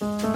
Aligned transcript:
Aamukahvilla. 0.00 0.32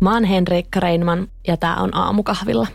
Mä 0.00 0.12
oon 0.12 0.24
Henriikka 0.24 0.80
Reinman 0.80 1.28
ja 1.48 1.56
tää 1.56 1.76
on 1.76 1.96
Aamukahvilla. 1.96 2.66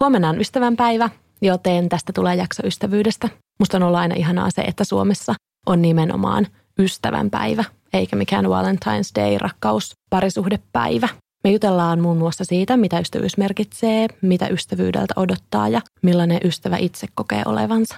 Huomenna 0.00 0.28
on 0.28 0.40
ystävänpäivä, 0.40 1.10
joten 1.42 1.88
tästä 1.88 2.12
tulee 2.12 2.34
jakso 2.34 2.66
ystävyydestä. 2.66 3.28
Musta 3.58 3.76
on 3.76 3.82
ollut 3.82 3.98
aina 3.98 4.14
ihanaa 4.14 4.50
se, 4.50 4.62
että 4.62 4.84
Suomessa 4.84 5.34
on 5.66 5.82
nimenomaan 5.82 6.46
ystävänpäivä, 6.78 7.64
eikä 7.92 8.16
mikään 8.16 8.44
Valentine's 8.44 9.20
Day, 9.20 9.38
rakkaus, 9.38 9.92
parisuhdepäivä. 10.10 11.08
Me 11.44 11.50
jutellaan 11.50 12.00
muun 12.00 12.18
muassa 12.18 12.44
siitä, 12.44 12.76
mitä 12.76 13.00
ystävyys 13.00 13.36
merkitsee, 13.36 14.06
mitä 14.22 14.48
ystävyydeltä 14.48 15.14
odottaa 15.16 15.68
ja 15.68 15.80
millainen 16.02 16.40
ystävä 16.44 16.76
itse 16.76 17.06
kokee 17.14 17.42
olevansa. 17.46 17.94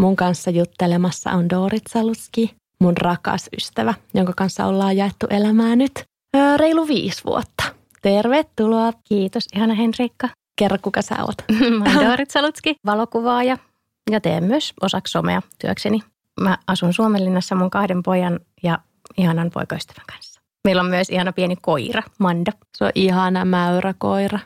Mun 0.00 0.16
kanssa 0.16 0.50
juttelemassa 0.50 1.30
on 1.30 1.50
Dorit 1.50 1.82
Salutski, 1.88 2.54
mun 2.80 2.96
rakas 2.96 3.48
ystävä, 3.56 3.94
jonka 4.14 4.32
kanssa 4.36 4.66
ollaan 4.66 4.96
jaettu 4.96 5.26
elämää 5.30 5.76
nyt 5.76 5.92
öö, 6.36 6.56
reilu 6.56 6.88
viisi 6.88 7.24
vuotta. 7.24 7.64
Tervetuloa. 8.02 8.92
Kiitos, 9.08 9.46
ihana 9.56 9.74
Henriikka. 9.74 10.28
Kerro, 10.58 10.78
kuka 10.82 11.02
sä 11.02 11.14
oot. 11.20 11.36
Mä 11.78 11.84
oon 11.84 12.10
Dorit 12.10 12.30
Salutski, 12.30 12.74
valokuvaaja 12.86 13.58
ja 14.10 14.20
teen 14.20 14.44
myös 14.44 14.72
osaksi 14.82 15.10
somea 15.10 15.42
työkseni. 15.58 16.00
Mä 16.40 16.58
asun 16.66 16.92
Suomenlinnassa 16.92 17.54
mun 17.54 17.70
kahden 17.70 18.02
pojan 18.02 18.40
ja 18.62 18.78
ihanan 19.16 19.50
poikaystävän 19.54 20.04
kanssa. 20.12 20.40
Meillä 20.64 20.82
on 20.82 20.90
myös 20.90 21.10
ihana 21.10 21.32
pieni 21.32 21.56
koira, 21.56 22.02
Manda. 22.18 22.52
Se 22.76 22.84
on 22.84 22.92
ihana 22.94 23.44
mäyräkoira. 23.44 24.38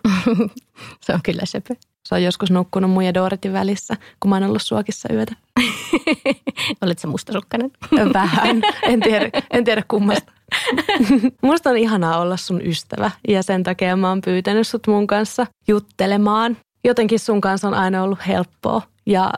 Se 1.05 1.15
on 1.15 1.21
kyllä 1.23 1.43
söpö. 1.45 1.75
Se 2.09 2.15
on 2.15 2.23
joskus 2.23 2.51
nukkunut 2.51 2.91
mun 2.91 3.05
ja 3.05 3.15
Doritin 3.15 3.53
välissä, 3.53 3.97
kun 4.21 4.29
mä 4.29 4.37
oon 4.37 4.45
ollut 4.45 4.62
suokissa 4.62 5.09
yötä. 5.12 5.37
Olet 6.83 6.99
se 6.99 7.07
mustasukkainen? 7.07 7.71
Vähän. 8.15 8.62
En 8.83 9.01
tiedä, 9.01 9.31
en 9.51 9.65
tiedä 9.65 9.83
kummasta. 9.89 10.33
Musta 11.43 11.71
on 11.71 11.77
ihanaa 11.77 12.19
olla 12.21 12.37
sun 12.37 12.67
ystävä 12.67 13.11
ja 13.29 13.43
sen 13.43 13.62
takia 13.62 13.97
mä 13.97 14.09
oon 14.09 14.21
pyytänyt 14.21 14.69
sut 14.69 14.87
mun 14.87 15.06
kanssa 15.06 15.47
juttelemaan. 15.69 16.56
Jotenkin 16.84 17.19
sun 17.19 17.41
kanssa 17.41 17.69
on 17.69 17.75
aina 17.75 18.03
ollut 18.03 18.27
helppoa 18.27 18.83
ja 19.06 19.33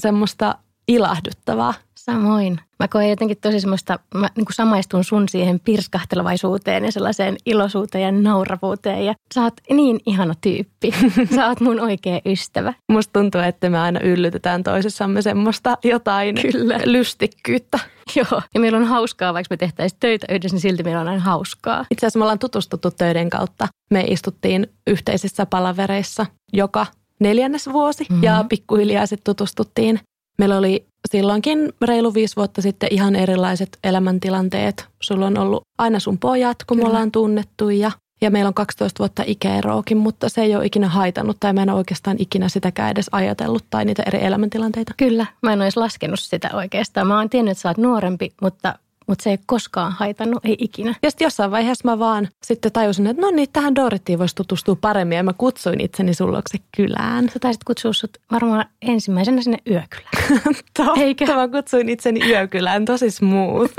semmoista 0.00 0.54
ilahduttavaa. 0.88 1.74
Samoin. 2.04 2.60
Mä 2.78 2.88
koen 2.88 3.10
jotenkin 3.10 3.36
tosi 3.40 3.60
semmoista, 3.60 3.98
mä 4.14 4.28
niin 4.36 4.44
kuin 4.44 4.54
samaistun 4.54 5.04
sun 5.04 5.28
siihen 5.28 5.60
pirskahtelevaisuuteen 5.60 6.84
ja 6.84 6.92
sellaiseen 6.92 7.36
iloisuuteen 7.46 8.04
ja 8.04 8.22
nauravuuteen. 8.22 9.04
Ja 9.04 9.14
sä 9.34 9.42
oot 9.42 9.54
niin 9.70 10.00
ihana 10.06 10.34
tyyppi. 10.40 10.92
Sä 11.34 11.48
oot 11.48 11.60
mun 11.60 11.80
oikea 11.80 12.20
ystävä. 12.26 12.74
Musta 12.92 13.12
tuntuu, 13.12 13.40
että 13.40 13.70
me 13.70 13.78
aina 13.78 14.00
yllytetään 14.00 14.62
toisessamme 14.62 15.22
semmoista 15.22 15.78
jotain 15.84 16.36
Kyllä. 16.52 16.80
lystikkyyttä. 16.94 17.78
Joo. 18.16 18.42
Ja 18.54 18.60
meillä 18.60 18.78
on 18.78 18.84
hauskaa, 18.84 19.34
vaikka 19.34 19.52
me 19.52 19.56
tehtäisiin 19.56 20.00
töitä 20.00 20.26
yhdessä, 20.30 20.54
niin 20.54 20.62
silti 20.62 20.82
meillä 20.82 21.00
on 21.00 21.08
aina 21.08 21.22
hauskaa. 21.22 21.84
Itse 21.90 22.06
asiassa 22.06 22.18
me 22.18 22.22
ollaan 22.22 22.38
tutustuttu 22.38 22.90
töiden 22.90 23.30
kautta. 23.30 23.68
Me 23.90 24.04
istuttiin 24.08 24.66
yhteisissä 24.86 25.46
palavereissa 25.46 26.26
joka 26.52 26.86
neljännes 27.20 27.72
vuosi 27.72 28.06
mm-hmm. 28.10 28.22
ja 28.22 28.44
pikkuhiljaa 28.48 29.06
sitten 29.06 29.34
tutustuttiin. 29.34 30.00
Meillä 30.40 30.58
oli 30.58 30.86
silloinkin 31.10 31.72
reilu 31.82 32.14
viisi 32.14 32.36
vuotta 32.36 32.62
sitten 32.62 32.88
ihan 32.92 33.16
erilaiset 33.16 33.78
elämäntilanteet. 33.84 34.86
Sulla 35.02 35.26
on 35.26 35.38
ollut 35.38 35.62
aina 35.78 36.00
sun 36.00 36.18
pojat, 36.18 36.56
kun 36.64 36.76
Kyllä. 36.76 36.86
me 36.86 36.90
ollaan 36.90 37.10
tunnettu 37.10 37.70
ja, 37.70 37.90
ja 38.20 38.30
meillä 38.30 38.48
on 38.48 38.54
12 38.54 38.98
vuotta 38.98 39.22
ikäeroakin, 39.26 39.96
mutta 39.96 40.28
se 40.28 40.42
ei 40.42 40.56
ole 40.56 40.66
ikinä 40.66 40.88
haitannut 40.88 41.36
tai 41.40 41.52
mä 41.52 41.62
en 41.62 41.70
ole 41.70 41.78
oikeastaan 41.78 42.16
ikinä 42.20 42.48
sitäkään 42.48 42.90
edes 42.90 43.08
ajatellut 43.12 43.64
tai 43.70 43.84
niitä 43.84 44.02
eri 44.06 44.24
elämäntilanteita. 44.24 44.94
Kyllä, 44.96 45.26
mä 45.42 45.52
en 45.52 45.58
ole 45.58 45.64
edes 45.64 45.76
laskenut 45.76 46.20
sitä 46.20 46.50
oikeastaan. 46.52 47.06
Mä 47.06 47.18
oon 47.18 47.30
tiennyt, 47.30 47.52
että 47.52 47.62
sä 47.62 47.68
oot 47.68 47.78
nuorempi, 47.78 48.32
mutta 48.42 48.74
mutta 49.10 49.22
se 49.22 49.30
ei 49.30 49.38
koskaan 49.46 49.92
haitannut, 49.92 50.44
ei 50.44 50.56
ikinä. 50.58 50.94
Ja 51.02 51.10
sitten 51.10 51.26
jossain 51.26 51.50
vaiheessa 51.50 51.90
mä 51.90 51.98
vaan 51.98 52.28
sitten 52.44 52.72
tajusin, 52.72 53.06
että 53.06 53.22
no 53.22 53.30
niin, 53.30 53.48
tähän 53.52 53.74
Dorittiin 53.74 54.18
voisi 54.18 54.34
tutustua 54.34 54.76
paremmin 54.80 55.16
ja 55.16 55.22
mä 55.22 55.32
kutsuin 55.32 55.80
itseni 55.80 56.14
sullokse 56.14 56.58
kylään. 56.76 57.28
Sä 57.28 57.38
taisit 57.38 57.64
kutsua 57.64 57.92
sut 57.92 58.18
varmaan 58.32 58.64
ensimmäisenä 58.82 59.42
sinne 59.42 59.58
yökylään. 59.70 60.44
Totta, 60.76 61.00
Eikä? 61.00 61.36
mä 61.36 61.48
kutsuin 61.48 61.88
itseni 61.88 62.20
yökylään, 62.28 62.84
tosi 62.84 63.10
smooth. 63.10 63.74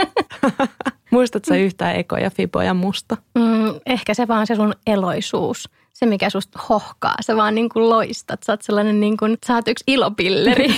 Muistatko 1.11 1.47
sä 1.47 1.55
yhtään 1.55 1.95
ekoja, 1.95 2.29
fiboja 2.29 2.73
musta? 2.73 3.17
Mm, 3.35 3.79
ehkä 3.85 4.13
se 4.13 4.27
vaan 4.27 4.47
se 4.47 4.55
sun 4.55 4.73
eloisuus 4.87 5.69
se, 5.93 6.05
mikä 6.05 6.29
susta 6.29 6.59
hohkaa. 6.69 7.15
Sä 7.21 7.35
vaan 7.35 7.55
niin 7.55 7.69
kuin 7.69 7.89
loistat. 7.89 8.43
Sä 8.43 8.53
oot 8.53 8.61
sellainen 8.61 8.99
niin 8.99 9.17
kuin, 9.17 9.37
sä 9.47 9.55
oot 9.55 9.67
yksi 9.67 9.83
ilopilleri. 9.87 10.67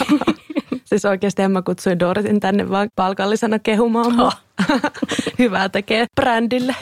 Siis 0.94 1.06
oikeasti 1.06 1.48
mä 1.48 1.62
kutsuin 1.62 2.00
Doritin 2.00 2.40
tänne 2.40 2.70
vaan 2.70 2.90
palkallisena 2.96 3.60
kehumaan 3.60 4.20
oh. 4.20 4.36
Hyvää 5.40 5.70
tekee 5.70 6.06
brändille. 6.16 6.76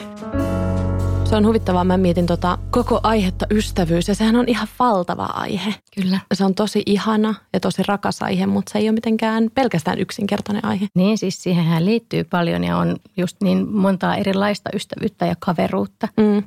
Se 1.24 1.36
on 1.36 1.46
huvittavaa. 1.46 1.84
Mä 1.84 1.96
mietin 1.96 2.26
tota 2.26 2.58
koko 2.70 3.00
aihetta 3.02 3.46
ystävyys 3.50 4.08
ja 4.08 4.14
sehän 4.14 4.36
on 4.36 4.48
ihan 4.48 4.68
valtava 4.78 5.24
aihe. 5.24 5.74
Kyllä. 5.94 6.18
Se 6.34 6.44
on 6.44 6.54
tosi 6.54 6.82
ihana 6.86 7.34
ja 7.52 7.60
tosi 7.60 7.82
rakas 7.88 8.22
aihe, 8.22 8.46
mutta 8.46 8.72
se 8.72 8.78
ei 8.78 8.88
ole 8.88 8.94
mitenkään 8.94 9.50
pelkästään 9.54 9.98
yksinkertainen 9.98 10.64
aihe. 10.64 10.86
Niin 10.96 11.18
siis 11.18 11.42
siihenhän 11.42 11.84
liittyy 11.84 12.24
paljon 12.24 12.64
ja 12.64 12.76
on 12.76 12.96
just 13.16 13.36
niin 13.42 13.68
montaa 13.68 14.16
erilaista 14.16 14.70
ystävyyttä 14.74 15.26
ja 15.26 15.34
kaveruutta. 15.38 16.08
Mm. 16.16 16.42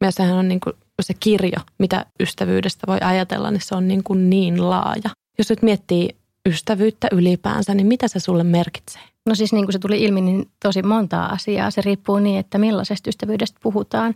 Ja 0.00 0.10
sehän 0.10 0.36
on 0.36 0.48
niin 0.48 0.60
kuin 0.60 0.76
se 1.02 1.14
kirjo, 1.20 1.58
mitä 1.78 2.06
ystävyydestä 2.20 2.86
voi 2.86 2.98
ajatella, 3.00 3.50
niin 3.50 3.62
se 3.64 3.74
on 3.74 3.88
niin, 3.88 4.04
kuin 4.04 4.30
niin 4.30 4.70
laaja. 4.70 5.10
Jos 5.38 5.50
nyt 5.50 5.62
miettii 5.62 6.17
ystävyyttä 6.48 7.08
ylipäänsä, 7.12 7.74
niin 7.74 7.86
mitä 7.86 8.08
se 8.08 8.20
sulle 8.20 8.44
merkitsee? 8.44 9.02
No 9.28 9.34
siis 9.34 9.52
niin 9.52 9.64
kuin 9.64 9.72
se 9.72 9.78
tuli 9.78 10.02
ilmi, 10.02 10.20
niin 10.20 10.50
tosi 10.62 10.82
montaa 10.82 11.32
asiaa. 11.32 11.70
Se 11.70 11.80
riippuu 11.80 12.18
niin, 12.18 12.38
että 12.38 12.58
millaisesta 12.58 13.10
ystävyydestä 13.10 13.58
puhutaan. 13.62 14.14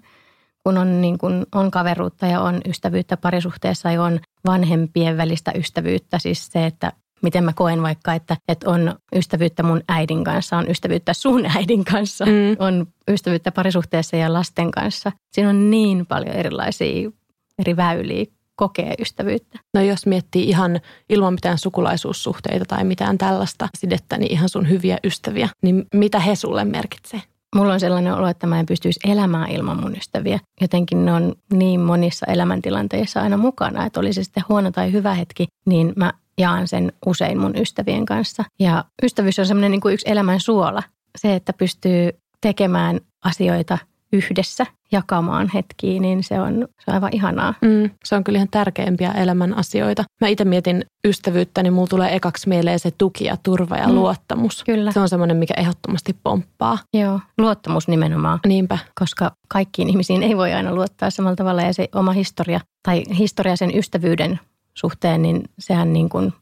Kun 0.65 0.78
on, 0.78 1.00
niin 1.00 1.19
kuin, 1.19 1.47
on 1.54 1.71
kaveruutta 1.71 2.26
ja 2.26 2.41
on 2.41 2.60
ystävyyttä 2.69 3.16
parisuhteessa 3.16 3.92
ja 3.92 4.03
on 4.03 4.21
vanhempien 4.47 5.16
välistä 5.16 5.53
ystävyyttä. 5.54 6.19
Siis 6.19 6.47
se, 6.47 6.66
että 6.66 6.92
miten 7.22 7.44
mä 7.44 7.53
koen 7.53 7.82
vaikka, 7.82 8.15
että, 8.15 8.37
että 8.48 8.71
on 8.71 8.94
ystävyyttä 9.16 9.62
mun 9.62 9.82
äidin 9.88 10.25
kanssa, 10.25 10.56
on 10.56 10.71
ystävyyttä 10.71 11.15
sun 11.15 11.47
äidin 11.56 11.84
kanssa, 11.84 12.26
mm. 12.26 12.56
on 12.59 12.87
ystävyyttä 13.10 13.53
parisuhteessa 13.53 14.16
ja 14.16 14.32
lasten 14.32 14.71
kanssa. 14.71 15.12
Siinä 15.32 15.50
on 15.50 15.71
niin 15.71 16.06
paljon 16.06 16.37
erilaisia 16.37 17.10
eri 17.59 17.76
väyliä 17.76 18.26
kokee 18.56 18.94
ystävyyttä. 18.98 19.58
No 19.74 19.80
jos 19.80 20.06
miettii 20.06 20.48
ihan 20.48 20.80
ilman 21.08 21.34
mitään 21.34 21.58
sukulaisuussuhteita 21.58 22.64
tai 22.64 22.84
mitään 22.84 23.18
tällaista 23.18 23.68
sidettä, 23.78 24.18
niin 24.18 24.32
ihan 24.32 24.48
sun 24.48 24.68
hyviä 24.68 24.98
ystäviä, 25.04 25.48
niin 25.62 25.86
mitä 25.94 26.18
he 26.18 26.34
sulle 26.34 26.64
merkitsee? 26.64 27.22
Mulla 27.56 27.72
on 27.72 27.80
sellainen 27.80 28.14
olo, 28.14 28.28
että 28.28 28.46
mä 28.46 28.60
en 28.60 28.66
pystyisi 28.66 29.00
elämään 29.04 29.50
ilman 29.50 29.80
mun 29.80 29.96
ystäviä. 29.96 30.38
Jotenkin 30.60 31.04
ne 31.04 31.12
on 31.12 31.34
niin 31.52 31.80
monissa 31.80 32.26
elämäntilanteissa 32.26 33.20
aina 33.20 33.36
mukana, 33.36 33.86
että 33.86 34.00
oli 34.00 34.12
se 34.12 34.24
sitten 34.24 34.44
huono 34.48 34.70
tai 34.70 34.92
hyvä 34.92 35.14
hetki, 35.14 35.46
niin 35.66 35.92
mä 35.96 36.12
jaan 36.38 36.68
sen 36.68 36.92
usein 37.06 37.38
mun 37.38 37.56
ystävien 37.56 38.06
kanssa. 38.06 38.44
Ja 38.60 38.84
ystävyys 39.02 39.38
on 39.38 39.46
semmoinen 39.46 39.70
niin 39.70 39.80
kuin 39.80 39.94
yksi 39.94 40.10
elämän 40.10 40.41
suola. 40.41 40.82
Se, 41.18 41.34
että 41.34 41.52
pystyy 41.52 42.10
tekemään 42.41 43.00
asioita 43.24 43.78
yhdessä 44.12 44.66
jakamaan 44.92 45.50
hetkiä, 45.54 46.00
niin 46.00 46.24
se 46.24 46.40
on, 46.40 46.68
se 46.78 46.84
on 46.88 46.94
aivan 46.94 47.10
ihanaa. 47.12 47.54
Mm, 47.60 47.90
se 48.04 48.16
on 48.16 48.24
kyllä 48.24 48.36
ihan 48.36 48.48
tärkeimpiä 48.50 49.10
elämän 49.10 49.58
asioita. 49.58 50.04
Mä 50.20 50.28
itse 50.28 50.44
mietin 50.44 50.84
ystävyyttä, 51.06 51.62
niin 51.62 51.72
mulla 51.72 51.86
tulee 51.86 52.16
ekaksi 52.16 52.48
mieleen 52.48 52.78
se 52.78 52.90
tuki 52.90 53.24
ja 53.24 53.36
turva 53.42 53.76
ja 53.76 53.88
mm, 53.88 53.94
luottamus. 53.94 54.64
Kyllä. 54.64 54.92
Se 54.92 55.00
on 55.00 55.08
semmoinen, 55.08 55.36
mikä 55.36 55.54
ehdottomasti 55.56 56.16
pomppaa. 56.24 56.78
Joo, 56.94 57.20
luottamus 57.38 57.88
nimenomaan. 57.88 58.40
Niinpä. 58.46 58.78
Koska 59.00 59.32
kaikkiin 59.48 59.88
ihmisiin 59.88 60.22
ei 60.22 60.36
voi 60.36 60.52
aina 60.52 60.74
luottaa 60.74 61.10
samalla 61.10 61.36
tavalla 61.36 61.62
ja 61.62 61.74
se 61.74 61.88
oma 61.94 62.12
historia 62.12 62.60
tai 62.82 63.03
historia 63.18 63.56
sen 63.56 63.78
ystävyyden 63.78 64.41
suhteen, 64.74 65.22
niin 65.22 65.42
sehän 65.58 65.92
niin 65.92 66.08
kuin 66.08 66.32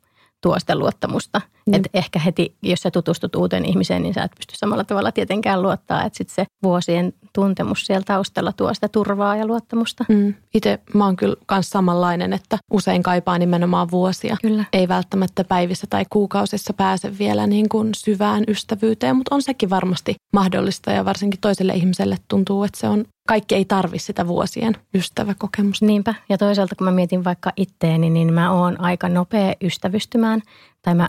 tuo 0.41 0.59
sitä 0.59 0.77
luottamusta. 0.77 1.41
Mm. 1.67 1.75
Et 1.75 1.89
ehkä 1.95 2.19
heti, 2.19 2.57
jos 2.63 2.81
sä 2.81 2.91
tutustut 2.91 3.35
uuteen 3.35 3.65
ihmiseen, 3.65 4.03
niin 4.03 4.15
sä 4.15 4.23
et 4.23 4.33
pysty 4.37 4.57
samalla 4.57 4.85
tavalla 4.85 5.13
tietenkään 5.13 5.63
luottaa. 5.63 6.05
Että 6.05 6.17
sitten 6.17 6.35
se 6.35 6.47
vuosien 6.63 7.13
tuntemus 7.33 7.87
siellä 7.87 8.05
taustalla 8.05 8.53
tuo 8.53 8.75
sitä 8.75 8.89
turvaa 8.89 9.37
ja 9.37 9.47
luottamusta. 9.47 10.05
Mm. 10.09 10.35
Itse 10.55 10.79
mä 10.95 11.05
oon 11.05 11.17
kyllä 11.17 11.37
myös 11.51 11.71
samanlainen, 11.71 12.33
että 12.33 12.59
usein 12.73 13.03
kaipaa 13.03 13.39
nimenomaan 13.39 13.91
vuosia. 13.91 14.37
Kyllä. 14.43 14.65
Ei 14.73 14.89
välttämättä 14.89 15.45
päivissä 15.45 15.87
tai 15.91 16.05
kuukausissa 16.11 16.73
pääse 16.73 17.19
vielä 17.19 17.47
niin 17.47 17.69
kuin 17.69 17.91
syvään 17.95 18.45
ystävyyteen, 18.49 19.17
mutta 19.17 19.35
on 19.35 19.43
sekin 19.43 19.71
varmasti 19.71 20.15
mahdollista 20.33 20.91
ja 20.91 21.05
varsinkin 21.05 21.41
toiselle 21.41 21.75
ihmiselle 21.75 22.17
tuntuu, 22.29 22.65
että 22.65 22.81
se 22.81 22.89
on 22.89 23.05
kaikki 23.29 23.55
ei 23.55 23.65
tarvi 23.65 23.99
sitä 23.99 24.27
vuosien 24.27 24.77
ystäväkokemusta. 24.95 25.87
Niinpä. 25.87 26.15
Ja 26.29 26.39
toisaalta 26.39 26.75
kun 26.75 26.85
mä 26.85 26.91
mietin 26.91 27.25
vaikka 27.25 27.53
itteeni, 27.57 28.11
niin 28.11 28.33
mä 28.33 28.53
oon 28.53 28.81
aika 28.81 29.09
nopea 29.09 29.55
ystävystymään. 29.63 30.43
Tai 30.83 30.95
mä 30.95 31.09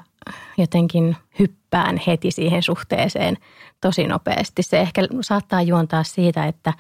jotenkin 0.58 1.16
hyppään 1.40 1.61
heti 2.08 2.32
siihen 2.32 2.64
suhteeseen 2.64 3.38
tosi 3.82 4.08
nopeasti. 4.08 4.64
Se 4.64 4.80
ehkä 4.80 5.02
saattaa 5.22 5.62
juontaa 5.62 6.04
siitä, 6.04 6.46
että 6.46 6.74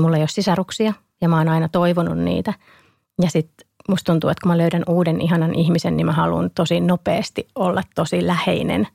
mulla 0.00 0.16
ei 0.16 0.22
ole 0.22 0.28
sisaruksia 0.28 0.92
ja 1.20 1.28
mä 1.28 1.38
oon 1.38 1.48
aina 1.48 1.68
toivonut 1.68 2.18
niitä. 2.18 2.54
Ja 3.22 3.30
sitten 3.30 3.68
musta 3.88 4.12
tuntuu, 4.12 4.30
että 4.30 4.42
kun 4.42 4.52
mä 4.52 4.58
löydän 4.58 4.82
uuden 4.88 5.20
ihanan 5.20 5.54
ihmisen, 5.54 5.96
niin 5.96 6.06
mä 6.06 6.12
haluan 6.12 6.50
tosi 6.50 6.80
nopeasti 6.80 7.48
olla 7.54 7.82
tosi 7.94 8.26
läheinen. 8.26 8.88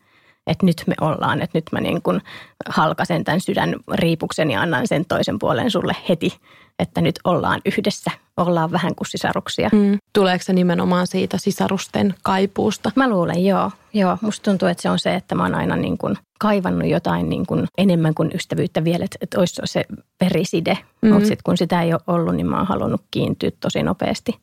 Että 0.48 0.66
nyt 0.66 0.84
me 0.88 0.96
ollaan, 1.02 1.42
että 1.42 1.58
nyt 1.58 1.66
mä 1.72 1.82
niin 1.82 2.02
kuin 2.02 2.22
halkasen 2.70 3.24
tämän 3.24 3.42
sydän 3.42 3.76
riipuksen 3.94 4.52
ja 4.52 4.62
annan 4.62 4.88
sen 4.88 5.06
toisen 5.06 5.40
puolen 5.40 5.72
sulle 5.72 5.96
heti, 6.10 6.38
että 6.80 7.02
nyt 7.02 7.20
ollaan 7.24 7.62
yhdessä, 7.66 8.12
ollaan 8.38 8.72
vähän 8.72 8.96
kuin 8.96 9.08
sisaruksia. 9.08 9.70
Mm. 9.74 9.98
Tuleeko 10.14 10.44
se 10.44 10.54
nimenomaan 10.54 11.08
siitä 11.08 11.38
sisarusten 11.38 12.16
kaipuusta? 12.24 12.92
Mä 12.96 13.10
luulen, 13.10 13.46
joo. 13.46 13.72
joo. 13.94 14.18
Musta 14.22 14.52
tuntuu, 14.52 14.68
että 14.68 14.82
se 14.82 14.90
on 14.90 15.00
se, 15.00 15.16
että 15.16 15.36
mä 15.36 15.44
oon 15.44 15.56
aina 15.56 15.76
niin 15.76 15.98
kuin 15.98 16.18
kaivannut 16.40 16.90
jotain 16.90 17.30
niin 17.30 17.46
kuin 17.46 17.68
enemmän 17.78 18.14
kuin 18.14 18.32
ystävyyttä 18.36 18.84
vielä, 18.84 19.06
että, 19.06 19.18
että 19.22 19.40
olisi 19.40 19.62
se 19.66 19.86
periside. 20.18 20.78
Mm. 21.02 21.10
Mutta 21.10 21.28
sitten 21.28 21.44
kun 21.44 21.58
sitä 21.58 21.82
ei 21.82 21.94
ole 21.94 22.02
ollut, 22.08 22.36
niin 22.36 22.48
mä 22.48 22.58
oon 22.58 22.68
halunnut 22.68 23.02
kiintyä 23.12 23.52
tosi 23.60 23.84
nopeasti 23.84 24.40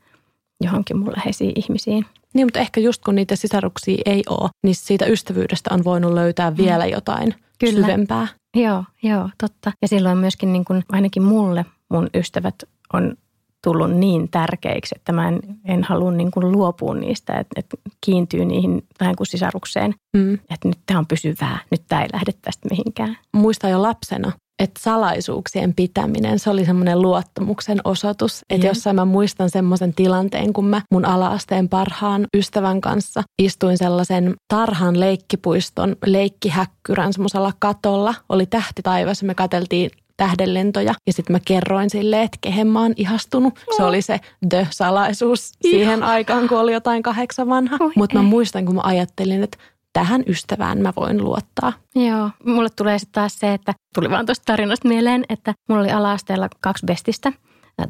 johonkin 0.60 0.98
mun 0.98 1.12
läheisiin 1.16 1.52
ihmisiin. 1.56 2.06
Niin, 2.34 2.46
mutta 2.46 2.60
ehkä 2.60 2.80
just 2.80 3.02
kun 3.04 3.14
niitä 3.14 3.36
sisaruksia 3.36 4.02
ei 4.06 4.22
ole, 4.28 4.50
niin 4.62 4.74
siitä 4.74 5.06
ystävyydestä 5.06 5.74
on 5.74 5.84
voinut 5.84 6.12
löytää 6.12 6.50
mm. 6.50 6.56
vielä 6.56 6.86
jotain 6.86 7.34
Kyllä. 7.58 7.86
syvempää. 7.86 8.28
Joo, 8.56 8.84
joo, 9.02 9.30
totta. 9.40 9.72
Ja 9.82 9.88
silloin 9.88 10.18
myöskin 10.18 10.52
niin 10.52 10.64
kuin, 10.64 10.82
ainakin 10.88 11.22
mulle 11.22 11.64
mun 11.90 12.08
ystävät 12.14 12.54
on 12.92 13.16
tullut 13.64 13.90
niin 13.90 14.28
tärkeiksi, 14.30 14.94
että 14.98 15.12
mä 15.12 15.28
en, 15.28 15.40
en 15.64 15.84
halua 15.84 16.10
niin 16.10 16.30
kuin 16.30 16.52
luopua 16.52 16.94
niistä, 16.94 17.32
että, 17.32 17.54
että 17.56 17.76
kiintyy 18.00 18.44
niihin 18.44 18.82
vähän 19.00 19.16
kuin 19.16 19.26
sisarukseen. 19.26 19.94
Mm. 20.16 20.34
Että 20.34 20.68
nyt 20.68 20.78
tämä 20.86 20.98
on 20.98 21.06
pysyvää, 21.06 21.58
nyt 21.70 21.82
tämä 21.88 22.02
ei 22.02 22.08
lähde 22.12 22.32
tästä 22.42 22.68
mihinkään. 22.70 23.18
Muistan 23.32 23.70
jo 23.70 23.82
lapsena, 23.82 24.32
että 24.62 24.80
salaisuuksien 24.82 25.74
pitäminen, 25.74 26.38
se 26.38 26.50
oli 26.50 26.64
semmoinen 26.64 27.02
luottamuksen 27.02 27.80
osoitus. 27.84 28.42
Että 28.50 28.66
jossain 28.66 28.96
mä 28.96 29.04
muistan 29.04 29.50
semmoisen 29.50 29.94
tilanteen, 29.94 30.52
kun 30.52 30.66
mä 30.66 30.82
mun 30.92 31.04
alaasteen 31.04 31.68
parhaan 31.68 32.26
ystävän 32.36 32.80
kanssa 32.80 33.22
istuin 33.42 33.78
sellaisen 33.78 34.34
tarhan 34.48 35.00
leikkipuiston 35.00 35.96
leikkihäkkyrän 36.06 37.12
semmoisella 37.12 37.52
katolla. 37.58 38.14
Oli 38.28 38.46
tähti 38.46 38.82
taivassa, 38.82 39.26
me 39.26 39.34
kateltiin 39.34 39.90
tähdenlentoja. 40.16 40.94
Ja 41.06 41.12
sitten 41.12 41.34
mä 41.34 41.40
kerroin 41.44 41.90
sille, 41.90 42.22
että 42.22 42.38
kehen 42.40 42.66
mä 42.66 42.80
oon 42.80 42.92
ihastunut. 42.96 43.54
Se 43.76 43.82
oli 43.82 44.02
se 44.02 44.20
the-salaisuus 44.48 45.52
siihen 45.62 46.02
aikaan, 46.02 46.48
kun 46.48 46.58
oli 46.58 46.72
jotain 46.72 47.02
kahdeksan 47.02 47.48
vanha. 47.48 47.78
Mutta 47.96 48.16
mä 48.16 48.22
muistan, 48.22 48.66
kun 48.66 48.74
mä 48.74 48.80
ajattelin, 48.84 49.42
että 49.42 49.58
tähän 49.92 50.22
ystävään 50.26 50.78
mä 50.78 50.92
voin 50.96 51.24
luottaa. 51.24 51.72
Joo, 51.94 52.30
mulle 52.46 52.68
tulee 52.76 52.98
sitten 52.98 53.12
taas 53.12 53.38
se, 53.38 53.54
että 53.54 53.74
tuli 53.94 54.10
vaan 54.10 54.26
tuosta 54.26 54.44
tarinasta 54.44 54.88
mieleen, 54.88 55.24
että 55.28 55.54
mulla 55.68 55.82
oli 55.82 55.92
ala-asteella 55.92 56.48
kaksi 56.60 56.86
bestistä. 56.86 57.32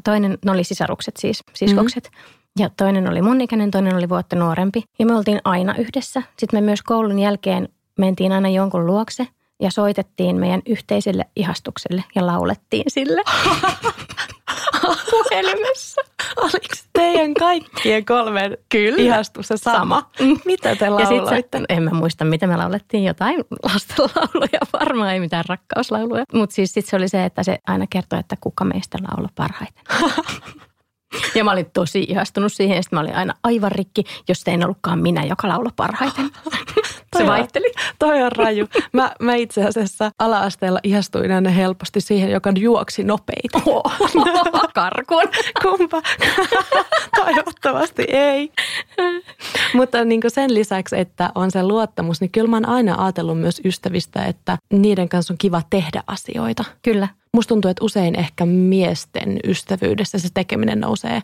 Toinen, 0.03 0.37
ne 0.45 0.51
oli 0.51 0.63
sisarukset 0.63 1.17
siis, 1.17 1.43
siskokset. 1.53 2.03
Mm-hmm. 2.03 2.43
Ja 2.59 2.69
toinen 2.77 3.09
oli 3.09 3.21
mun 3.21 3.41
ikäinen, 3.41 3.71
toinen 3.71 3.95
oli 3.95 4.09
vuotta 4.09 4.35
nuorempi. 4.35 4.83
Ja 4.99 5.05
me 5.05 5.15
oltiin 5.15 5.41
aina 5.45 5.75
yhdessä. 5.75 6.23
Sitten 6.39 6.57
me 6.57 6.65
myös 6.65 6.81
koulun 6.81 7.19
jälkeen 7.19 7.69
mentiin 7.99 8.31
aina 8.31 8.49
jonkun 8.49 8.85
luokse– 8.85 9.27
ja 9.63 9.71
soitettiin 9.71 10.35
meidän 10.35 10.61
yhteiselle 10.65 11.25
ihastukselle 11.35 12.03
ja 12.15 12.25
laulettiin 12.25 12.83
sille 12.87 13.21
puhelimessa. 15.11 16.01
Oliko 16.37 16.75
teidän 16.93 17.33
kaikkien 17.33 18.05
kolmen 18.05 18.57
Kyllä. 18.69 18.97
ihastus 18.97 19.47
se 19.47 19.57
sama? 19.57 19.77
sama. 19.77 20.09
Mitä 20.45 20.75
te 20.75 20.89
lauloitte? 20.89 21.35
Ja 21.35 21.41
sitten, 21.41 21.65
en 21.69 21.83
mä 21.83 21.89
muista, 21.89 22.25
mitä 22.25 22.47
me 22.47 22.57
laulettiin. 22.57 23.03
Jotain 23.03 23.43
lastenlauluja, 23.63 24.59
varmaan 24.73 25.13
ei 25.13 25.19
mitään 25.19 25.45
rakkauslauluja. 25.47 26.23
Mutta 26.33 26.55
siis 26.55 26.73
sitten 26.73 26.89
se 26.89 26.95
oli 26.95 27.09
se, 27.09 27.25
että 27.25 27.43
se 27.43 27.57
aina 27.67 27.85
kertoi, 27.89 28.19
että 28.19 28.35
kuka 28.41 28.65
meistä 28.65 28.97
laulaa 29.01 29.31
parhaiten. 29.35 29.83
Ja 31.35 31.43
mä 31.43 31.51
olin 31.51 31.71
tosi 31.73 32.05
ihastunut 32.09 32.53
siihen, 32.53 32.77
että 32.77 32.95
mä 32.95 32.99
olin 32.99 33.15
aina 33.15 33.33
aivan 33.43 33.71
rikki, 33.71 34.03
jos 34.29 34.43
ei 34.47 34.55
ollutkaan 34.63 34.99
minä, 34.99 35.23
joka 35.23 35.47
laula 35.47 35.69
parhaiten. 35.75 36.29
Se 37.17 37.27
vaihteli. 37.27 37.71
Toi 37.99 38.21
on 38.21 38.31
raju. 38.31 38.67
Mä, 38.93 39.11
mä 39.19 39.35
itse 39.35 39.65
asiassa 39.65 40.11
ala-asteella 40.19 40.79
ihastuin 40.83 41.31
aina 41.31 41.49
helposti 41.49 42.01
siihen, 42.01 42.31
joka 42.31 42.51
juoksi 42.59 43.03
nopeita. 43.03 43.61
Oh, 43.65 43.83
karkuun. 44.73 45.23
Kumpa? 45.61 46.01
Toivottavasti 47.25 48.05
ei. 48.07 48.51
Mutta 49.73 50.05
niin 50.05 50.21
sen 50.27 50.53
lisäksi, 50.53 50.99
että 50.99 51.29
on 51.35 51.51
se 51.51 51.63
luottamus, 51.63 52.21
niin 52.21 52.31
kyllä 52.31 52.47
mä 52.47 52.55
oon 52.55 52.69
aina 52.69 53.03
ajatellut 53.03 53.39
myös 53.39 53.61
ystävistä, 53.65 54.25
että 54.25 54.57
niiden 54.73 55.09
kanssa 55.09 55.33
on 55.33 55.37
kiva 55.37 55.61
tehdä 55.69 56.03
asioita. 56.07 56.63
Kyllä. 56.81 57.07
Musta 57.33 57.49
tuntuu, 57.49 57.71
että 57.71 57.85
usein 57.85 58.19
ehkä 58.19 58.45
miesten 58.45 59.39
ystävyydessä 59.47 60.19
se 60.19 60.27
tekeminen 60.33 60.79
nousee 60.79 61.21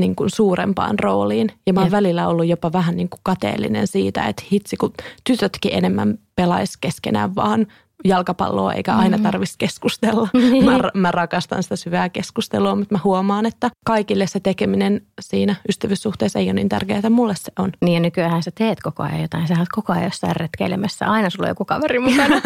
niin 0.00 0.16
kuin 0.16 0.30
suurempaan 0.30 0.98
rooliin. 0.98 1.50
Ja 1.66 1.72
mä 1.72 1.80
oon 1.80 1.90
välillä 1.90 2.28
ollut 2.28 2.46
jopa 2.46 2.72
vähän 2.72 2.96
niin 2.96 3.08
kuin 3.08 3.20
kateellinen 3.22 3.86
siitä, 3.86 4.26
että 4.26 4.42
hitsi 4.52 4.76
kun 4.76 4.92
tytötkin 5.24 5.74
enemmän 5.74 6.18
pelaisi 6.36 6.78
keskenään 6.80 7.34
vaan 7.34 7.66
jalkapalloa 8.04 8.72
eikä 8.72 8.96
aina 8.96 9.16
mm. 9.16 9.22
tarvitsisi 9.22 9.58
keskustella. 9.58 10.28
Niin. 10.54 10.64
Mä, 10.64 10.80
mä 10.94 11.10
rakastan 11.10 11.62
sitä 11.62 11.76
syvää 11.76 12.08
keskustelua, 12.08 12.74
mutta 12.74 12.94
mä 12.94 13.00
huomaan, 13.04 13.46
että 13.46 13.70
kaikille 13.86 14.26
se 14.26 14.40
tekeminen 14.40 15.00
siinä 15.20 15.54
ystävyyssuhteessa 15.68 16.38
ei 16.38 16.46
ole 16.46 16.52
niin 16.52 16.68
tärkeää, 16.68 17.10
mulle 17.10 17.34
se 17.36 17.52
on. 17.58 17.72
Niin 17.80 17.94
ja 17.94 18.00
nykyään 18.00 18.42
sä 18.42 18.50
teet 18.54 18.80
koko 18.82 19.02
ajan 19.02 19.22
jotain. 19.22 19.48
Sä 19.48 19.54
oot 19.58 19.68
koko 19.74 19.92
ajan 19.92 20.04
jossain 20.04 20.36
retkeilemässä. 20.36 21.06
Aina 21.06 21.30
sulla 21.30 21.46
on 21.46 21.50
joku 21.50 21.64
kaveri 21.64 21.98
mukana. 21.98 22.40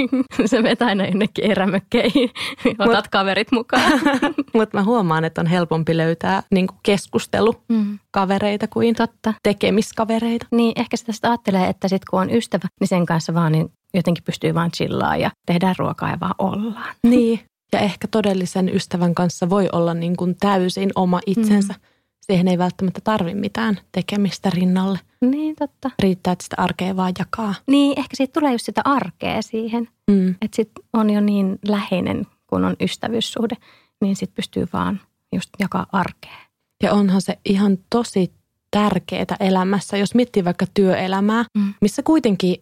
sä 0.50 0.62
menet 0.62 0.82
aina 0.82 1.06
jonnekin 1.06 1.50
erämökkeihin. 1.50 2.30
Otat 2.78 2.96
Mut, 2.96 3.08
kaverit 3.08 3.52
mukaan. 3.52 3.92
mutta 4.54 4.78
mä 4.78 4.84
huomaan, 4.84 5.24
että 5.24 5.40
on 5.40 5.46
helpompi 5.46 5.96
löytää 5.96 6.42
niin 6.50 6.66
keskustelu. 6.82 7.54
Mm 7.68 7.98
kavereita 8.14 8.68
kuin 8.68 8.94
Totta. 8.94 9.34
tekemiskavereita. 9.42 10.46
Niin, 10.50 10.72
ehkä 10.76 10.96
sitä 10.96 11.12
sitten 11.12 11.30
ajattelee, 11.30 11.68
että 11.68 11.88
sitten 11.88 12.06
kun 12.10 12.20
on 12.20 12.30
ystävä, 12.30 12.68
niin 12.80 12.88
sen 12.88 13.06
kanssa 13.06 13.34
vaan 13.34 13.52
niin 13.52 13.72
jotenkin 13.94 14.24
pystyy 14.24 14.54
vaan 14.54 14.70
chillaa 14.70 15.16
ja 15.16 15.30
tehdään 15.46 15.74
ruokaa 15.78 16.10
ja 16.10 16.20
vaan 16.20 16.34
ollaan. 16.38 16.94
Niin, 17.10 17.40
ja 17.72 17.78
ehkä 17.78 18.08
todellisen 18.08 18.68
ystävän 18.74 19.14
kanssa 19.14 19.50
voi 19.50 19.68
olla 19.72 19.94
niin 19.94 20.16
kuin 20.16 20.36
täysin 20.40 20.90
oma 20.94 21.20
itsensä. 21.26 21.72
Mm. 21.72 21.80
Siihen 22.26 22.48
ei 22.48 22.58
välttämättä 22.58 23.00
tarvi 23.04 23.34
mitään 23.34 23.78
tekemistä 23.92 24.50
rinnalle. 24.50 24.98
Niin, 25.20 25.56
totta. 25.56 25.90
Riittää, 26.02 26.32
että 26.32 26.42
sitä 26.42 26.56
arkea 26.58 26.96
vaan 26.96 27.12
jakaa. 27.18 27.54
Niin, 27.66 27.98
ehkä 27.98 28.16
siitä 28.16 28.40
tulee 28.40 28.52
just 28.52 28.64
sitä 28.64 28.80
arkea 28.84 29.42
siihen. 29.42 29.88
Mm. 30.10 30.30
Että 30.30 30.56
sitten 30.56 30.84
on 30.92 31.10
jo 31.10 31.20
niin 31.20 31.58
läheinen, 31.68 32.26
kun 32.46 32.64
on 32.64 32.76
ystävyyssuhde, 32.80 33.56
niin 34.00 34.16
sitten 34.16 34.34
pystyy 34.34 34.66
vaan 34.72 35.00
just 35.34 35.50
jakaa 35.58 35.86
arkea. 35.92 36.38
Ja 36.82 36.92
onhan 36.92 37.20
se 37.20 37.38
ihan 37.44 37.78
tosi 37.90 38.32
tärkeää 38.70 39.36
elämässä, 39.40 39.96
jos 39.96 40.14
miettii 40.14 40.44
vaikka 40.44 40.66
työelämää, 40.74 41.44
mm. 41.58 41.74
missä 41.80 42.02
kuitenkin 42.02 42.56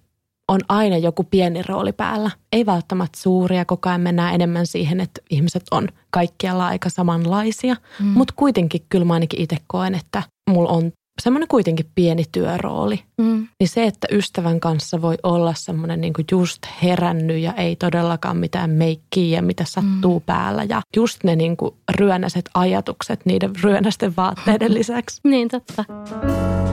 on 0.52 0.61
aina 0.68 0.99
joku 0.99 1.25
pieni 1.25 1.62
rooli 1.62 1.92
päällä. 1.92 2.30
Ei 2.52 2.66
välttämättä 2.66 3.18
suuria, 3.18 3.64
koko 3.64 3.88
ajan 3.88 4.00
mennään 4.00 4.35
enemmän 4.35 4.66
siihen, 4.66 5.00
että 5.00 5.23
ihmiset 5.30 5.62
on 5.71 5.88
kaikkialla 6.11 6.66
aika 6.66 6.88
samanlaisia. 6.88 7.76
Mm. 8.00 8.06
Mutta 8.06 8.35
kuitenkin 8.37 8.80
kyllä 8.88 9.04
mä 9.04 9.14
ainakin 9.14 9.40
itse 9.40 9.56
koen, 9.66 9.94
että 9.94 10.23
mulla 10.50 10.68
on 10.68 10.92
semmoinen 11.21 11.49
kuitenkin 11.49 11.87
pieni 11.94 12.25
työrooli. 12.32 13.00
Mm. 13.18 13.49
Niin 13.61 13.68
se, 13.68 13.87
että 13.87 14.06
ystävän 14.11 14.61
kanssa 14.61 15.02
voi 15.02 15.16
olla 15.23 15.54
semmoinen 15.56 16.00
niin 16.00 16.12
kuin 16.12 16.26
just 16.30 16.62
herännyt 16.82 17.38
ja 17.38 17.52
ei 17.52 17.76
todellakaan 17.76 18.37
mitään 18.37 18.71
meikkiä 18.71 19.37
ja 19.37 19.42
mitä 19.42 19.64
sattuu 19.64 20.18
mm. 20.18 20.25
päällä. 20.26 20.64
Ja 20.64 20.80
just 20.97 21.25
ne 21.25 21.37
niin 21.37 21.56
kuin 21.56 21.75
ryönäiset 21.90 22.50
ajatukset 22.54 23.21
niiden 23.25 23.50
ryönäisten 23.62 24.16
vaatteiden 24.16 24.75
lisäksi. 24.78 25.21
niin 25.25 25.49
totta. 25.49 25.85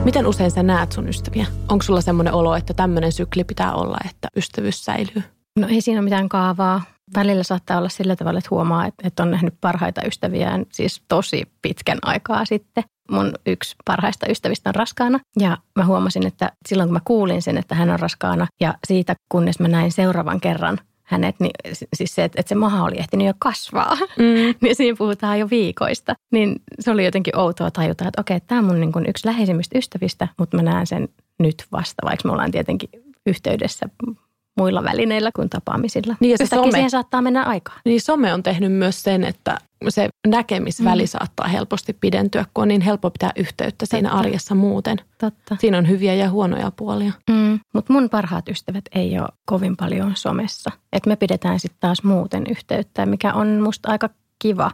Miten 0.04 0.26
usein 0.26 0.50
sä 0.50 0.62
näet 0.62 0.92
sun 0.92 1.08
ystäviä? 1.08 1.46
Onko 1.68 1.82
sulla 1.82 2.00
semmoinen 2.00 2.34
olo, 2.34 2.56
että 2.56 2.74
tämmöinen 2.74 3.12
sykli 3.12 3.44
pitää 3.44 3.74
olla, 3.74 3.96
että 4.10 4.28
ystävyys 4.36 4.84
säilyy? 4.84 5.22
No 5.58 5.68
ei 5.68 5.80
siinä 5.80 5.98
ole 6.00 6.04
mitään 6.04 6.28
kaavaa. 6.28 6.82
Välillä 7.14 7.42
saattaa 7.42 7.78
olla 7.78 7.88
sillä 7.88 8.16
tavalla, 8.16 8.38
että 8.38 8.48
huomaa, 8.50 8.88
että 9.04 9.22
on 9.22 9.30
nähnyt 9.30 9.54
parhaita 9.60 10.02
ystäviään 10.06 10.66
siis 10.72 11.02
tosi 11.08 11.42
pitkän 11.62 11.98
aikaa 12.02 12.44
sitten 12.44 12.84
mun 13.10 13.32
yksi 13.46 13.76
parhaista 13.84 14.26
ystävistä 14.30 14.70
on 14.70 14.74
raskaana. 14.74 15.18
Ja 15.40 15.58
mä 15.76 15.84
huomasin, 15.84 16.26
että 16.26 16.52
silloin 16.68 16.88
kun 16.88 16.94
mä 16.94 17.00
kuulin 17.04 17.42
sen, 17.42 17.58
että 17.58 17.74
hän 17.74 17.90
on 17.90 18.00
raskaana 18.00 18.46
ja 18.60 18.74
siitä 18.86 19.14
kunnes 19.28 19.60
mä 19.60 19.68
näin 19.68 19.92
seuraavan 19.92 20.40
kerran 20.40 20.78
hänet, 21.10 21.40
niin 21.40 21.50
siis 21.94 22.14
se, 22.14 22.24
että 22.24 22.42
se 22.46 22.54
maha 22.54 22.84
oli 22.84 22.98
ehtinyt 22.98 23.26
jo 23.26 23.32
kasvaa, 23.38 23.96
mm. 23.96 24.54
niin 24.62 24.76
siinä 24.76 24.96
puhutaan 24.96 25.38
jo 25.38 25.50
viikoista. 25.50 26.14
Niin 26.30 26.62
se 26.80 26.90
oli 26.90 27.04
jotenkin 27.04 27.38
outoa 27.38 27.70
tajuta, 27.70 28.08
että 28.08 28.20
okei, 28.20 28.40
tämä 28.40 28.58
on 28.58 28.64
mun 28.64 28.80
niin 28.80 28.92
kuin 28.92 29.04
yksi 29.08 29.26
läheisimmistä 29.26 29.78
ystävistä, 29.78 30.28
mutta 30.38 30.56
mä 30.56 30.62
näen 30.62 30.86
sen 30.86 31.08
nyt 31.38 31.64
vasta, 31.72 32.06
vaikka 32.06 32.28
me 32.28 32.32
ollaan 32.32 32.50
tietenkin 32.50 32.88
yhteydessä 33.26 33.88
muilla 34.56 34.84
välineillä 34.84 35.30
kuin 35.36 35.50
tapaamisilla. 35.50 36.16
Niin 36.20 36.30
ja 36.30 36.38
se 36.38 36.46
some, 36.46 36.72
siihen 36.72 36.90
saattaa 36.90 37.22
mennä 37.22 37.42
aikaa. 37.42 37.80
Niin 37.84 38.00
some 38.00 38.34
on 38.34 38.42
tehnyt 38.42 38.72
myös 38.72 39.02
sen, 39.02 39.24
että 39.24 39.58
se 39.88 40.08
näkemisväli 40.26 41.02
mm. 41.02 41.06
saattaa 41.06 41.48
helposti 41.48 41.92
pidentyä, 41.92 42.44
kun 42.54 42.62
on 42.62 42.68
niin 42.68 42.80
helppo 42.80 43.10
pitää 43.10 43.30
yhteyttä 43.36 43.78
Totta. 43.78 43.96
siinä 43.96 44.10
arjessa 44.10 44.54
muuten. 44.54 44.98
Totta. 45.18 45.56
Siinä 45.60 45.78
on 45.78 45.88
hyviä 45.88 46.14
ja 46.14 46.30
huonoja 46.30 46.70
puolia. 46.70 47.12
Mm. 47.30 47.60
Mutta 47.74 47.92
mun 47.92 48.10
parhaat 48.10 48.48
ystävät 48.48 48.84
ei 48.94 49.18
ole 49.18 49.28
kovin 49.46 49.76
paljon 49.76 50.12
somessa. 50.14 50.70
Et 50.92 51.06
me 51.06 51.16
pidetään 51.16 51.60
sitten 51.60 51.80
taas 51.80 52.02
muuten 52.02 52.44
yhteyttä, 52.50 53.06
mikä 53.06 53.32
on 53.32 53.60
musta 53.60 53.90
aika 53.90 54.10
kiva. 54.38 54.70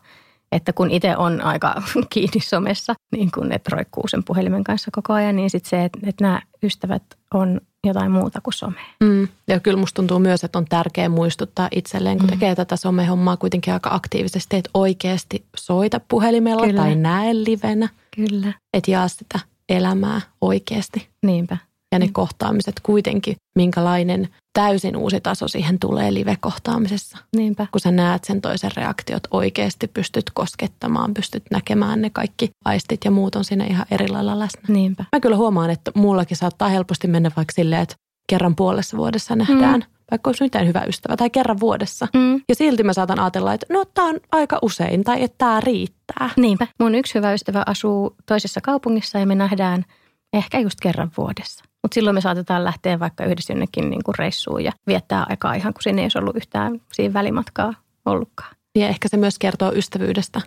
Että 0.52 0.72
kun 0.72 0.90
itse 0.90 1.16
on 1.16 1.40
aika 1.40 1.82
kiinni 2.12 2.40
somessa, 2.40 2.94
niin 3.12 3.30
kun 3.34 3.52
et 3.52 3.68
roikkuu 3.68 4.08
sen 4.08 4.24
puhelimen 4.24 4.64
kanssa 4.64 4.90
koko 4.92 5.12
ajan, 5.12 5.36
niin 5.36 5.50
sitten 5.50 5.70
se, 5.70 5.84
että, 5.84 5.98
että 6.06 6.24
nämä 6.24 6.42
ystävät 6.62 7.02
on 7.34 7.60
jotain 7.86 8.10
muuta 8.10 8.40
kuin 8.40 8.54
some. 8.54 8.80
Mm. 9.00 9.28
Ja 9.48 9.60
kyllä 9.60 9.78
musta 9.78 9.96
tuntuu 9.96 10.18
myös, 10.18 10.44
että 10.44 10.58
on 10.58 10.64
tärkeää 10.68 11.08
muistuttaa 11.08 11.68
itselleen, 11.70 12.18
kun 12.18 12.26
mm. 12.26 12.30
tekee 12.30 12.54
tätä 12.54 12.76
somehommaa 12.76 13.36
kuitenkin 13.36 13.74
aika 13.74 13.94
aktiivisesti, 13.94 14.56
että 14.56 14.70
oikeasti 14.74 15.44
soita 15.56 16.00
puhelimella 16.08 16.66
kyllä. 16.66 16.80
tai 16.82 16.94
näe 16.94 17.34
livenä. 17.34 17.88
Kyllä. 18.16 18.52
Että 18.74 18.90
jaa 18.90 19.08
sitä 19.08 19.40
elämää 19.68 20.20
oikeasti. 20.40 21.08
Niinpä. 21.22 21.56
Ja 21.92 21.98
ne 21.98 22.06
mm. 22.06 22.12
kohtaamiset 22.12 22.74
kuitenkin, 22.82 23.36
minkälainen 23.56 24.28
täysin 24.52 24.96
uusi 24.96 25.20
taso 25.20 25.48
siihen 25.48 25.78
tulee 25.78 26.14
live-kohtaamisessa. 26.14 27.18
Niinpä. 27.36 27.66
Kun 27.72 27.80
sä 27.80 27.90
näet 27.90 28.24
sen 28.24 28.40
toisen 28.40 28.70
reaktiot, 28.76 29.22
oikeasti 29.30 29.86
pystyt 29.88 30.30
koskettamaan, 30.34 31.14
pystyt 31.14 31.42
näkemään 31.50 32.02
ne 32.02 32.10
kaikki 32.10 32.50
aistit 32.64 33.00
ja 33.04 33.10
muut 33.10 33.36
on 33.36 33.44
siinä 33.44 33.64
ihan 33.64 33.86
eri 33.90 34.08
lailla 34.08 34.38
läsnä. 34.38 34.62
Niinpä. 34.68 35.04
Mä 35.12 35.20
kyllä 35.20 35.36
huomaan, 35.36 35.70
että 35.70 35.90
mullakin 35.94 36.36
saattaa 36.36 36.68
helposti 36.68 37.08
mennä 37.08 37.30
vaikka 37.36 37.52
silleen, 37.52 37.82
että 37.82 37.96
kerran 38.28 38.56
puolessa 38.56 38.96
vuodessa 38.96 39.36
nähdään. 39.36 39.80
Mm. 39.80 39.86
Vaikka 40.10 40.28
olisi 40.28 40.44
mitään 40.44 40.66
hyvä 40.66 40.84
ystävä 40.88 41.16
tai 41.16 41.30
kerran 41.30 41.60
vuodessa. 41.60 42.08
Mm. 42.14 42.40
Ja 42.48 42.54
silti 42.54 42.82
mä 42.82 42.92
saatan 42.92 43.20
ajatella, 43.20 43.54
että 43.54 43.66
no 43.70 43.84
tämä 43.94 44.08
on 44.08 44.20
aika 44.32 44.58
usein 44.62 45.04
tai 45.04 45.22
että 45.22 45.38
tämä 45.38 45.60
riittää. 45.60 46.30
Niinpä. 46.36 46.66
Mun 46.80 46.94
yksi 46.94 47.14
hyvä 47.14 47.32
ystävä 47.32 47.62
asuu 47.66 48.16
toisessa 48.26 48.60
kaupungissa 48.60 49.18
ja 49.18 49.26
me 49.26 49.34
nähdään 49.34 49.84
ehkä 50.32 50.58
just 50.58 50.80
kerran 50.80 51.10
vuodessa. 51.16 51.64
Mutta 51.86 51.94
silloin 51.94 52.14
me 52.14 52.20
saatetaan 52.20 52.64
lähteä 52.64 53.00
vaikka 53.00 53.24
yhdessä 53.24 53.52
jonnekin 53.52 53.90
niin 53.90 54.04
kuin 54.04 54.14
reissuun 54.18 54.64
ja 54.64 54.72
viettää 54.86 55.26
aikaa 55.28 55.54
ihan 55.54 55.74
kuin 55.74 55.82
sinne 55.82 56.02
ei 56.02 56.04
olisi 56.04 56.18
ollut 56.18 56.36
yhtään 56.36 56.80
siinä 56.92 57.14
välimatkaa 57.14 57.74
ollutkaan. 58.06 58.56
Ja 58.74 58.88
ehkä 58.88 59.08
se 59.08 59.16
myös 59.16 59.38
kertoo 59.38 59.72
ystävyydestä, 59.72 60.40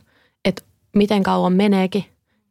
että 0.46 0.62
miten 0.96 1.24
kauan 1.24 1.54
meneekin 1.54 2.06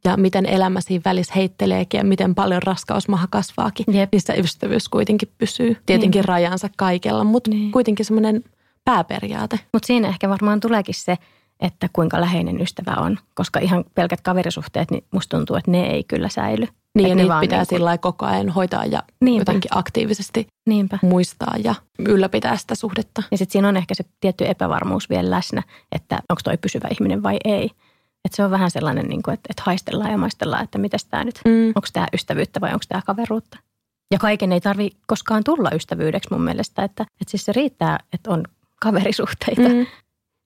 ja 0.04 0.16
miten 0.16 0.46
elämä 0.46 0.80
siinä 0.80 1.02
välissä 1.04 1.32
heitteleekin 1.36 1.98
ja 1.98 2.04
miten 2.04 2.34
paljon 2.34 2.62
raskausmaha 2.62 3.26
kasvaakin. 3.30 3.84
Jep. 3.88 4.12
Niin 4.12 4.22
se 4.22 4.34
ystävyys 4.34 4.88
kuitenkin 4.88 5.28
pysyy. 5.38 5.76
Tietenkin 5.86 6.20
niin. 6.20 6.28
rajansa 6.28 6.68
kaikella, 6.76 7.24
mutta 7.24 7.50
niin. 7.50 7.72
kuitenkin 7.72 8.06
semmoinen 8.06 8.44
pääperiaate. 8.84 9.60
Mutta 9.72 9.86
siinä 9.86 10.08
ehkä 10.08 10.28
varmaan 10.28 10.60
tuleekin 10.60 10.94
se, 10.94 11.16
että 11.60 11.88
kuinka 11.92 12.20
läheinen 12.20 12.60
ystävä 12.60 12.94
on. 12.94 13.18
Koska 13.34 13.58
ihan 13.58 13.84
pelkät 13.94 14.20
kaverisuhteet, 14.20 14.90
niin 14.90 15.04
musta 15.10 15.36
tuntuu, 15.36 15.56
että 15.56 15.70
ne 15.70 15.86
ei 15.86 16.04
kyllä 16.04 16.28
säily. 16.28 16.66
Niin, 16.94 17.08
ja 17.08 17.14
niitä 17.14 17.40
pitää 17.40 17.58
niin 17.58 17.66
kuin... 17.68 17.78
sillä 17.78 17.98
koko 17.98 18.26
ajan 18.26 18.48
hoitaa 18.48 18.84
ja 18.84 19.02
Niinpä. 19.20 19.40
jotenkin 19.40 19.70
aktiivisesti 19.74 20.46
Niinpä. 20.66 20.98
muistaa 21.02 21.54
ja 21.64 21.74
ylläpitää 21.98 22.56
sitä 22.56 22.74
suhdetta. 22.74 23.22
Ja 23.30 23.38
sitten 23.38 23.52
siinä 23.52 23.68
on 23.68 23.76
ehkä 23.76 23.94
se 23.94 24.04
tietty 24.20 24.48
epävarmuus 24.48 25.10
vielä 25.10 25.30
läsnä, 25.30 25.62
että 25.92 26.14
onko 26.28 26.40
toi 26.44 26.56
pysyvä 26.56 26.88
ihminen 26.90 27.22
vai 27.22 27.36
ei. 27.44 27.70
Että 28.24 28.36
se 28.36 28.44
on 28.44 28.50
vähän 28.50 28.70
sellainen, 28.70 29.06
niin 29.06 29.22
kuin, 29.22 29.34
että, 29.34 29.46
että 29.50 29.62
haistellaan 29.66 30.10
ja 30.10 30.18
maistellaan, 30.18 30.64
että 30.64 30.78
mitä 30.78 30.96
tämä 31.10 31.24
nyt, 31.24 31.40
mm. 31.44 31.68
onko 31.68 31.88
tämä 31.92 32.06
ystävyyttä 32.12 32.60
vai 32.60 32.72
onko 32.72 32.84
tämä 32.88 33.02
kaveruutta. 33.06 33.58
Ja 34.10 34.18
kaiken 34.18 34.52
ei 34.52 34.60
tarvi 34.60 34.90
koskaan 35.06 35.44
tulla 35.44 35.70
ystävyydeksi 35.74 36.28
mun 36.32 36.42
mielestä, 36.42 36.82
että, 36.84 37.02
että 37.02 37.30
siis 37.30 37.44
se 37.44 37.52
riittää, 37.52 37.98
että 38.12 38.30
on 38.30 38.44
kaverisuhteita. 38.80 39.68
Mm. 39.68 39.86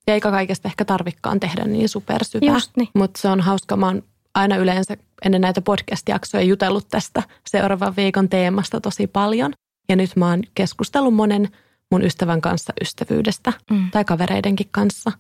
Ja 0.07 0.15
eikä 0.15 0.31
kaikesta 0.31 0.69
ehkä 0.69 0.85
tarvikkaan 0.85 1.41
tehdä 1.41 1.65
niin 1.65 1.89
supersyvää. 1.89 2.47
niin. 2.77 2.89
Mutta 2.95 3.21
se 3.21 3.29
on 3.29 3.41
hauska. 3.41 3.77
Mä 3.77 3.87
oon 3.87 4.03
aina 4.35 4.57
yleensä 4.57 4.97
ennen 5.25 5.41
näitä 5.41 5.61
podcast-jaksoja 5.61 6.43
jutellut 6.43 6.87
tästä 6.91 7.23
seuraavan 7.47 7.97
viikon 7.97 8.29
teemasta 8.29 8.81
tosi 8.81 9.07
paljon. 9.07 9.53
Ja 9.89 9.97
nyt 9.97 10.17
mä 10.17 10.29
oon 10.31 10.43
keskustellut 10.55 11.15
monen 11.15 11.49
mun 11.91 12.05
ystävän 12.05 12.41
kanssa 12.41 12.73
ystävyydestä 12.81 13.53
mm. 13.71 13.91
tai 13.91 14.05
kavereidenkin 14.05 14.69
kanssa. 14.71 15.13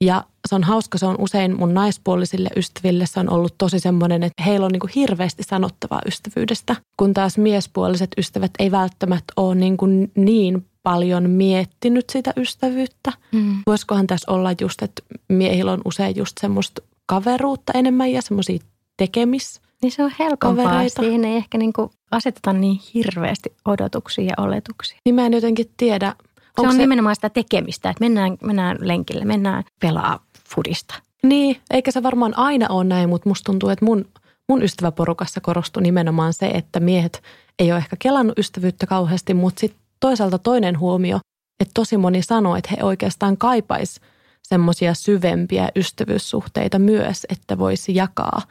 Ja 0.00 0.24
se 0.48 0.54
on 0.54 0.64
hauska, 0.64 0.98
se 0.98 1.06
on 1.06 1.16
usein 1.18 1.58
mun 1.58 1.74
naispuolisille 1.74 2.48
ystäville 2.56 3.06
se 3.06 3.20
on 3.20 3.30
ollut 3.30 3.54
tosi 3.58 3.80
semmoinen, 3.80 4.22
että 4.22 4.42
heillä 4.42 4.66
on 4.66 4.72
niin 4.72 4.80
kuin 4.80 4.92
hirveästi 4.96 5.42
sanottavaa 5.42 6.00
ystävyydestä, 6.06 6.76
kun 6.96 7.14
taas 7.14 7.38
miespuoliset 7.38 8.10
ystävät 8.18 8.50
ei 8.58 8.70
välttämättä 8.70 9.32
ole 9.36 9.54
niin, 9.54 9.76
kuin 9.76 10.12
niin 10.16 10.66
paljon 10.86 11.30
miettinyt 11.30 12.10
sitä 12.10 12.32
ystävyyttä. 12.36 13.12
Mm. 13.32 13.62
Voisikohan 13.66 14.06
tässä 14.06 14.32
olla 14.32 14.50
just, 14.60 14.82
että 14.82 15.02
miehillä 15.28 15.72
on 15.72 15.80
usein 15.84 16.16
just 16.16 16.32
semmoista 16.40 16.82
kaveruutta 17.06 17.72
enemmän 17.74 18.12
ja 18.12 18.22
semmoisia 18.22 18.58
tekemis. 18.96 19.60
Niin 19.82 19.92
se 19.92 20.04
on 20.04 20.10
helpompaa. 20.18 20.64
Kavereita. 20.64 21.02
Siihen 21.02 21.24
ei 21.24 21.36
ehkä 21.36 21.58
niin 21.58 21.72
kuin 21.72 21.90
aseteta 22.10 22.52
niin 22.52 22.80
hirveästi 22.94 23.52
odotuksia 23.64 24.24
ja 24.24 24.44
oletuksia. 24.44 24.98
Niin 25.04 25.14
mä 25.14 25.26
en 25.26 25.32
jotenkin 25.32 25.66
tiedä. 25.76 26.14
Se 26.60 26.66
on 26.66 26.72
se... 26.72 26.78
nimenomaan 26.78 27.14
sitä 27.14 27.30
tekemistä, 27.30 27.90
että 27.90 28.04
mennään, 28.04 28.36
mennään 28.42 28.76
lenkille, 28.80 29.24
mennään 29.24 29.64
pelaa 29.80 30.24
fudista. 30.54 30.94
Niin, 31.22 31.56
eikä 31.70 31.90
se 31.90 32.02
varmaan 32.02 32.38
aina 32.38 32.66
ole 32.68 32.84
näin, 32.84 33.08
mutta 33.08 33.28
musta 33.28 33.44
tuntuu, 33.44 33.68
että 33.68 33.84
mun, 33.84 34.04
mun 34.48 34.62
ystäväporukassa 34.62 35.40
korostuu 35.40 35.82
nimenomaan 35.82 36.32
se, 36.32 36.46
että 36.46 36.80
miehet 36.80 37.22
ei 37.58 37.72
ole 37.72 37.78
ehkä 37.78 37.96
kelannut 37.98 38.38
ystävyyttä 38.38 38.86
kauheasti, 38.86 39.34
mutta 39.34 39.60
sitten 39.60 39.85
toisaalta 40.00 40.38
toinen 40.38 40.78
huomio, 40.78 41.18
että 41.60 41.72
tosi 41.74 41.96
moni 41.96 42.22
sanoo, 42.22 42.56
että 42.56 42.70
he 42.76 42.84
oikeastaan 42.84 43.36
kaipais 43.36 44.00
semmoisia 44.42 44.94
syvempiä 44.94 45.68
ystävyyssuhteita 45.76 46.78
myös, 46.78 47.26
että 47.28 47.58
voisi 47.58 47.94
jakaa 47.94 48.42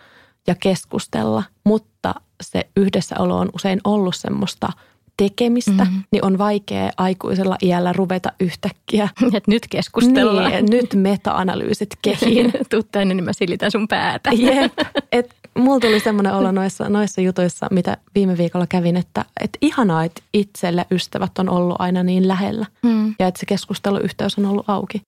ja 0.48 0.56
keskustella, 0.56 1.44
mutta 1.64 2.16
se 2.44 2.70
yhdessäolo 2.78 3.38
on 3.38 3.50
usein 3.54 3.80
ollut 3.84 4.16
semmoista 4.16 4.70
tekemistä, 5.18 5.72
mm-hmm. 5.72 6.04
niin 6.12 6.26
on 6.26 6.38
vaikea 6.38 6.92
aikuisella 6.98 7.58
iällä 7.64 7.94
ruveta 7.94 8.32
yhtäkkiä. 8.40 9.10
Et 9.34 9.48
nyt 9.48 9.68
keskustellaan. 9.70 10.52
Niin, 10.52 10.66
nyt 10.70 10.94
meta-analyysit 10.96 11.90
kehiin. 12.02 12.54
Tuu 12.70 12.84
tänne, 12.84 13.14
niin 13.14 13.26
mä 13.26 13.34
silitän 13.34 13.72
sun 13.72 13.88
päätä. 13.88 14.30
Jep. 14.34 14.74
Et 15.12 15.36
mulla 15.60 15.80
tuli 15.80 16.00
semmoinen 16.00 16.34
olo 16.34 16.52
noissa, 16.52 16.90
noissa 16.90 17.22
jutuissa, 17.22 17.68
mitä 17.72 17.98
viime 18.16 18.38
viikolla 18.38 18.68
kävin, 18.68 18.98
että 18.98 19.26
et 19.42 19.58
ihanaa, 19.62 20.04
että 20.04 20.22
itselle 20.34 20.86
ystävät 20.92 21.40
on 21.40 21.50
ollut 21.50 21.76
aina 21.80 22.04
niin 22.04 22.28
lähellä. 22.28 22.66
Mm. 22.84 23.16
Ja 23.20 23.28
että 23.28 23.40
se 23.40 23.46
keskusteluyhteys 23.46 24.40
on 24.40 24.46
ollut 24.46 24.70
auki. 24.70 25.02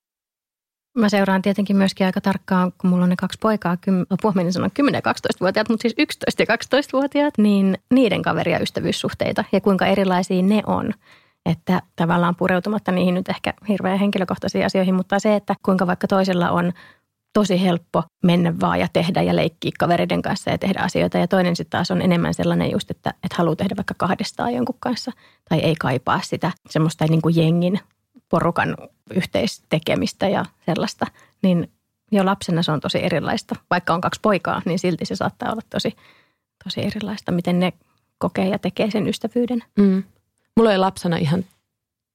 Mä 0.98 1.10
seuraan 1.10 1.42
tietenkin 1.42 1.78
myöskin 1.78 2.06
aika 2.06 2.22
tarkkaan, 2.22 2.72
kun 2.78 2.90
mulla 2.90 3.04
on 3.04 3.10
ne 3.10 3.16
kaksi 3.16 3.38
poikaa, 3.42 3.78
apua 4.10 4.32
menin 4.36 4.54
sanoa 4.54 4.70
10 4.74 5.02
ja 5.06 5.12
12-vuotiaat, 5.14 5.70
mutta 5.70 5.82
siis 5.82 5.94
11 5.98 6.44
ja 6.44 6.56
12-vuotiaat, 6.56 7.34
niin 7.38 7.78
niiden 7.94 8.22
kaveri- 8.22 8.52
ja 8.52 8.60
ystävyyssuhteita 8.60 9.44
ja 9.52 9.62
kuinka 9.62 9.86
erilaisia 9.86 10.42
ne 10.42 10.62
on. 10.66 10.94
Että 11.46 11.82
tavallaan 11.96 12.36
pureutumatta 12.36 12.92
niihin 12.92 13.14
nyt 13.14 13.30
ehkä 13.30 13.54
hirveän 13.70 14.00
henkilökohtaisiin 14.00 14.66
asioihin, 14.66 14.96
mutta 14.96 15.20
se, 15.20 15.36
että 15.36 15.56
kuinka 15.66 15.88
vaikka 15.88 16.08
toisella 16.08 16.52
on 16.52 16.74
tosi 17.38 17.62
helppo 17.62 18.04
mennä 18.24 18.54
vaan 18.60 18.80
ja 18.80 18.88
tehdä 18.94 19.22
ja 19.22 19.36
leikkiä 19.36 19.72
kavereiden 19.80 20.22
kanssa 20.22 20.50
ja 20.50 20.58
tehdä 20.58 20.80
asioita. 20.80 21.18
Ja 21.18 21.28
toinen 21.28 21.56
sitten 21.56 21.72
taas 21.72 21.92
on 21.92 22.02
enemmän 22.02 22.34
sellainen 22.34 22.72
just, 22.72 22.92
että, 22.92 23.10
että 23.10 23.36
haluaa 23.38 23.56
tehdä 23.56 23.76
vaikka 23.78 23.94
kahdestaan 23.98 24.54
jonkun 24.54 24.76
kanssa 24.80 25.12
tai 25.50 25.60
ei 25.60 25.76
kaipaa 25.76 26.22
sitä 26.22 26.52
semmoista 26.70 27.06
niin 27.06 27.22
kuin 27.22 27.36
jengin 27.36 27.80
porukan 28.30 28.78
yhteistekemistä 29.14 30.30
ja 30.30 30.46
sellaista, 30.66 31.06
niin 31.44 31.72
jo 32.12 32.26
lapsena 32.26 32.62
se 32.62 32.72
on 32.72 32.80
tosi 32.80 33.04
erilaista. 33.04 33.56
Vaikka 33.70 33.94
on 33.94 34.02
kaksi 34.02 34.20
poikaa, 34.22 34.62
niin 34.66 34.80
silti 34.80 35.06
se 35.06 35.16
saattaa 35.16 35.52
olla 35.52 35.62
tosi, 35.70 35.96
tosi 36.64 36.86
erilaista, 36.86 37.32
miten 37.32 37.60
ne 37.60 37.74
kokee 38.18 38.48
ja 38.48 38.60
tekee 38.60 38.92
sen 38.92 39.08
ystävyyden. 39.08 39.64
Mm. 39.80 40.04
Mulla 40.56 40.70
oli 40.70 40.78
lapsena 40.78 41.18
ihan 41.18 41.46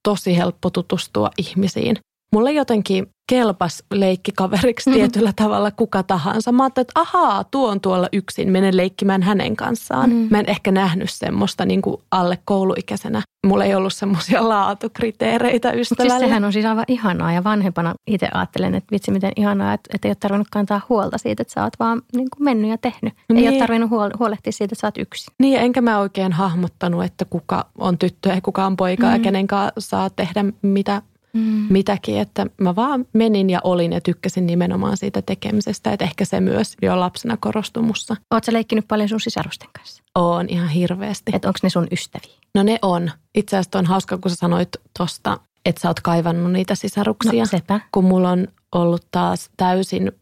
tosi 0.03 0.37
helppo 0.37 0.71
tutustua 0.71 1.31
ihmisiin. 1.39 1.97
Mulle 2.33 2.53
jotenkin 2.53 3.07
kelpas 3.29 3.83
leikkikaveriksi 3.95 4.91
mm-hmm. 4.91 5.01
tietyllä 5.01 5.33
tavalla 5.37 5.71
kuka 5.71 6.03
tahansa. 6.03 6.53
Mä 6.53 6.63
ajattelin, 6.63 6.85
että 6.85 7.01
ahaa, 7.01 7.45
tuo 7.45 7.69
on 7.69 7.81
tuolla 7.81 8.09
yksin, 8.13 8.53
menen 8.53 8.77
leikkimään 8.77 9.23
hänen 9.23 9.57
kanssaan. 9.57 10.11
Mm-hmm. 10.11 10.29
Mä 10.31 10.39
en 10.41 10.49
ehkä 10.49 10.73
nähnyt 10.73 11.11
semmoista 11.11 11.65
niin 11.65 11.83
kuin 11.83 11.97
alle 12.11 12.39
kouluikäisenä. 12.45 13.23
Mulla 13.47 13.65
ei 13.65 13.75
ollut 13.75 13.93
semmoisia 13.93 14.49
laatukriteereitä 14.49 15.73
ystävälle. 15.73 16.11
Siis 16.11 16.21
sehän 16.21 16.45
on 16.45 16.53
siis 16.53 16.65
aivan 16.65 16.85
ihanaa 16.89 17.33
ja 17.33 17.45
vanhempana 17.45 17.95
itse 18.07 18.29
ajattelen, 18.35 18.75
että 18.75 18.93
vitsi 18.93 19.11
miten 19.11 19.33
ihanaa, 19.37 19.75
että, 19.75 19.91
että 19.95 20.09
ei 20.09 20.11
ole 20.11 20.17
tarvinnut 20.21 20.49
kantaa 20.51 20.81
huolta 20.89 21.19
siitä, 21.19 21.43
että 21.43 21.55
sä 21.55 21.65
oot 21.65 21.75
vaan 21.79 22.03
niin 22.17 22.29
kuin 22.37 22.45
mennyt 22.45 22.71
ja 22.71 22.79
tehnyt. 22.79 23.15
Niin. 23.29 23.39
Ei 23.39 23.45
ole 23.45 23.51
niin. 23.51 23.61
tarvinnut 23.61 23.91
huolehtia 24.19 24.53
siitä, 24.53 24.73
että 24.73 24.81
sä 24.81 24.87
oot 24.87 24.99
yksin. 24.99 25.35
Niin, 25.39 25.61
enkä 25.61 25.81
mä 25.81 25.99
oikein 25.99 26.33
hahmottanut, 26.33 27.05
että 27.05 27.25
kuka 27.25 27.67
on 27.79 27.99
tyttö 27.99 28.29
ja 28.29 28.41
kuka 28.41 28.67
on 28.67 28.77
poika 28.77 29.07
mm. 29.07 29.13
ja 29.13 29.19
kenen 29.19 29.47
kanssa 29.47 29.73
saa 29.79 30.11
tehdä 30.11 30.45
mitä 30.63 31.03
mm. 31.37 31.67
mitäkin, 31.71 32.19
että 32.19 32.47
mä 32.61 32.77
vaan 32.77 33.07
menin 33.13 33.51
ja 33.51 33.61
olin 33.65 33.93
ja 33.93 34.01
tykkäsin 34.01 34.47
nimenomaan 34.47 34.97
siitä 34.97 35.23
tekemisestä, 35.23 35.93
että 35.93 36.05
ehkä 36.05 36.25
se 36.25 36.41
myös 36.41 36.77
jo 36.83 37.01
lapsena 37.01 37.37
korostui 37.37 37.83
mussa. 37.83 38.17
Oletko 38.31 38.53
leikkinyt 38.53 38.89
paljon 38.89 39.09
sun 39.09 39.21
sisarusten 39.21 39.69
kanssa? 39.79 40.03
Oon 40.15 40.49
ihan 40.49 40.69
hirveästi. 40.69 41.33
Että 41.35 41.49
onko 41.49 41.59
ne 41.63 41.71
sun 41.71 41.87
ystäviä? 41.91 42.35
No 42.55 42.63
ne 42.63 42.79
on. 42.83 43.11
Itse 43.35 43.57
asiassa 43.57 43.79
on 43.79 43.87
hauska, 43.87 44.19
kun 44.19 44.31
sä 44.31 44.37
sanoit 44.37 44.69
tosta, 44.99 45.41
että 45.67 45.81
sä 45.81 45.89
oot 45.89 46.01
kaivannut 46.01 46.53
niitä 46.53 46.75
sisaruksia. 46.75 47.43
No 47.43 47.47
sepä. 47.47 47.81
Kun 47.93 48.05
mulla 48.05 48.31
on 48.31 48.49
ollut 48.75 49.07
taas 49.11 49.51
täysin 49.57 50.13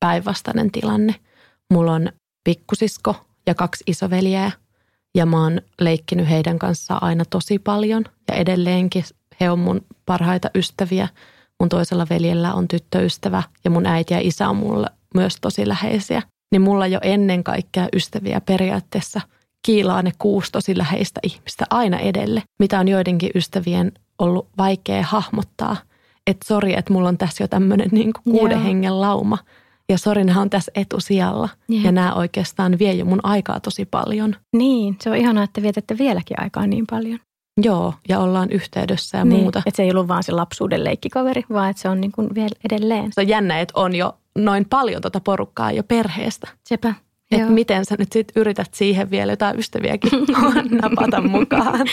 päinvastainen 0.00 0.72
tilanne. 0.72 1.14
Mulla 1.72 1.92
on 1.92 2.08
pikkusisko 2.44 3.16
ja 3.46 3.54
kaksi 3.54 3.84
isoveliää 3.86 4.50
ja 5.14 5.26
mä 5.26 5.42
oon 5.42 5.60
leikkinyt 5.80 6.28
heidän 6.28 6.58
kanssaan 6.58 7.02
aina 7.02 7.24
tosi 7.24 7.58
paljon 7.58 8.04
ja 8.28 8.34
edelleenkin 8.34 9.04
he 9.40 9.50
on 9.50 9.58
mun 9.58 9.80
parhaita 10.06 10.50
ystäviä, 10.54 11.08
mun 11.60 11.68
toisella 11.68 12.06
veljellä 12.10 12.54
on 12.54 12.68
tyttöystävä 12.68 13.42
ja 13.64 13.70
mun 13.70 13.86
äiti 13.86 14.14
ja 14.14 14.20
isä 14.22 14.48
on 14.48 14.56
mulle 14.56 14.86
myös 15.14 15.36
tosi 15.40 15.68
läheisiä. 15.68 16.22
Niin 16.52 16.62
mulla 16.62 16.86
jo 16.86 16.98
ennen 17.02 17.44
kaikkea 17.44 17.88
ystäviä 17.92 18.40
periaatteessa 18.40 19.20
kiilaa 19.66 20.02
ne 20.02 20.12
kuusi 20.18 20.52
tosi 20.52 20.78
läheistä 20.78 21.20
ihmistä 21.22 21.64
aina 21.70 21.98
edelle, 21.98 22.42
mitä 22.58 22.80
on 22.80 22.88
joidenkin 22.88 23.30
ystävien 23.34 23.92
ollut 24.18 24.48
vaikea 24.58 25.02
hahmottaa. 25.02 25.76
Että 26.26 26.46
sori, 26.46 26.78
että 26.78 26.92
mulla 26.92 27.08
on 27.08 27.18
tässä 27.18 27.44
jo 27.44 27.48
tämmöinen 27.48 27.88
niin 27.92 28.12
kuuden 28.24 28.58
Joo. 28.58 28.66
hengen 28.66 29.00
lauma. 29.00 29.38
Ja 29.88 29.98
sori, 29.98 30.24
nämä 30.24 30.40
on 30.40 30.50
tässä 30.50 30.72
etusijalla. 30.74 31.48
Yeah. 31.70 31.84
Ja 31.84 31.92
nämä 31.92 32.14
oikeastaan 32.14 32.78
vie 32.78 32.92
jo 32.92 33.04
mun 33.04 33.20
aikaa 33.22 33.60
tosi 33.60 33.84
paljon. 33.84 34.36
Niin, 34.56 34.96
se 35.00 35.10
on 35.10 35.16
ihanaa, 35.16 35.44
että 35.44 35.62
vietätte 35.62 35.98
vieläkin 35.98 36.42
aikaa 36.42 36.66
niin 36.66 36.86
paljon. 36.90 37.18
Joo, 37.62 37.94
ja 38.08 38.20
ollaan 38.20 38.50
yhteydessä 38.50 39.18
ja 39.18 39.24
niin, 39.24 39.40
muuta. 39.40 39.62
Että 39.66 39.76
se 39.76 39.82
ei 39.82 39.90
ollut 39.90 40.08
vaan 40.08 40.22
se 40.22 40.32
lapsuuden 40.32 40.84
leikkikaveri, 40.84 41.44
vaan 41.52 41.70
että 41.70 41.82
se 41.82 41.88
on 41.88 42.00
niin 42.00 42.12
kuin 42.12 42.34
vielä 42.34 42.56
edelleen. 42.64 43.12
Se 43.12 43.20
on 43.20 43.28
jännä, 43.28 43.60
että 43.60 43.80
on 43.80 43.94
jo 43.94 44.18
noin 44.38 44.64
paljon 44.70 45.02
tuota 45.02 45.20
porukkaa 45.20 45.72
jo 45.72 45.82
perheestä. 45.82 46.48
Sepä. 46.64 46.94
Että 47.30 47.50
miten 47.50 47.84
sä 47.84 47.94
nyt 47.98 48.12
sit 48.12 48.32
yrität 48.36 48.74
siihen 48.74 49.10
vielä 49.10 49.32
jotain 49.32 49.58
ystäviäkin 49.58 50.10
napata 50.82 51.20
mukaan. 51.20 51.86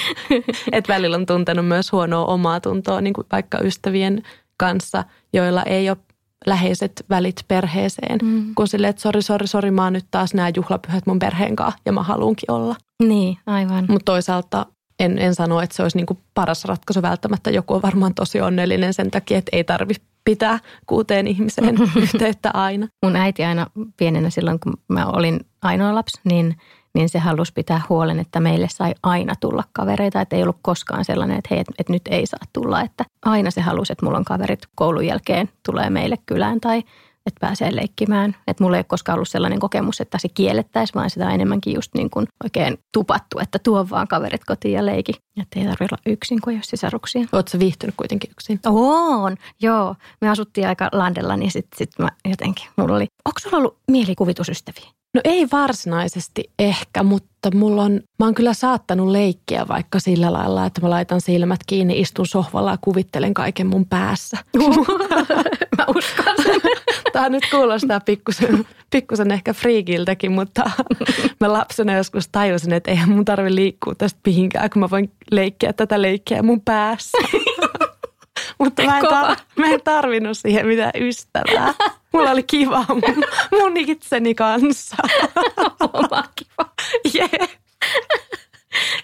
Että 0.71 0.93
välillä 0.93 1.17
on 1.17 1.25
tuntenut 1.25 1.67
myös 1.67 1.91
huonoa 1.91 2.25
omaa 2.25 2.59
tuntoa, 2.59 3.01
niin 3.01 3.13
kuin 3.13 3.27
vaikka 3.31 3.59
ystävien 3.59 4.23
kanssa, 4.57 5.03
joilla 5.33 5.63
ei 5.63 5.89
ole 5.89 5.97
läheiset 6.45 7.05
välit 7.09 7.45
perheeseen. 7.47 8.19
Mm. 8.23 8.55
Kun 8.55 8.67
silleen, 8.67 8.89
että 8.89 9.01
sori, 9.01 9.21
sori, 9.21 9.47
sori, 9.47 9.71
mä 9.71 9.83
oon 9.83 9.93
nyt 9.93 10.05
taas 10.11 10.33
nämä 10.33 10.51
juhlapyhät 10.55 11.05
mun 11.05 11.19
perheen 11.19 11.55
kanssa 11.55 11.81
ja 11.85 11.91
mä 11.91 12.03
haluunkin 12.03 12.51
olla. 12.51 12.75
Niin, 13.03 13.37
aivan. 13.45 13.85
Mutta 13.89 14.05
toisaalta 14.05 14.65
en, 15.05 15.19
en 15.19 15.35
sano, 15.35 15.61
että 15.61 15.75
se 15.75 15.83
olisi 15.83 15.97
niin 15.97 16.05
kuin 16.05 16.19
paras 16.33 16.65
ratkaisu 16.65 17.01
välttämättä. 17.01 17.51
Joku 17.51 17.73
on 17.73 17.81
varmaan 17.81 18.13
tosi 18.13 18.41
onnellinen 18.41 18.93
sen 18.93 19.11
takia, 19.11 19.37
että 19.37 19.49
ei 19.53 19.63
tarvitse 19.63 20.03
pitää 20.25 20.59
kuuteen 20.85 21.27
ihmiseen 21.27 21.75
yhteyttä 22.03 22.51
aina. 22.53 22.87
Mun 23.03 23.15
äiti 23.15 23.43
aina 23.43 23.67
pienenä 23.97 24.29
silloin, 24.29 24.59
kun 24.59 24.73
mä 24.87 25.05
olin 25.05 25.39
ainoa 25.61 25.95
lapsi, 25.95 26.21
niin, 26.23 26.55
niin 26.93 27.09
se 27.09 27.19
halusi 27.19 27.53
pitää 27.53 27.81
huolen, 27.89 28.19
että 28.19 28.39
meille 28.39 28.67
sai 28.69 28.93
aina 29.03 29.33
tulla 29.39 29.63
kavereita. 29.73 30.21
Että 30.21 30.35
ei 30.35 30.43
ollut 30.43 30.59
koskaan 30.61 31.05
sellainen, 31.05 31.37
että 31.37 31.47
hei, 31.51 31.59
että, 31.59 31.73
että 31.79 31.93
nyt 31.93 32.07
ei 32.09 32.25
saa 32.25 32.39
tulla. 32.53 32.81
Että 32.81 33.05
aina 33.25 33.51
se 33.51 33.61
halusi, 33.61 33.93
että 33.93 34.05
mulla 34.05 34.17
on 34.17 34.25
kaverit 34.25 34.61
koulun 34.75 35.05
jälkeen 35.05 35.49
tulee 35.65 35.89
meille 35.89 36.17
kylään 36.25 36.59
tai 36.59 36.83
että 37.25 37.39
pääsee 37.39 37.75
leikkimään. 37.75 38.35
Että 38.47 38.63
mulla 38.63 38.77
ei 38.77 38.79
ole 38.79 38.85
koskaan 38.87 39.15
ollut 39.15 39.29
sellainen 39.29 39.59
kokemus, 39.59 40.01
että 40.01 40.17
se 40.17 40.29
kiellettäisiin, 40.29 40.95
vaan 40.95 41.09
sitä 41.09 41.25
on 41.25 41.31
enemmänkin 41.31 41.73
just 41.73 41.93
niin 41.93 42.09
kuin 42.09 42.27
oikein 42.43 42.77
tupattu, 42.93 43.39
että 43.39 43.59
tuo 43.59 43.89
vaan 43.89 44.07
kaverit 44.07 44.43
kotiin 44.45 44.73
ja 44.73 44.85
leiki. 44.85 45.13
Että 45.41 45.59
ei 45.59 45.65
tarvitse 45.65 45.83
olla 45.83 46.01
yksin, 46.05 46.41
kun 46.41 46.53
ei 46.53 46.57
ole 46.57 46.63
sisaruksia. 46.63 47.25
Oletko 47.31 47.59
viihtynyt 47.59 47.95
kuitenkin 47.97 48.31
yksin? 48.31 48.59
On, 48.65 49.35
joo. 49.61 49.95
Me 50.21 50.29
asuttiin 50.29 50.67
aika 50.67 50.89
landella, 50.91 51.37
niin 51.37 51.51
sitten 51.51 51.77
sit 51.77 51.89
mä 51.99 52.09
jotenkin, 52.29 52.65
mulla 52.75 52.95
oli, 52.95 53.07
onko 53.25 53.39
sulla 53.39 53.57
ollut 53.57 53.77
mielikuvitusystäviä? 53.91 55.02
No 55.13 55.21
ei 55.23 55.47
varsinaisesti 55.51 56.51
ehkä, 56.59 57.03
mutta 57.03 57.51
mulla 57.55 57.83
on, 57.83 58.01
mä 58.19 58.25
oon 58.25 58.33
kyllä 58.33 58.53
saattanut 58.53 59.07
leikkiä 59.07 59.65
vaikka 59.67 59.99
sillä 59.99 60.33
lailla, 60.33 60.65
että 60.65 60.81
mä 60.81 60.89
laitan 60.89 61.21
silmät 61.21 61.59
kiinni, 61.67 61.99
istun 61.99 62.27
sohvalla 62.27 62.71
ja 62.71 62.77
kuvittelen 62.81 63.33
kaiken 63.33 63.67
mun 63.67 63.85
päässä. 63.85 64.37
mä 65.77 65.85
uskon 65.95 66.35
sen. 66.43 66.61
Tämä 67.13 67.29
nyt 67.29 67.43
kuulostaa 67.51 67.99
pikkusen, 67.99 68.65
pikkusen 68.89 69.31
ehkä 69.31 69.53
friikiltäkin, 69.53 70.31
mutta 70.31 70.71
mä 71.41 71.53
lapsena 71.53 71.93
joskus 71.93 72.29
tajusin, 72.29 72.73
että 72.73 72.91
eihän 72.91 73.09
mun 73.09 73.25
tarvi 73.25 73.55
liikkua 73.55 73.95
tästä 73.95 74.19
mihinkään, 74.25 74.69
kun 74.69 74.79
mä 74.79 74.89
voin 74.89 75.11
leikkiä 75.31 75.73
tätä 75.73 76.01
leikkiä 76.01 76.43
mun 76.43 76.61
päässä. 76.61 77.17
Mutta 78.63 78.83
mä 78.83 78.97
en, 78.97 79.05
tar- 79.05 79.41
mä 79.59 79.67
en 79.67 79.81
tarvinnut 79.83 80.37
siihen 80.37 80.67
mitään 80.67 80.91
ystävää. 80.95 81.73
Mulla 82.13 82.31
oli 82.31 82.43
kiva 82.43 82.85
mun, 82.89 83.23
mun 83.51 83.77
itseni 83.77 84.35
kanssa. 84.35 84.95
Oma 85.93 86.23
kiva. 86.35 86.69
Yeah. 87.15 87.49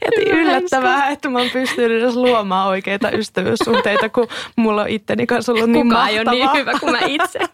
Ja 0.02 0.34
yllättävää, 0.34 1.10
että 1.10 1.30
mä 1.30 1.39
oon 1.39 1.50
pystynyt 1.50 2.04
edes 2.04 2.15
luomaan 2.15 2.67
oikeita 2.67 3.12
ystävyyssuhteita, 3.12 4.10
kun 4.10 4.28
mulla 4.56 4.82
on 4.82 4.89
itteni 4.89 5.28
kanssa 5.28 5.52
ollut 5.52 5.69
niin 5.69 5.88
Kukaan 5.88 6.10
ei 6.10 6.19
ole 6.19 6.32
niin 6.32 6.54
hyvä 6.54 6.72
kuin 6.80 6.91
mä 6.91 7.00
itse. 7.08 7.39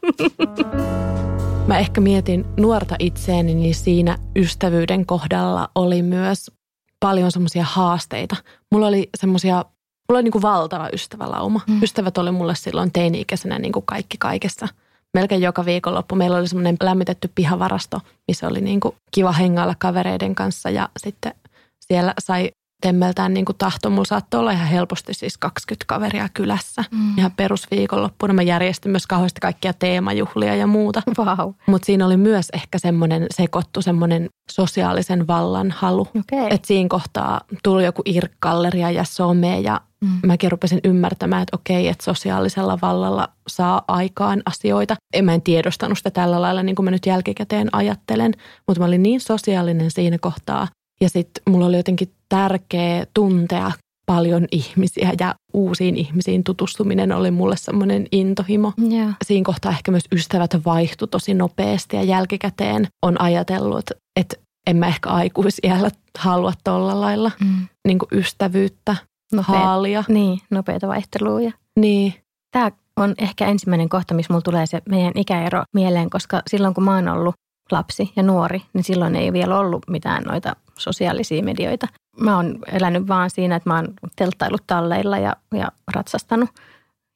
Mä 1.67 1.79
ehkä 1.79 2.01
mietin 2.01 2.45
nuorta 2.57 2.95
itseäni, 2.99 3.55
niin 3.55 3.75
siinä 3.75 4.17
ystävyyden 4.35 5.05
kohdalla 5.05 5.69
oli 5.75 6.01
myös 6.01 6.51
paljon 6.99 7.31
semmoisia 7.31 7.63
haasteita. 7.63 8.35
Mulla 8.71 8.87
oli 8.87 9.09
semmoisia, 9.17 9.65
mulla 10.09 10.17
oli 10.17 10.23
niin 10.23 10.31
kuin 10.31 10.41
valtava 10.41 10.89
ystävälauma. 10.93 11.61
Mm. 11.67 11.83
Ystävät 11.83 12.17
oli 12.17 12.31
mulle 12.31 12.55
silloin 12.55 12.91
teini-ikäisenä 12.91 13.59
niin 13.59 13.71
kuin 13.71 13.85
kaikki 13.85 14.17
kaikessa. 14.17 14.67
Melkein 15.13 15.41
joka 15.41 15.65
viikonloppu 15.65 16.15
meillä 16.15 16.37
oli 16.37 16.47
semmoinen 16.47 16.77
lämmitetty 16.83 17.31
pihavarasto, 17.35 18.01
missä 18.27 18.47
oli 18.47 18.61
niin 18.61 18.79
kuin 18.79 18.95
kiva 19.11 19.31
hengailla 19.31 19.75
kavereiden 19.79 20.35
kanssa 20.35 20.69
ja 20.69 20.89
sitten 20.97 21.33
siellä 21.79 22.13
sai 22.19 22.51
temmeltään 22.81 23.33
niin 23.33 23.45
kuin 23.45 23.57
tahto. 23.57 23.89
Mulla 23.89 24.05
saattoi 24.05 24.39
olla 24.39 24.51
ihan 24.51 24.67
helposti 24.67 25.13
siis 25.13 25.37
20 25.37 25.85
kaveria 25.87 26.29
kylässä. 26.33 26.83
Mm. 26.91 27.17
Ihan 27.17 27.31
perusviikonloppuna. 27.31 28.33
Mä 28.33 28.41
järjestin 28.41 28.91
myös 28.91 29.07
kauheasti 29.07 29.41
kaikkia 29.41 29.73
teemajuhlia 29.73 30.55
ja 30.55 30.67
muuta. 30.67 31.01
Wow. 31.17 31.53
Mutta 31.67 31.85
siinä 31.85 32.05
oli 32.05 32.17
myös 32.17 32.47
ehkä 32.53 32.79
semmoinen 32.79 33.25
sekoittu 33.33 33.81
semmoinen 33.81 34.29
sosiaalisen 34.51 35.27
vallan 35.27 35.71
halu. 35.71 36.01
Okay. 36.01 36.47
Että 36.49 36.67
siinä 36.67 36.89
kohtaa 36.89 37.41
tuli 37.63 37.85
joku 37.85 38.01
irkkalleria 38.05 38.91
ja 38.91 39.03
some 39.03 39.59
ja 39.59 39.81
mm. 40.05 40.27
mäkin 40.27 40.51
rupesin 40.51 40.79
ymmärtämään, 40.83 41.41
että 41.41 41.55
okei, 41.55 41.87
että 41.87 42.03
sosiaalisella 42.03 42.79
vallalla 42.81 43.29
saa 43.47 43.81
aikaan 43.87 44.41
asioita. 44.45 44.95
En 45.13 45.25
mä 45.25 45.33
en 45.33 45.41
tiedostanut 45.41 45.97
sitä 45.97 46.11
tällä 46.11 46.41
lailla, 46.41 46.63
niin 46.63 46.75
kuin 46.75 46.83
mä 46.83 46.91
nyt 46.91 47.05
jälkikäteen 47.05 47.69
ajattelen, 47.71 48.33
mutta 48.67 48.79
mä 48.79 48.85
olin 48.85 49.03
niin 49.03 49.21
sosiaalinen 49.21 49.91
siinä 49.91 50.17
kohtaa, 50.17 50.67
ja 51.01 51.09
sitten 51.09 51.43
mulla 51.49 51.65
oli 51.65 51.77
jotenkin 51.77 52.11
tärkeä 52.29 53.05
tuntea 53.13 53.71
paljon 54.05 54.45
ihmisiä 54.51 55.13
ja 55.19 55.35
uusiin 55.53 55.95
ihmisiin 55.95 56.43
tutustuminen 56.43 57.11
oli 57.11 57.31
mulle 57.31 57.57
semmoinen 57.57 58.07
intohimo. 58.11 58.73
Yeah. 58.91 59.15
Siinä 59.25 59.45
kohtaa 59.45 59.71
ehkä 59.71 59.91
myös 59.91 60.03
ystävät 60.11 60.51
vaihtui 60.65 61.07
tosi 61.07 61.33
nopeasti 61.33 61.95
ja 61.95 62.03
jälkikäteen 62.03 62.87
on 63.01 63.21
ajatellut, 63.21 63.85
että 64.19 64.35
en 64.67 64.77
mä 64.77 64.87
ehkä 64.87 65.09
aikuisiellä 65.09 65.89
halua 66.17 66.53
tuolla 66.63 67.01
lailla 67.01 67.31
mm. 67.39 67.67
niin 67.87 67.99
kuin 67.99 68.09
ystävyyttä 68.11 68.95
Nopeet, 69.33 69.57
haalia. 69.57 70.03
Niin, 70.07 70.39
nopeita 70.49 70.87
vaihteluja. 70.87 71.51
Niin. 71.79 72.13
Tämä 72.51 72.71
on 72.97 73.15
ehkä 73.17 73.45
ensimmäinen 73.45 73.89
kohta, 73.89 74.13
missä 74.13 74.33
mulla 74.33 74.41
tulee 74.41 74.65
se 74.65 74.81
meidän 74.89 75.11
ikäero 75.15 75.63
mieleen, 75.73 76.09
koska 76.09 76.41
silloin 76.49 76.73
kun 76.73 76.83
mä 76.83 76.95
oon 76.95 77.07
ollut 77.07 77.35
lapsi 77.71 78.11
ja 78.15 78.23
nuori, 78.23 78.61
niin 78.73 78.83
silloin 78.83 79.15
ei 79.15 79.33
vielä 79.33 79.59
ollut 79.59 79.83
mitään 79.87 80.23
noita 80.23 80.55
sosiaalisia 80.77 81.43
medioita. 81.43 81.87
Mä 82.19 82.35
oon 82.35 82.59
elänyt 82.71 83.07
vaan 83.07 83.29
siinä, 83.29 83.55
että 83.55 83.69
mä 83.69 83.75
oon 83.75 83.87
telttailut 84.15 84.63
talleilla 84.67 85.17
ja, 85.17 85.35
ja 85.53 85.71
ratsastanut. 85.93 86.49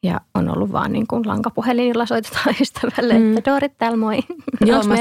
Ja 0.03 0.21
on 0.35 0.49
ollut 0.49 0.71
vaan 0.71 0.91
niin 0.91 1.07
kuin 1.07 1.27
lankapuhelinilla 1.27 2.05
soitetaan 2.05 2.55
ystävälle, 2.61 3.19
mm. 3.19 3.37
että 3.37 3.51
Dorit 3.51 3.77
täällä 3.77 3.97
moi. 3.97 4.19
Joo, 4.65 4.83
mä, 4.83 4.95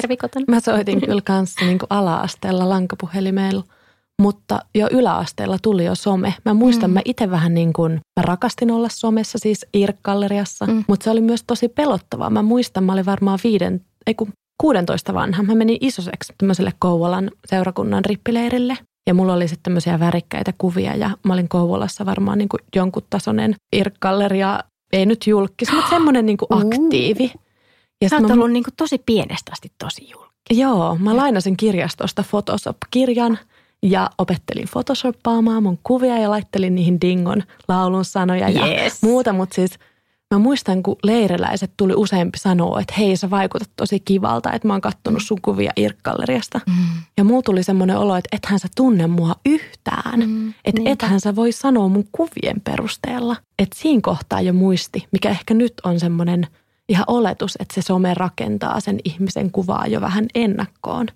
mä 0.49 0.61
soitin 0.61 1.01
kyllä 1.01 1.23
kanssa 1.25 1.65
niin 1.65 1.79
kuin 1.79 1.87
ala-asteella 1.91 2.69
lankapuhelimella. 2.69 3.65
Mutta 4.23 4.61
jo 4.75 4.89
yläasteella 4.91 5.59
tuli 5.63 5.85
jo 5.85 5.95
some. 5.95 6.35
Mä 6.45 6.55
muistan, 6.55 6.91
mm. 6.91 6.95
mä 6.95 7.01
itse 7.05 7.31
vähän 7.31 7.55
niin 7.55 7.73
kuin, 7.73 7.93
mä 7.93 8.23
rakastin 8.23 8.71
olla 8.71 8.89
somessa, 8.89 9.39
siis 9.39 9.67
IRK-galleriassa, 9.73 10.67
mm. 10.67 10.85
mutta 10.89 11.05
se 11.05 11.11
oli 11.11 11.21
myös 11.21 11.45
tosi 11.47 11.69
pelottavaa. 11.69 12.31
Mä 12.31 12.43
muistan, 12.43 12.85
mä 12.85 12.93
olin 12.93 13.07
varmaan 13.07 13.39
viiden, 13.45 13.81
ei 14.07 14.15
kun 14.15 14.33
16 14.63 15.15
vanha. 15.15 15.43
Mä 15.43 15.55
menin 15.55 15.79
isoseksi 15.81 16.33
tämmöiselle 16.39 16.73
Kouvolan 16.79 17.31
seurakunnan 17.47 18.05
rippileirille. 18.05 18.79
Ja 19.07 19.15
mulla 19.15 19.35
oli 19.35 19.49
sitten 19.49 19.63
tämmöisiä 19.63 20.01
värikkäitä 20.01 20.53
kuvia 20.59 20.95
ja 20.95 21.11
mä 21.25 21.33
olin 21.33 21.49
Kouvolassa 21.49 22.07
varmaan 22.07 22.39
niin 22.39 22.49
kuin 22.49 22.61
jonkun 22.77 23.03
tasoinen 23.11 23.55
irkkalleria, 23.73 24.61
ei 24.93 25.07
nyt 25.07 25.27
julkis, 25.27 25.73
mutta 25.73 25.91
semmoinen 25.97 26.27
niin 26.27 26.39
kuin 26.39 26.49
aktiivi. 26.51 27.33
Ja 28.03 28.09
Sä 28.09 28.17
oot 28.17 28.29
mä, 28.29 28.35
ollut 28.35 28.51
niin 28.51 28.65
kuin 28.65 28.75
tosi 28.77 28.99
pienestä 29.07 29.53
asti 29.53 29.73
tosi 29.79 30.11
julkis. 30.11 30.59
Joo, 30.59 30.97
mä 31.01 31.17
lainasin 31.17 31.57
kirjastosta 31.57 32.25
Photoshop-kirjan 32.31 33.39
ja 33.83 34.11
opettelin 34.19 34.69
photoshoppaamaan 34.73 35.63
mun 35.63 35.79
kuvia 35.83 36.19
ja 36.19 36.31
laittelin 36.31 36.75
niihin 36.75 37.01
Dingon 37.01 37.43
laulun 37.69 38.05
sanoja 38.05 38.49
ja 38.49 38.67
yes. 38.67 39.03
muuta. 39.03 39.33
Mutta 39.33 39.55
siis 39.55 39.79
Mä 40.35 40.39
muistan, 40.39 40.83
kun 40.83 40.97
leiriläiset 41.03 41.73
tuli 41.77 41.93
useampi 41.97 42.39
sanoa, 42.39 42.81
että 42.81 42.95
hei 42.99 43.17
sä 43.17 43.31
vaikutat 43.31 43.71
tosi 43.77 44.01
kivalta, 44.01 44.53
että 44.53 44.69
mä 44.69 44.75
oon 44.75 44.81
kattonut 44.81 45.23
sun 45.23 45.39
kuvia 45.43 45.73
Irkkalleriasta. 45.77 46.61
Mm. 46.67 46.75
Ja 47.17 47.25
muu 47.25 47.43
tuli 47.43 47.63
semmoinen 47.63 47.99
olo, 47.99 48.17
että 48.17 48.37
ethän 48.37 48.59
sä 48.59 48.69
tunne 48.77 49.07
mua 49.07 49.35
yhtään. 49.47 50.21
Mm, 50.21 50.55
että 50.65 50.83
ethän 50.85 51.21
sä 51.21 51.37
voi 51.37 51.53
sanoa 51.53 51.89
mun 51.89 52.09
kuvien 52.13 52.61
perusteella. 52.65 53.37
Että 53.59 53.77
siinä 53.79 54.01
kohtaa 54.03 54.41
jo 54.41 54.53
muisti, 54.53 55.07
mikä 55.13 55.31
ehkä 55.31 55.55
nyt 55.55 55.73
on 55.85 56.01
semmoinen 56.01 56.47
ihan 56.89 57.05
oletus, 57.07 57.57
että 57.61 57.75
se 57.75 57.83
some 57.83 58.15
rakentaa 58.15 58.81
sen 58.81 58.99
ihmisen 59.05 59.51
kuvaa 59.51 59.87
jo 59.87 60.01
vähän 60.01 60.27
ennakkoon. 60.35 61.07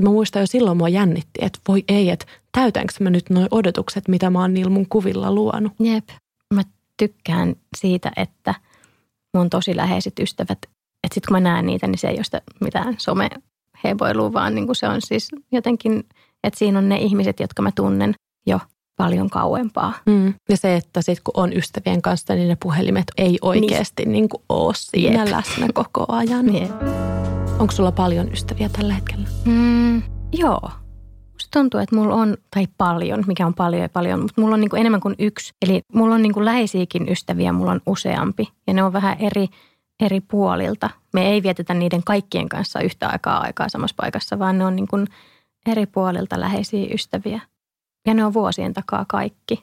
Et 0.00 0.04
mä 0.04 0.10
muistan 0.10 0.42
jo 0.42 0.46
silloin 0.46 0.76
mua 0.76 0.88
jännitti, 0.88 1.40
että 1.40 1.58
voi 1.68 1.84
ei, 1.88 2.10
että 2.10 2.26
täytänkö 2.52 2.92
mä 3.00 3.10
nyt 3.10 3.30
nuo 3.30 3.46
odotukset, 3.50 4.08
mitä 4.08 4.30
mä 4.30 4.40
oon 4.40 4.54
niillä 4.54 4.70
mun 4.70 4.86
kuvilla 4.88 5.32
luonut. 5.32 5.72
Jep. 5.80 6.08
Mä 6.54 6.62
tykkään 6.96 7.54
siitä, 7.76 8.12
että 8.16 8.54
mun 9.34 9.50
tosi 9.50 9.76
läheiset 9.76 10.18
ystävät. 10.18 10.58
Että 11.04 11.14
sitten 11.14 11.28
kun 11.28 11.34
mä 11.34 11.40
näen 11.40 11.66
niitä, 11.66 11.86
niin 11.86 11.98
se 11.98 12.08
ei 12.08 12.16
ole 12.16 12.24
sitä 12.24 12.42
mitään 12.60 12.94
some 12.98 13.30
heboilua, 13.84 14.32
vaan 14.32 14.54
niin 14.54 14.66
kuin 14.66 14.76
se 14.76 14.88
on 14.88 15.00
siis 15.04 15.28
jotenkin, 15.52 16.04
että 16.44 16.58
siinä 16.58 16.78
on 16.78 16.88
ne 16.88 16.96
ihmiset, 16.96 17.40
jotka 17.40 17.62
mä 17.62 17.70
tunnen 17.76 18.14
jo 18.46 18.60
paljon 18.96 19.30
kauempaa. 19.30 19.92
Mm. 20.06 20.34
Ja 20.48 20.56
se, 20.56 20.76
että 20.76 21.02
sit 21.02 21.20
kun 21.24 21.34
on 21.36 21.52
ystävien 21.52 22.02
kanssa, 22.02 22.34
niin 22.34 22.48
ne 22.48 22.56
puhelimet 22.62 23.06
ei 23.18 23.38
oikeasti 23.42 24.02
niin. 24.02 24.12
Niin 24.12 24.28
kuin 24.28 24.42
ole 24.48 24.74
siinä 24.76 25.24
Jep. 25.24 25.32
läsnä 25.32 25.68
koko 25.74 26.04
ajan. 26.08 26.54
Jep. 26.54 27.09
Onko 27.60 27.72
sulla 27.72 27.92
paljon 27.92 28.32
ystäviä 28.32 28.68
tällä 28.68 28.94
hetkellä? 28.94 29.28
Mm, 29.44 30.02
joo. 30.32 30.70
Musta 31.32 31.58
tuntuu, 31.58 31.80
että 31.80 31.96
mulla 31.96 32.14
on, 32.14 32.36
tai 32.54 32.66
paljon, 32.78 33.24
mikä 33.26 33.46
on 33.46 33.54
paljon 33.54 33.82
ja 33.82 33.88
paljon, 33.88 34.20
mutta 34.20 34.40
mulla 34.40 34.54
on 34.54 34.60
niin 34.60 34.70
kuin 34.70 34.80
enemmän 34.80 35.00
kuin 35.00 35.14
yksi. 35.18 35.54
Eli 35.62 35.82
mulla 35.94 36.14
on 36.14 36.22
niin 36.22 36.32
kuin 36.32 36.44
läheisiäkin 36.44 37.08
ystäviä, 37.08 37.52
mulla 37.52 37.72
on 37.72 37.80
useampi. 37.86 38.48
Ja 38.66 38.74
ne 38.74 38.82
on 38.82 38.92
vähän 38.92 39.16
eri, 39.18 39.46
eri 40.00 40.20
puolilta. 40.20 40.90
Me 41.12 41.28
ei 41.28 41.42
vietetä 41.42 41.74
niiden 41.74 42.04
kaikkien 42.04 42.48
kanssa 42.48 42.80
yhtä 42.80 43.08
aikaa 43.08 43.40
aikaa 43.40 43.68
samassa 43.68 43.96
paikassa, 43.96 44.38
vaan 44.38 44.58
ne 44.58 44.64
on 44.64 44.76
niin 44.76 44.88
kuin 44.88 45.06
eri 45.66 45.86
puolilta 45.86 46.40
läheisiä 46.40 46.86
ystäviä. 46.94 47.40
Ja 48.06 48.14
ne 48.14 48.24
on 48.24 48.34
vuosien 48.34 48.74
takaa 48.74 49.04
kaikki. 49.08 49.62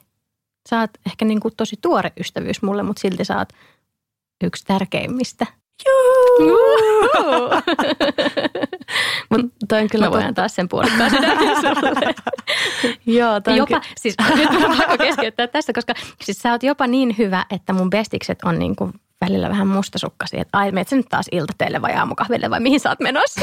Oot 0.72 0.90
ehkä 1.06 1.24
niin 1.24 1.40
kuin 1.40 1.54
tosi 1.56 1.76
tuore 1.82 2.12
ystävyys 2.20 2.62
mulle, 2.62 2.82
mutta 2.82 3.00
silti 3.00 3.22
oot 3.38 3.48
yksi 4.44 4.64
tärkeimmistä. 4.66 5.46
Mutta 9.30 9.46
toi 9.68 9.82
on 9.82 9.88
kyllä... 9.88 10.04
Mä 10.04 10.12
voin 10.12 10.34
taas 10.34 10.54
sen 10.54 10.68
puolikkaan 10.68 11.10
Joo, 13.06 13.40
toi 13.40 13.56
jopa, 13.56 13.66
kyllä... 13.66 13.94
siis 13.96 14.16
nyt 14.36 14.50
mä 14.52 14.76
pakko 14.76 14.98
keskeyttää 14.98 15.46
tästä, 15.46 15.72
koska 15.72 15.94
siis 16.22 16.38
sä 16.42 16.52
oot 16.52 16.62
jopa 16.62 16.86
niin 16.86 17.14
hyvä, 17.18 17.46
että 17.50 17.72
mun 17.72 17.90
bestikset 17.90 18.38
on 18.44 18.58
niin 18.58 18.76
kuin 18.76 18.92
välillä 19.20 19.48
vähän 19.48 19.66
mustasukkaisia, 19.66 20.40
että 20.40 20.58
ai 20.58 20.72
meet 20.72 20.88
sä 20.88 20.96
nyt 20.96 21.08
taas 21.08 21.26
iltateille 21.32 21.82
vai 21.82 21.94
aamukahville 21.94 22.50
vai 22.50 22.60
mihin 22.60 22.80
sä 22.80 22.88
oot 22.88 23.00
menossa? 23.00 23.40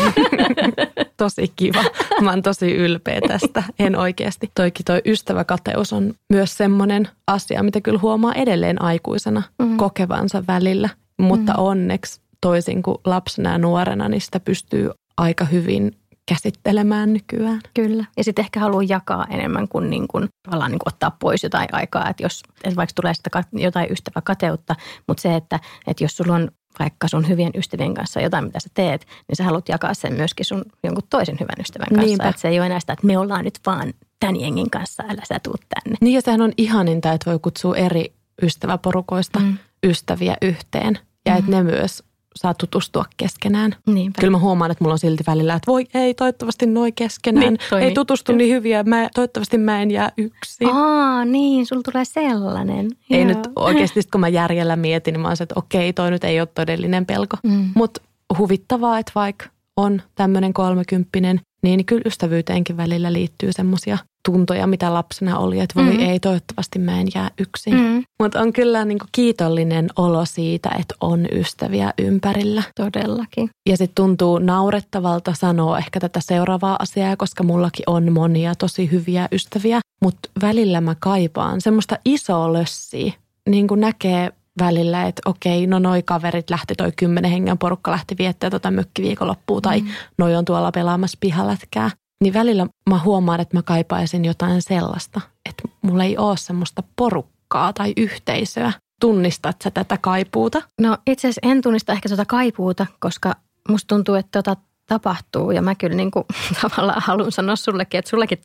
tosi 1.18 1.54
kiva. 1.56 1.84
Mä 2.22 2.30
oon 2.30 2.42
tosi 2.42 2.72
ylpeä 2.72 3.20
tästä. 3.28 3.64
En 3.80 3.96
oikeasti. 3.96 4.52
Toikin 4.56 4.86
toi 4.86 5.02
ystäväkateus 5.06 5.94
on 5.94 6.14
myös 6.30 6.58
semmoinen 6.58 7.08
asia, 7.28 7.64
mitä 7.64 7.82
kyllä 7.82 8.00
huomaa 8.02 8.34
edelleen 8.34 8.82
aikuisena 8.82 9.44
mm. 9.60 9.78
kokevansa 9.78 10.44
välillä. 10.48 10.90
Mutta 11.18 11.54
mm. 11.54 11.60
onneksi 11.60 12.22
toisin 12.46 12.84
kuin 12.84 12.98
lapsena 13.06 13.52
ja 13.52 13.58
nuorena, 13.58 14.10
niin 14.10 14.22
sitä 14.22 14.40
pystyy 14.40 14.90
aika 15.18 15.46
hyvin 15.46 15.92
käsittelemään 16.30 17.14
nykyään. 17.14 17.62
Kyllä. 17.74 18.06
Ja 18.18 18.24
sitten 18.24 18.46
ehkä 18.46 18.60
haluaa 18.60 18.84
jakaa 18.84 19.26
enemmän 19.30 19.68
kuin, 19.68 19.90
niin 19.90 20.08
kuin, 20.08 20.28
tavallaan 20.44 20.72
niin 20.72 20.80
kuin 20.80 20.94
ottaa 20.94 21.18
pois 21.20 21.44
jotain 21.44 21.68
aikaa. 21.72 22.10
Että 22.10 22.24
jos 22.24 22.44
että 22.64 22.76
vaikka 22.76 22.94
tulee 22.96 23.14
sitä 23.14 23.44
jotain 23.54 23.92
ystäväkateutta, 23.92 24.76
mutta 25.08 25.22
se, 25.22 25.36
että, 25.36 25.60
että 25.88 26.04
jos 26.04 26.18
sulla 26.18 26.36
on 26.36 26.52
vaikka 26.80 27.08
sun 27.08 27.28
hyvien 27.28 27.52
ystävien 27.56 27.94
kanssa 27.94 28.22
jotain, 28.22 28.46
mitä 28.46 28.60
sä 28.60 28.70
teet, 28.74 29.06
niin 29.28 29.36
sä 29.36 29.44
haluat 29.44 29.70
jakaa 29.70 29.94
sen 29.94 30.14
myöskin 30.14 30.46
sun 30.46 30.66
jonkun 30.84 31.04
toisen 31.10 31.38
hyvän 31.40 31.56
ystävän 31.60 31.88
kanssa. 31.90 32.06
Niinpä. 32.06 32.30
Että 32.30 32.42
se 32.42 32.48
ei 32.48 32.60
ole 32.60 32.66
enää 32.66 32.80
sitä, 32.80 32.94
että 32.94 33.08
me 33.08 33.18
ollaan 33.18 33.46
nyt 33.46 33.60
vaan 33.66 33.94
tämän 34.20 34.40
jengin 34.40 34.70
kanssa, 34.70 35.04
älä 35.10 35.22
sä 35.28 35.40
tuu 35.40 35.56
tänne. 35.76 35.98
Niin 36.02 36.14
ja 36.14 36.22
sehän 36.22 36.42
on 36.42 36.52
ihaninta, 36.58 37.12
että 37.12 37.30
voi 37.30 37.40
kutsua 37.40 37.76
eri 37.76 38.14
ystäväporukoista 38.42 39.40
mm. 39.40 39.58
ystäviä 39.84 40.38
yhteen. 40.42 41.00
Ja 41.26 41.34
mm. 41.34 41.40
että 41.40 41.52
ne 41.52 41.64
myös 41.64 42.04
saa 42.36 42.54
tutustua 42.54 43.06
keskenään. 43.18 43.76
Niinpä. 43.88 44.20
Kyllä 44.20 44.32
mä 44.32 44.40
huomaan, 44.40 44.72
että 44.72 44.84
mulla 44.84 44.94
on 44.94 45.00
silti 45.00 45.24
välillä, 45.28 45.54
että 45.54 45.72
voi 45.72 45.86
ei, 45.94 46.14
toivottavasti 46.14 46.66
noi 46.66 46.92
keskenään. 46.92 47.58
Niin, 47.72 47.82
ei 47.82 47.94
tutustu 47.94 48.32
niin 48.32 48.56
hyviä, 48.56 48.84
mä, 48.84 49.10
toivottavasti 49.16 49.58
mä 49.58 49.82
en 49.82 49.92
jää 49.92 50.12
yksin. 50.18 50.68
Aa, 50.68 51.26
niin, 51.26 51.66
sulla 51.66 51.82
tulee 51.92 52.06
sellainen. 52.06 52.88
Ei 53.10 53.20
Joo. 53.22 53.28
nyt 53.28 53.40
oikeasti, 53.56 54.02
kun 54.12 54.22
mä 54.22 54.28
järjellä 54.28 54.76
mietin, 54.76 55.12
niin 55.12 55.22
mä 55.22 55.28
oon 55.28 55.38
että 55.40 55.56
okei, 55.58 55.94
toi 55.94 56.12
nyt 56.12 56.24
ei 56.24 56.40
ole 56.40 56.48
todellinen 56.56 57.06
pelko. 57.06 57.38
Mm. 57.44 57.70
Mutta 57.76 58.02
huvittavaa, 58.38 59.00
että 59.00 59.12
vaikka 59.16 59.46
on 59.78 60.02
tämmöinen 60.16 60.54
kolmekymppinen, 60.54 61.42
niin 61.66 61.86
kyllä 61.86 62.02
ystävyyteenkin 62.06 62.78
välillä 62.78 63.14
liittyy 63.14 63.52
semmoisia 63.52 63.98
tuntoja, 64.26 64.68
mitä 64.68 64.94
lapsena 64.94 65.38
oli, 65.38 65.60
että 65.60 65.84
voi 65.84 65.94
mm. 65.94 66.00
ei, 66.00 66.20
toivottavasti 66.20 66.80
mä 66.80 67.00
en 67.00 67.08
jää 67.16 67.32
yksin. 67.40 67.74
Mm. 67.74 68.04
Mutta 68.20 68.42
on 68.42 68.54
kyllä 68.54 68.86
niin 68.86 69.00
kuin 69.00 69.10
kiitollinen 69.12 69.90
olo 69.96 70.26
siitä, 70.26 70.70
että 70.80 70.96
on 71.02 71.28
ystäviä 71.32 71.94
ympärillä. 71.98 72.64
Todellakin. 72.76 73.50
Ja 73.70 73.78
sitten 73.78 73.96
tuntuu 73.96 74.40
naurettavalta 74.40 75.34
sanoa 75.34 75.78
ehkä 75.78 76.00
tätä 76.00 76.20
seuraavaa 76.24 76.76
asiaa, 76.80 77.18
koska 77.18 77.44
mullakin 77.44 77.84
on 77.88 78.12
monia 78.12 78.56
tosi 78.56 78.92
hyviä 78.92 79.28
ystäviä, 79.32 79.80
mutta 80.02 80.30
välillä 80.42 80.82
mä 80.82 80.96
kaipaan 81.00 81.62
semmoista 81.62 81.98
isoa 82.06 82.54
lössiä, 82.54 83.14
niin 83.50 83.68
kuin 83.68 83.80
näkee 83.80 84.32
välillä, 84.60 85.04
että 85.04 85.22
okei, 85.26 85.68
no 85.68 85.80
noi 85.80 86.04
kaverit 86.04 86.50
lähti, 86.50 86.76
toi 86.76 86.92
kymmenen 86.92 87.32
hengen 87.32 87.58
porukka 87.58 87.92
lähti 87.92 88.16
viettää 88.18 88.50
tota 88.50 88.72
mökkiviikonloppua 88.72 89.62
tai 89.62 89.82
mm. 89.82 89.88
noi 90.18 90.36
on 90.36 90.46
tuolla 90.46 90.72
pelaamassa 90.72 91.18
pihalätkää. 91.22 91.92
Niin 92.22 92.34
välillä 92.34 92.68
mä 92.90 93.00
huomaan, 93.00 93.40
että 93.40 93.58
mä 93.58 93.62
kaipaisin 93.62 94.26
jotain 94.26 94.62
sellaista, 94.62 95.22
että 95.50 95.64
mulla 95.82 96.04
ei 96.04 96.18
ole 96.18 96.38
semmoista 96.38 96.84
porukkaa 96.96 97.74
tai 97.74 97.94
yhteisöä. 97.98 98.72
Tunnistat 99.02 99.56
sä 99.64 99.72
tätä 99.72 99.98
kaipuuta? 99.98 100.62
No 100.82 100.98
itse 101.08 101.28
asiassa 101.28 101.52
en 101.52 101.62
tunnista 101.62 101.94
ehkä 101.94 102.10
tuota 102.10 102.26
kaipuuta, 102.26 102.86
koska 103.00 103.36
musta 103.70 103.88
tuntuu, 103.88 104.16
että 104.16 104.44
tota 104.44 104.62
tapahtuu 104.88 105.52
ja 105.52 105.62
mä 105.62 105.76
kyllä 105.76 105.96
niin 105.96 106.12
kuin, 106.12 106.26
tavallaan 106.62 107.02
haluan 107.02 107.32
sanoa 107.32 107.56
sullekin, 107.56 107.98
että 107.98 108.10
sullekin 108.10 108.38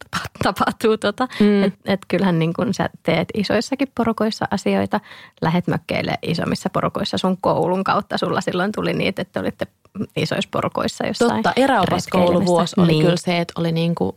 tapahtuu 0.42 0.96
tota. 0.96 1.28
Mm. 1.40 1.62
Että 1.62 1.92
et 1.92 2.00
kyllähän 2.08 2.38
niin 2.38 2.52
kuin 2.52 2.74
sä 2.74 2.90
teet 3.02 3.28
isoissakin 3.34 3.88
porukoissa 3.94 4.48
asioita, 4.50 5.00
lähet 5.42 5.66
mökkeille 5.66 6.14
isommissa 6.22 6.70
porukoissa 6.70 7.18
sun 7.18 7.36
koulun 7.40 7.84
kautta. 7.84 8.18
Sulla 8.18 8.40
silloin 8.40 8.72
tuli 8.72 8.92
niitä, 8.92 9.22
että 9.22 9.40
olitte 9.40 9.66
isoissa 10.16 10.48
porukoissa 10.52 11.06
jossain 11.06 11.42
Totta, 11.42 11.52
eräopaskouluvuosi 11.56 12.80
oli 12.80 12.92
niin. 12.92 13.04
kyllä 13.04 13.16
se, 13.16 13.38
että 13.38 13.52
oli 13.56 13.72
niin 13.72 13.94
kuin 13.94 14.16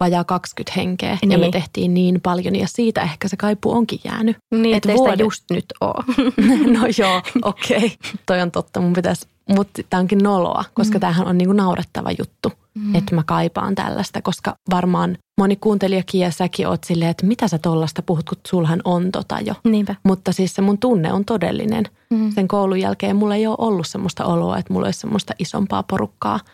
vajaa 0.00 0.24
20 0.24 0.80
henkeä 0.80 1.18
niin. 1.22 1.32
ja 1.32 1.38
me 1.38 1.42
niin. 1.42 1.52
tehtiin 1.52 1.94
niin 1.94 2.20
paljon 2.20 2.56
ja 2.56 2.66
siitä 2.68 3.02
ehkä 3.02 3.28
se 3.28 3.36
kaipuu 3.36 3.72
onkin 3.72 4.00
jäänyt. 4.04 4.36
Niin, 4.50 4.76
että 4.76 4.94
vuodet... 4.94 5.18
just 5.18 5.44
nyt 5.50 5.64
ole. 5.80 6.04
no 6.80 6.80
joo, 6.98 7.22
okei. 7.42 7.76
Okay. 7.76 7.90
Toi 8.26 8.40
on 8.40 8.50
totta. 8.50 8.80
Mun 8.80 8.92
pitäisi 8.92 9.28
mutta 9.48 9.82
tämä 9.90 10.00
onkin 10.00 10.18
noloa, 10.18 10.64
koska 10.74 10.98
mm. 10.98 11.00
tämähän 11.00 11.26
on 11.26 11.38
niinku 11.38 11.52
naurettava 11.52 12.10
juttu, 12.18 12.52
mm. 12.74 12.94
että 12.94 13.14
mä 13.14 13.22
kaipaan 13.26 13.74
tällaista, 13.74 14.22
koska 14.22 14.56
varmaan 14.70 15.18
moni 15.38 15.56
kuuntelijakin 15.56 16.20
ja 16.20 16.30
säkin 16.30 16.68
oot 16.68 16.84
silleen, 16.84 17.10
että 17.10 17.26
mitä 17.26 17.48
sä 17.48 17.58
tollasta 17.58 18.02
puhut, 18.02 18.28
kun 18.28 18.38
sulhan 18.48 18.80
on 18.84 19.12
tota 19.12 19.40
jo. 19.40 19.54
Niinpä. 19.64 19.94
Mutta 20.02 20.32
siis 20.32 20.54
se 20.54 20.62
mun 20.62 20.78
tunne 20.78 21.12
on 21.12 21.24
todellinen. 21.24 21.84
Mm. 22.10 22.32
Sen 22.32 22.48
koulun 22.48 22.80
jälkeen 22.80 23.16
mulla 23.16 23.34
ei 23.34 23.46
ole 23.46 23.56
ollut 23.58 23.86
semmoista 23.86 24.24
oloa, 24.24 24.58
että 24.58 24.72
mulla 24.72 24.86
olisi 24.86 25.00
semmoista 25.00 25.34
isompaa 25.38 25.82
porukkaa– 25.82 26.40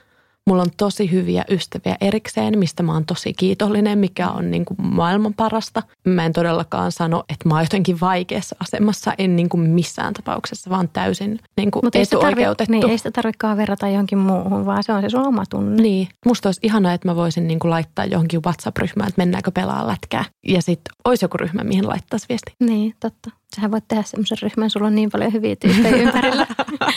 Mulla 0.46 0.62
on 0.62 0.70
tosi 0.76 1.11
hyviä 1.11 1.44
ystäviä 1.50 1.96
erikseen, 2.00 2.59
mistä 2.59 2.83
mä 2.83 2.92
oon 2.92 3.05
tosi 3.05 3.33
kiitollinen, 3.33 3.98
mikä 3.98 4.28
on 4.28 4.50
niin 4.50 4.64
kuin 4.64 4.76
maailman 4.83 5.35
parasta. 5.35 5.83
Mä 6.05 6.26
en 6.26 6.33
todellakaan 6.33 6.92
sano, 6.92 7.24
että 7.28 7.48
mä 7.48 7.55
oon 7.55 7.64
jotenkin 7.64 8.00
vaikeassa 8.00 8.57
asemassa, 8.61 9.12
en 9.18 9.37
niin 9.37 9.48
kuin 9.48 9.70
missään 9.70 10.14
tapauksessa, 10.14 10.70
vaan 10.70 10.88
täysin 10.92 11.38
niin 11.57 11.70
kuin 11.70 11.85
Mut 11.85 11.96
etuoikeutettu. 11.96 12.72
Niin, 12.72 12.90
ei 12.90 12.98
sitä 12.98 13.11
tarvitsekaan 13.11 13.57
verrata 13.57 13.88
johonkin 13.88 14.18
muuhun, 14.18 14.66
vaan 14.66 14.85
se 14.85 14.92
on 14.92 15.02
se 15.02 15.09
sun 15.09 15.26
oma 15.26 15.44
tunne. 15.50 15.83
Niin. 15.83 16.09
Musta 16.26 16.48
olisi 16.48 16.61
ihanaa, 16.62 16.92
että 16.92 17.09
mä 17.09 17.16
voisin 17.16 17.48
niin 17.48 17.59
kuin 17.59 17.70
laittaa 17.70 18.05
johonkin 18.05 18.42
WhatsApp-ryhmään, 18.42 19.09
että 19.09 19.20
mennäänkö 19.20 19.50
pelaa 19.50 19.87
lätkää. 19.87 20.24
Ja 20.48 20.62
sitten 20.62 20.94
olisi 21.05 21.24
joku 21.24 21.37
ryhmä, 21.37 21.64
mihin 21.64 21.88
laittaisi 21.88 22.26
viesti. 22.28 22.55
Niin, 22.61 22.94
totta. 23.00 23.31
Sähän 23.56 23.70
voit 23.70 23.88
tehdä 23.88 24.02
semmoisen 24.02 24.38
ryhmän, 24.42 24.70
sulla 24.70 24.86
on 24.86 24.94
niin 24.94 25.10
paljon 25.10 25.32
hyviä 25.32 25.56
tyyppejä 25.56 25.96
ympärillä. 25.96 26.46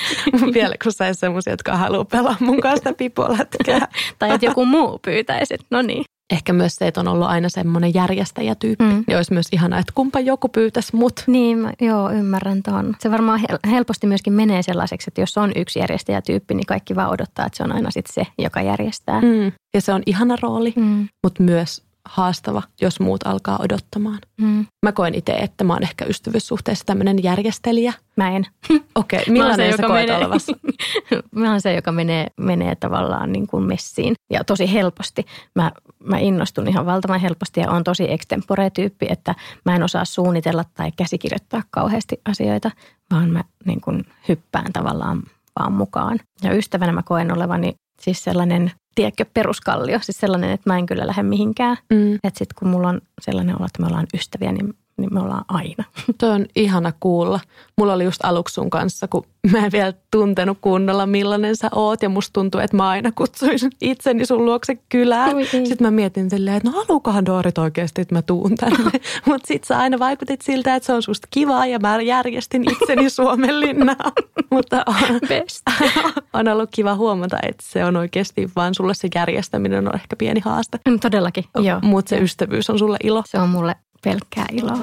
Vielä 0.53 0.75
kun 0.83 0.91
saisi 0.91 1.19
semmoisia, 1.19 1.53
jotka 1.53 1.77
haluaa 1.77 2.05
pelaa 2.05 2.35
mun 2.39 2.61
kanssa 2.61 2.93
pipolätkää. 2.93 3.87
tai 4.19 4.31
että 4.31 4.45
joku 4.45 4.65
muu 4.65 4.99
pyytäisi, 5.05 5.55
no 5.71 5.81
niin. 5.81 6.05
Ehkä 6.33 6.53
myös 6.53 6.75
se, 6.75 6.87
että 6.87 6.99
on 6.99 7.07
ollut 7.07 7.27
aina 7.27 7.49
semmoinen 7.49 7.93
järjestäjätyyppi. 7.93 8.83
Mm. 8.85 9.03
Ja 9.07 9.17
olisi 9.17 9.33
myös 9.33 9.47
ihanaa, 9.51 9.79
että 9.79 9.91
kumpa 9.95 10.19
joku 10.19 10.49
pyytäisi 10.49 10.95
mut. 10.95 11.23
Niin, 11.27 11.57
mä, 11.57 11.73
joo, 11.81 12.11
ymmärrän 12.11 12.63
tuon. 12.63 12.95
Se 12.99 13.11
varmaan 13.11 13.41
helposti 13.69 14.07
myöskin 14.07 14.33
menee 14.33 14.61
sellaiseksi, 14.61 15.09
että 15.09 15.21
jos 15.21 15.37
on 15.37 15.51
yksi 15.55 15.79
järjestäjätyyppi, 15.79 16.53
niin 16.53 16.65
kaikki 16.65 16.95
vaan 16.95 17.11
odottaa, 17.11 17.45
että 17.45 17.57
se 17.57 17.63
on 17.63 17.71
aina 17.71 17.91
sitten 17.91 18.13
se, 18.13 18.31
joka 18.37 18.61
järjestää. 18.61 19.21
Mm. 19.21 19.51
Ja 19.73 19.81
se 19.81 19.93
on 19.93 20.03
ihana 20.05 20.35
rooli, 20.41 20.73
mm. 20.75 21.07
mutta 21.23 21.43
myös 21.43 21.84
haastava, 22.05 22.63
jos 22.81 22.99
muut 22.99 23.27
alkaa 23.27 23.59
odottamaan. 23.59 24.19
Mm. 24.37 24.65
Mä 24.85 24.91
koen 24.91 25.15
itse, 25.15 25.31
että 25.31 25.63
mä 25.63 25.73
oon 25.73 25.83
ehkä 25.83 26.05
ystävyyssuhteessa 26.05 26.85
tämmöinen 26.85 27.23
järjestelijä. 27.23 27.93
Mä 28.17 28.31
en. 28.31 28.45
Okei, 28.95 29.19
okay, 29.21 29.33
millainen 29.33 29.71
se, 29.71 29.77
sä 29.77 29.87
koet 29.87 30.05
menee, 30.07 30.17
olevassa? 30.17 30.51
mä 31.35 31.51
oon 31.51 31.61
se, 31.61 31.73
joka 31.73 31.91
menee, 31.91 32.27
menee 32.37 32.75
tavallaan 32.75 33.31
niin 33.31 33.47
kuin 33.47 33.63
messiin 33.63 34.13
ja 34.31 34.43
tosi 34.43 34.73
helposti. 34.73 35.25
Mä, 35.55 35.71
mä 36.03 36.17
innostun 36.17 36.67
ihan 36.67 36.85
valtavan 36.85 37.19
helposti 37.19 37.59
ja 37.59 37.71
on 37.71 37.83
tosi 37.83 38.11
extempore-tyyppi, 38.11 39.05
että 39.09 39.35
mä 39.65 39.75
en 39.75 39.83
osaa 39.83 40.05
suunnitella 40.05 40.65
tai 40.73 40.91
käsikirjoittaa 40.97 41.63
kauheasti 41.69 42.21
asioita, 42.25 42.71
vaan 43.11 43.29
mä 43.29 43.43
niin 43.65 43.81
kuin 43.81 44.05
hyppään 44.27 44.73
tavallaan 44.73 45.23
vaan 45.59 45.73
mukaan. 45.73 46.19
Ja 46.43 46.53
ystävänä 46.53 46.91
mä 46.91 47.03
koen 47.03 47.33
olevani 47.33 47.75
siis 48.01 48.23
sellainen 48.23 48.71
tiedätkö, 48.95 49.25
peruskallio. 49.33 49.99
Siis 50.01 50.17
sellainen, 50.17 50.51
että 50.51 50.69
mä 50.69 50.77
en 50.77 50.85
kyllä 50.85 51.07
lähde 51.07 51.23
mihinkään. 51.23 51.77
Mm. 51.89 52.15
Että 52.15 52.37
sitten 52.37 52.55
kun 52.59 52.67
mulla 52.67 52.89
on 52.89 53.01
sellainen 53.21 53.55
olo, 53.55 53.65
että 53.65 53.81
me 53.81 53.87
ollaan 53.87 54.07
ystäviä, 54.13 54.51
niin 54.51 54.73
niin 54.97 55.13
me 55.13 55.19
ollaan 55.19 55.45
aina. 55.47 55.83
Toi 56.19 56.29
on 56.29 56.45
ihana 56.55 56.93
kuulla. 56.99 57.39
Mulla 57.77 57.93
oli 57.93 58.03
just 58.03 58.19
aluksi 58.23 58.53
sun 58.53 58.69
kanssa, 58.69 59.07
kun 59.07 59.23
mä 59.51 59.65
en 59.65 59.71
vielä 59.71 59.93
tuntenut 60.11 60.57
kunnolla 60.61 61.05
millainen 61.05 61.55
sä 61.55 61.69
oot. 61.75 62.01
Ja 62.01 62.09
musta 62.09 62.33
tuntuu, 62.33 62.61
että 62.61 62.77
mä 62.77 62.89
aina 62.89 63.11
kutsuisin 63.11 63.71
itseni 63.81 64.25
sun 64.25 64.45
luokse 64.45 64.75
kylään. 64.89 65.35
Oi, 65.35 65.41
ei. 65.41 65.65
Sitten 65.65 65.87
mä 65.87 65.91
mietin 65.91 66.29
silleen, 66.29 66.57
että 66.57 66.69
no 66.69 66.77
haluukohan 66.77 67.25
Doorit 67.25 67.57
oikeasti, 67.57 68.01
että 68.01 68.15
mä 68.15 68.21
tuun 68.21 68.55
tänne. 68.55 68.91
Mutta 69.27 69.47
sit 69.47 69.63
sä 69.63 69.77
aina 69.77 69.99
vaikutit 69.99 70.41
siltä, 70.41 70.75
että 70.75 70.87
se 70.87 70.93
on 70.93 71.03
susta 71.03 71.27
kivaa 71.31 71.65
ja 71.65 71.79
mä 71.79 72.01
järjestin 72.01 72.71
itseni 72.71 73.09
Suomenlinnaan. 73.15 74.11
Mutta 74.51 74.83
on, 74.87 75.19
Best. 75.27 75.61
on 76.33 76.47
ollut 76.47 76.69
kiva 76.73 76.95
huomata, 76.95 77.37
että 77.43 77.63
se 77.63 77.85
on 77.85 77.95
oikeasti 77.95 78.49
vaan 78.55 78.73
sulle 78.75 78.93
se 78.93 79.07
järjestäminen 79.15 79.87
on 79.87 79.95
ehkä 79.95 80.15
pieni 80.15 80.39
haaste. 80.39 80.79
Mm, 80.89 80.99
Todellakin, 80.99 81.45
joo. 81.59 81.79
Mutta 81.81 82.09
se 82.09 82.17
ystävyys 82.17 82.69
on 82.69 82.79
sulle 82.79 82.97
ilo. 83.03 83.23
Se 83.25 83.37
on 83.37 83.49
mulle 83.49 83.75
pelkkää 84.03 84.45
iloa. 84.51 84.79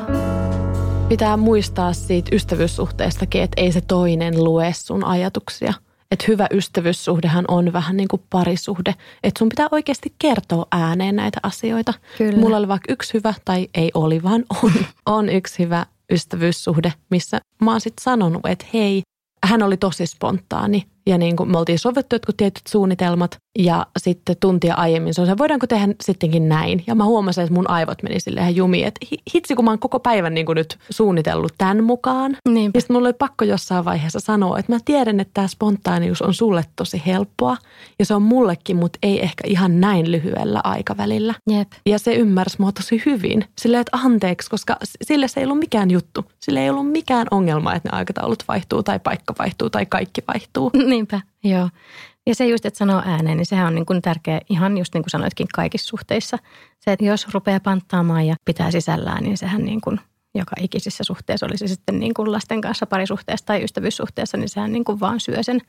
Pitää 1.08 1.36
muistaa 1.36 1.92
siitä 1.92 2.36
ystävyyssuhteestakin, 2.36 3.42
että 3.42 3.60
ei 3.60 3.72
se 3.72 3.80
toinen 3.80 4.44
lue 4.44 4.72
sun 4.72 5.04
ajatuksia. 5.04 5.72
Että 6.10 6.24
hyvä 6.28 6.46
ystävyyssuhdehan 6.50 7.44
on 7.48 7.72
vähän 7.72 7.96
niin 7.96 8.08
kuin 8.08 8.22
parisuhde. 8.30 8.94
Että 9.22 9.38
sun 9.38 9.48
pitää 9.48 9.68
oikeasti 9.70 10.14
kertoa 10.18 10.66
ääneen 10.70 11.16
näitä 11.16 11.40
asioita. 11.42 11.94
Kyllä. 12.18 12.38
Mulla 12.38 12.56
oli 12.56 12.68
vaikka 12.68 12.92
yksi 12.92 13.14
hyvä, 13.14 13.34
tai 13.44 13.68
ei 13.74 13.90
oli, 13.94 14.22
vaan 14.22 14.44
on, 14.62 14.72
on 15.16 15.28
yksi 15.28 15.58
hyvä 15.58 15.86
ystävyyssuhde, 16.12 16.92
missä 17.10 17.40
mä 17.62 17.70
oon 17.70 17.80
sitten 17.80 18.02
sanonut, 18.02 18.46
että 18.46 18.66
hei, 18.74 19.02
hän 19.44 19.62
oli 19.62 19.76
tosi 19.76 20.06
spontaani. 20.06 20.86
Ja 21.06 21.18
niin 21.18 21.36
kuin 21.36 21.50
me 21.50 21.58
oltiin 21.58 21.78
sovittu 21.78 22.14
jotkut 22.14 22.36
tietyt 22.36 22.66
suunnitelmat 22.68 23.36
ja 23.58 23.86
sitten 23.98 24.36
tuntia 24.40 24.74
aiemmin 24.74 25.14
se 25.14 25.20
on 25.20 25.26
se, 25.26 25.38
voidaanko 25.38 25.66
tehdä 25.66 25.94
sittenkin 26.02 26.48
näin. 26.48 26.84
Ja 26.86 26.94
mä 26.94 27.04
huomasin, 27.04 27.44
että 27.44 27.54
mun 27.54 27.70
aivot 27.70 28.02
meni 28.02 28.20
silleen 28.20 28.56
jumiin, 28.56 28.86
että 28.86 29.06
hi- 29.10 29.22
hitsi 29.34 29.54
kun 29.54 29.64
mä 29.64 29.70
oon 29.70 29.78
koko 29.78 30.00
päivän 30.00 30.34
niin 30.34 30.46
kuin 30.46 30.56
nyt 30.56 30.78
suunnitellut 30.90 31.52
tämän 31.58 31.84
mukaan. 31.84 32.36
Niinpä. 32.48 32.76
Ja 32.76 32.80
sitten 32.80 32.96
mulla 32.96 33.08
oli 33.08 33.14
pakko 33.18 33.44
jossain 33.44 33.84
vaiheessa 33.84 34.20
sanoa, 34.20 34.58
että 34.58 34.72
mä 34.72 34.78
tiedän, 34.84 35.20
että 35.20 35.30
tämä 35.34 35.48
spontaanius 35.48 36.22
on 36.22 36.34
sulle 36.34 36.64
tosi 36.76 37.02
helppoa. 37.06 37.56
Ja 37.98 38.04
se 38.04 38.14
on 38.14 38.22
mullekin, 38.22 38.76
mutta 38.76 38.98
ei 39.02 39.22
ehkä 39.22 39.44
ihan 39.46 39.80
näin 39.80 40.12
lyhyellä 40.12 40.60
aikavälillä. 40.64 41.34
Jep. 41.50 41.68
Ja 41.86 41.98
se 41.98 42.14
ymmärsi 42.14 42.56
mua 42.58 42.72
tosi 42.72 43.02
hyvin. 43.06 43.44
Silleen, 43.58 43.80
että 43.80 43.98
anteeksi, 44.04 44.50
koska 44.50 44.76
sille 45.02 45.28
se 45.28 45.40
ei 45.40 45.46
ollut 45.46 45.58
mikään 45.58 45.90
juttu. 45.90 46.24
Sille 46.40 46.62
ei 46.62 46.70
ollut 46.70 46.90
mikään 46.92 47.26
ongelma, 47.30 47.74
että 47.74 47.88
ne 47.88 47.98
aikataulut 47.98 48.44
vaihtuu 48.48 48.82
tai 48.82 48.98
paikka 48.98 49.34
vaihtuu 49.38 49.70
tai 49.70 49.86
kaikki 49.86 50.20
vaihtuu. 50.28 50.70
Niinpä, 50.92 51.20
joo. 51.44 51.68
Ja 52.26 52.34
se 52.34 52.46
just, 52.46 52.66
että 52.66 52.78
sanoo 52.78 53.02
ääneen, 53.04 53.36
niin 53.36 53.46
sehän 53.46 53.66
on 53.66 53.74
niin 53.74 53.86
kuin 53.86 54.02
tärkeä 54.02 54.40
ihan 54.48 54.78
just 54.78 54.94
niin 54.94 55.02
kuin 55.02 55.10
sanoitkin 55.10 55.46
kaikissa 55.54 55.88
suhteissa. 55.88 56.38
Se, 56.80 56.92
että 56.92 57.04
jos 57.04 57.28
rupeaa 57.34 57.60
panttaamaan 57.60 58.26
ja 58.26 58.36
pitää 58.44 58.70
sisällään, 58.70 59.22
niin 59.22 59.38
sehän 59.38 59.64
niin 59.64 59.80
kuin 59.80 60.00
joka 60.34 60.56
ikisessä 60.60 61.04
suhteessa, 61.04 61.46
oli 61.46 61.56
se 61.56 61.66
sitten 61.66 62.00
niin 62.00 62.14
kuin 62.14 62.32
lasten 62.32 62.60
kanssa 62.60 62.86
parisuhteessa 62.86 63.46
tai 63.46 63.64
ystävyyssuhteessa, 63.64 64.36
niin 64.36 64.48
sehän 64.48 64.72
niin 64.72 64.84
kuin 64.84 65.00
vaan 65.00 65.20
syö 65.20 65.42
sen 65.42 65.60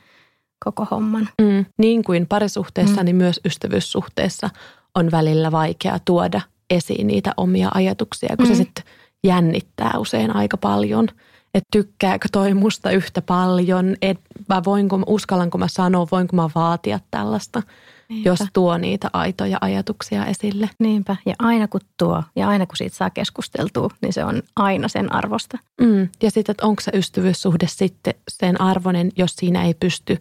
koko 0.65 0.87
homman. 0.91 1.29
Mm. 1.41 1.65
Niin 1.77 2.03
kuin 2.03 2.27
parisuhteessa, 2.27 3.01
mm. 3.01 3.05
niin 3.05 3.15
myös 3.15 3.39
ystävyyssuhteessa 3.45 4.49
on 4.95 5.11
välillä 5.11 5.51
vaikea 5.51 5.99
tuoda 6.05 6.41
esiin 6.69 7.07
niitä 7.07 7.33
omia 7.37 7.69
ajatuksia, 7.73 8.37
kun 8.37 8.45
mm. 8.45 8.49
se 8.49 8.55
sitten 8.55 8.83
jännittää 9.23 9.91
usein 9.97 10.35
aika 10.35 10.57
paljon. 10.57 11.07
Että 11.53 11.67
tykkääkö 11.71 12.27
toi 12.31 12.53
musta 12.53 12.91
yhtä 12.91 13.21
paljon, 13.21 13.95
et, 14.01 14.19
vai 14.49 14.61
voinko, 14.65 14.99
uskallanko 15.07 15.57
mä 15.57 15.67
sanoa, 15.67 16.07
voinko 16.11 16.35
mä 16.35 16.49
vaatia 16.55 16.99
tällaista, 17.11 17.63
Niinpä. 18.09 18.29
jos 18.29 18.39
tuo 18.53 18.77
niitä 18.77 19.09
aitoja 19.13 19.57
ajatuksia 19.61 20.25
esille. 20.25 20.69
Niinpä. 20.79 21.15
Ja 21.25 21.33
aina 21.39 21.67
kun 21.67 21.81
tuo 21.97 22.23
ja 22.35 22.47
aina 22.47 22.65
kun 22.65 22.77
siitä 22.77 22.95
saa 22.95 23.09
keskusteltua, 23.09 23.89
niin 24.01 24.13
se 24.13 24.25
on 24.25 24.41
aina 24.55 24.87
sen 24.87 25.13
arvosta. 25.13 25.57
Mm. 25.81 26.09
Ja 26.23 26.31
sitten, 26.31 26.53
että 26.53 26.65
onko 26.65 26.81
se 26.81 26.91
ystävyyssuhde 26.93 27.67
sitten 27.69 28.13
sen 28.29 28.61
arvoinen, 28.61 29.11
jos 29.17 29.35
siinä 29.35 29.63
ei 29.63 29.73
pysty 29.73 30.17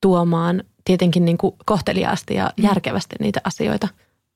tuomaan 0.00 0.64
tietenkin 0.84 1.24
niin 1.24 1.38
kuin 1.38 1.54
kohteliaasti 1.66 2.34
ja 2.34 2.50
järkevästi 2.56 3.16
niitä 3.20 3.40
asioita 3.44 3.88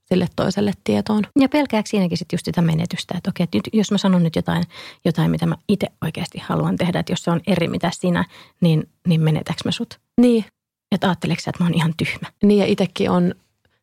sille 0.08 0.26
toiselle 0.36 0.72
tietoon. 0.84 1.24
Ja 1.40 1.48
pelkääkö 1.48 1.88
siinäkin 1.88 2.18
sitten 2.18 2.36
just 2.36 2.44
sitä 2.44 2.62
menetystä, 2.62 3.14
että 3.16 3.30
okei, 3.30 3.44
että 3.44 3.58
nyt, 3.58 3.68
jos 3.72 3.90
mä 3.90 3.98
sanon 3.98 4.22
nyt 4.22 4.36
jotain, 4.36 4.64
jotain, 5.04 5.30
mitä 5.30 5.46
mä 5.46 5.56
itse 5.68 5.86
oikeasti 6.04 6.38
haluan 6.38 6.76
tehdä, 6.76 6.98
että 6.98 7.12
jos 7.12 7.22
se 7.22 7.30
on 7.30 7.40
eri 7.46 7.68
mitä 7.68 7.90
sinä, 7.92 8.24
niin, 8.60 8.88
niin 9.08 9.20
menetäks 9.20 9.64
mä 9.64 9.70
sut? 9.70 10.00
Niin, 10.20 10.44
Että 10.92 11.06
ajatteleeko 11.06 11.42
sä, 11.42 11.50
että 11.50 11.64
mä 11.64 11.66
oon 11.66 11.74
ihan 11.74 11.94
tyhmä? 11.96 12.28
niin 12.42 12.58
ja 12.58 12.66
itsekin 12.66 13.10
on 13.10 13.34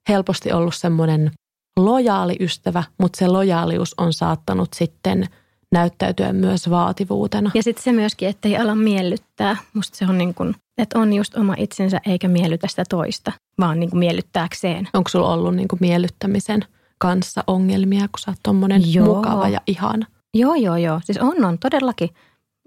helposti 0.10 0.52
ollut 0.52 0.76
semmoinen 0.76 1.32
lojaali 1.78 2.36
ystävä, 2.40 2.84
mutta 2.98 3.18
se 3.18 3.28
lojaalius 3.28 3.96
on 3.98 4.14
saattanut 4.14 4.74
sitten 4.74 5.30
näyttäytyä 5.74 6.34
myös 6.34 6.70
vaativuutena. 6.70 7.52
Ja 7.54 7.64
sitten 7.64 7.84
se 7.84 7.92
myöskin, 7.92 8.30
että 8.30 8.48
ei 8.48 8.58
ala 8.58 8.76
miellyttää. 8.76 9.58
Musta 9.74 9.98
se 9.98 10.06
on 10.06 10.18
niin 10.18 10.34
kuin, 10.34 10.56
että 10.78 11.00
on 11.00 11.14
just 11.14 11.36
oma 11.36 11.56
itsensä 11.58 12.02
eikä 12.06 12.28
miellytä 12.28 12.68
sitä 12.68 12.84
toista, 12.90 13.32
vaan 13.60 13.80
niin 13.80 13.90
kuin 13.90 14.00
miellyttääkseen. 14.00 14.88
Onko 14.94 15.10
sulla 15.10 15.34
ollut 15.34 15.56
niin 15.56 15.68
kuin 15.68 15.80
miellyttämisen 15.82 16.66
kanssa 16.98 17.44
ongelmia, 17.48 18.08
kun 18.08 18.20
sä 18.20 18.32
oot 18.32 18.40
tommonen 18.44 18.94
Joo. 18.94 19.16
mukava 19.16 19.50
ja 19.50 19.62
ihana? 19.68 20.06
Joo, 20.34 20.56
joo, 20.56 20.78
joo. 20.78 21.02
Siis 21.04 21.18
on, 21.18 21.46
on 21.46 21.60
todellakin. 21.60 22.10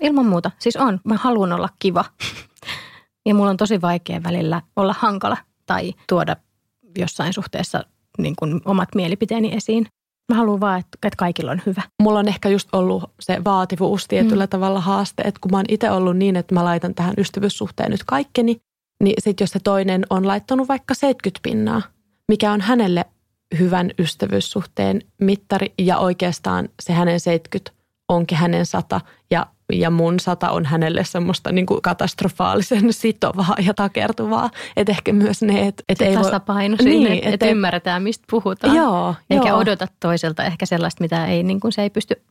Ilman 0.02 0.26
muuta. 0.26 0.50
Siis 0.58 0.76
on. 0.76 1.00
Mä 1.04 1.16
haluan 1.16 1.52
olla 1.52 1.68
kiva. 1.78 2.04
ja 3.26 3.34
mulla 3.34 3.50
on 3.50 3.56
tosi 3.56 3.80
vaikea 3.80 4.22
välillä 4.22 4.62
olla 4.76 4.94
hankala 4.98 5.36
tai 5.66 5.94
tuoda 6.08 6.36
jossain 6.98 7.32
suhteessa 7.32 7.84
niin 8.18 8.36
kuin 8.36 8.60
omat 8.64 8.88
mielipiteeni 8.94 9.54
esiin. 9.54 9.86
Mä 10.28 10.36
haluan 10.36 10.60
vaan, 10.60 10.80
että, 10.80 11.16
kaikilla 11.16 11.50
on 11.50 11.62
hyvä. 11.66 11.82
Mulla 12.02 12.18
on 12.18 12.28
ehkä 12.28 12.48
just 12.48 12.68
ollut 12.72 13.10
se 13.20 13.44
vaativuus 13.44 14.08
tietyllä 14.08 14.44
mm. 14.44 14.48
tavalla 14.48 14.80
haaste, 14.80 15.22
että 15.22 15.40
kun 15.40 15.50
mä 15.50 15.56
oon 15.56 15.64
itse 15.68 15.90
ollut 15.90 16.16
niin, 16.16 16.36
että 16.36 16.54
mä 16.54 16.64
laitan 16.64 16.94
tähän 16.94 17.14
ystävyyssuhteen 17.18 17.90
nyt 17.90 18.04
kaikkeni, 18.04 18.56
niin 19.02 19.14
sitten 19.18 19.44
jos 19.44 19.50
se 19.50 19.60
toinen 19.64 20.06
on 20.10 20.26
laittanut 20.26 20.68
vaikka 20.68 20.94
70 20.94 21.40
pinnaa, 21.42 21.82
mikä 22.28 22.52
on 22.52 22.60
hänelle 22.60 23.04
hyvän 23.58 23.90
ystävyyssuhteen 23.98 25.02
mittari 25.20 25.74
ja 25.78 25.98
oikeastaan 25.98 26.68
se 26.82 26.92
hänen 26.92 27.20
70 27.20 27.72
onkin 28.08 28.38
hänen 28.38 28.66
100 28.66 29.00
ja, 29.30 29.46
ja 29.72 29.90
mun 29.90 30.20
100 30.20 30.50
on 30.50 30.64
hänelle 30.64 31.04
semmoista 31.04 31.52
niin 31.52 31.66
kuin 31.66 31.82
katastrofaalisen 31.82 32.92
sitovaa 33.02 33.54
ja 33.66 33.74
takertuvaa. 33.74 34.50
Että 34.76 34.92
ehkä 34.92 35.12
myös 35.12 35.42
ne, 35.42 35.66
että 35.66 35.82
et 35.88 36.02
ei 36.02 36.14
voi... 36.16 36.24
tasapaino 36.24 36.76
siinä, 36.82 37.08
Niin, 37.08 37.12
että, 37.24 37.30
et 37.30 37.42
ei- 37.42 37.50
ymmärretään, 37.50 38.02
mistä 38.02 38.24
puhutaan. 38.30 38.76
Joo, 38.76 39.14
Eikä 39.30 39.48
joo. 39.48 39.58
odota 39.58 39.86
toiselta 40.00 40.44
ehkä 40.44 40.66
sellaista, 40.66 41.04
mitä 41.04 41.26
ei, 41.26 41.42
niin 41.42 41.60
kuin 41.60 41.72
se 41.72 41.82
ei 41.82 41.90
pysty 41.90 42.22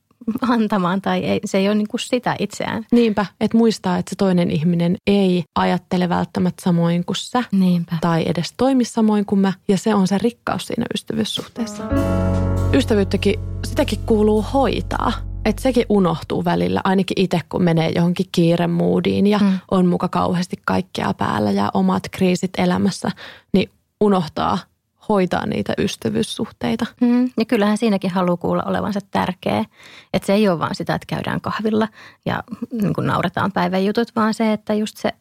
antamaan 0.42 1.02
tai 1.02 1.20
ei, 1.24 1.40
se 1.46 1.58
ei 1.58 1.68
ole 1.68 1.76
niin 1.76 1.88
kuin 1.88 2.00
sitä 2.02 2.36
itseään. 2.40 2.86
Niinpä, 2.92 3.26
että 3.42 3.58
muistaa, 3.58 3.98
että 3.98 4.10
se 4.10 4.16
toinen 4.16 4.52
ihminen 4.52 4.96
ei 5.08 5.44
ajattele 5.56 6.10
välttämättä 6.10 6.64
samoin 6.64 7.06
kuin 7.06 7.16
sä 7.16 7.44
Niinpä. 7.52 7.96
tai 8.02 8.24
edes 8.28 8.54
toimi 8.58 8.86
samoin 8.86 9.26
kuin 9.26 9.40
mä, 9.40 9.54
ja 9.68 9.78
se 9.78 9.96
on 9.96 10.08
se 10.08 10.18
rikkaus 10.18 10.68
siinä 10.68 10.86
ystävyyssuhteessa. 10.94 11.84
Ystävyyttäkin, 12.74 13.36
sitäkin 13.66 14.00
kuuluu 14.06 14.46
hoitaa. 14.54 15.12
Että 15.46 15.62
sekin 15.62 15.86
unohtuu 15.90 16.46
välillä, 16.46 16.82
ainakin 16.84 17.22
itse 17.22 17.40
kun 17.50 17.64
menee 17.64 17.90
johonkin 17.96 18.26
kiiremoodiin 18.32 19.28
ja 19.28 19.38
Mm. 19.40 19.60
on 19.72 19.86
muka 19.86 20.08
kauheasti 20.08 20.56
kaikkea 20.66 21.14
päällä 21.14 21.52
ja 21.52 21.72
omat 21.74 22.04
kriisit 22.12 22.52
elämässä, 22.58 23.12
niin 23.54 23.70
unohtaa 24.02 24.58
hoitaa 25.10 25.46
niitä 25.46 25.74
ystävyyssuhteita. 25.78 26.86
Mm, 27.02 27.24
ja 27.38 27.46
kyllähän 27.48 27.78
siinäkin 27.78 28.12
haluaa 28.12 28.38
kuulla 28.38 28.64
olevansa 28.64 29.00
tärkeä. 29.12 29.66
Että 30.14 30.26
se 30.26 30.34
ei 30.34 30.48
ole 30.50 30.60
vaan 30.60 30.76
sitä, 30.76 30.96
että 30.96 31.06
käydään 31.08 31.42
kahvilla 31.42 31.88
ja 32.26 32.44
niin 32.72 32.94
kuin 32.94 33.08
nauretaan 33.08 33.52
päivän 33.52 33.86
jutut, 33.86 34.08
vaan 34.16 34.34
se, 34.34 34.54
että 34.54 34.74
just 34.74 34.98
se, 34.98 35.12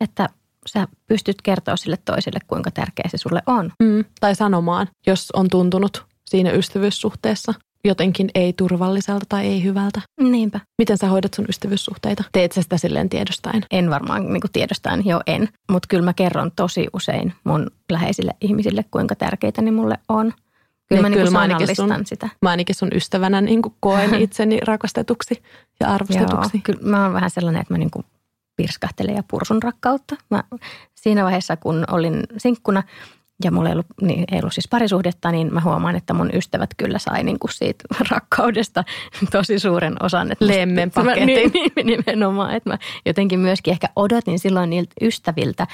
että 0.00 0.28
sä 0.66 0.88
pystyt 1.06 1.42
kertoa 1.42 1.76
sille 1.76 1.98
toiselle, 2.04 2.38
kuinka 2.46 2.70
tärkeä 2.70 3.04
se 3.08 3.18
sulle 3.18 3.42
on. 3.46 3.72
Mm. 3.82 4.04
Tai 4.20 4.34
sanomaan, 4.34 4.88
jos 5.06 5.30
on 5.30 5.48
tuntunut 5.48 6.04
siinä 6.26 6.50
ystävyyssuhteessa 6.50 7.54
jotenkin 7.84 8.30
ei 8.34 8.52
turvalliselta 8.52 9.26
tai 9.28 9.46
ei 9.46 9.64
hyvältä. 9.64 10.00
Niinpä. 10.20 10.60
Miten 10.78 10.98
sä 10.98 11.08
hoidat 11.08 11.34
sun 11.34 11.44
ystävyyssuhteita? 11.48 12.24
Teet 12.32 12.52
sä 12.52 12.62
sitä 12.62 12.76
silleen 12.76 13.08
tiedostaen? 13.08 13.62
En 13.70 13.90
varmaan 13.90 14.32
niin 14.32 14.40
kuin 14.40 14.52
tiedostaan, 14.52 15.06
jo 15.06 15.20
en. 15.26 15.48
Mutta 15.70 15.86
kyllä 15.88 16.04
mä 16.04 16.12
kerron 16.12 16.50
tosi 16.56 16.86
usein 16.92 17.32
mun 17.44 17.70
läheisille 17.92 18.32
ihmisille, 18.40 18.84
kuinka 18.90 19.14
tärkeitä 19.14 19.62
ne 19.62 19.70
mulle 19.70 19.98
on. 20.08 20.32
Kyllä 20.88 21.02
Niin, 21.02 21.02
mä, 21.02 21.08
niin 21.08 21.12
kyllä 21.12 21.24
kuin 21.24 21.32
mä 21.32 21.40
ainakin 21.40 21.76
sun- 21.76 22.06
sitä. 22.06 22.28
Mä 22.42 22.50
ainakin 22.50 22.74
sun 22.74 22.88
ystävänä 22.94 23.40
niin 23.40 23.62
koen 23.80 24.14
itseni 24.22 24.60
rakastetuksi 24.60 25.42
ja 25.80 25.88
arvostetuksi. 25.88 26.56
Joo, 26.56 26.62
kyllä 26.62 26.80
mä 26.82 27.04
oon 27.04 27.14
vähän 27.14 27.30
sellainen, 27.30 27.60
että 27.60 27.74
mä 27.74 27.78
niin 27.78 27.90
kuin 27.90 28.04
pirskahtelen 28.56 29.14
ja 29.16 29.22
pursun 29.30 29.62
rakkautta. 29.62 30.16
Mä, 30.30 30.44
siinä 30.94 31.24
vaiheessa, 31.24 31.56
kun 31.56 31.84
olin 31.90 32.22
sinkkuna 32.36 32.82
ja 33.44 33.50
mulla 33.50 33.68
ei 33.68 33.72
ollut, 33.72 33.86
niin 34.00 34.24
ei 34.32 34.38
ollut 34.38 34.52
siis 34.52 34.68
parisuhdetta, 34.68 35.32
niin 35.32 35.54
mä 35.54 35.60
huomaan, 35.60 35.96
että 35.96 36.14
mun 36.14 36.30
ystävät 36.34 36.70
kyllä 36.76 36.98
sai 36.98 37.24
niin 37.24 37.38
kuin 37.38 37.52
siitä 37.52 37.84
rakkaudesta 38.10 38.84
tosi 39.30 39.58
suuren 39.58 39.96
osan. 40.02 40.32
Että 40.32 40.46
Lemmen 40.46 40.92
Mä- 40.96 41.04
paketin. 41.04 41.26
Niin, 41.26 41.52
niin, 41.84 41.86
nimenomaan, 42.06 42.54
että 42.54 42.70
mä 42.70 42.78
jotenkin 43.06 43.40
myöskin 43.40 43.72
ehkä 43.72 43.88
odotin 43.96 44.38
silloin 44.38 44.70
niiltä 44.70 44.94
ystäviltä 45.00 45.66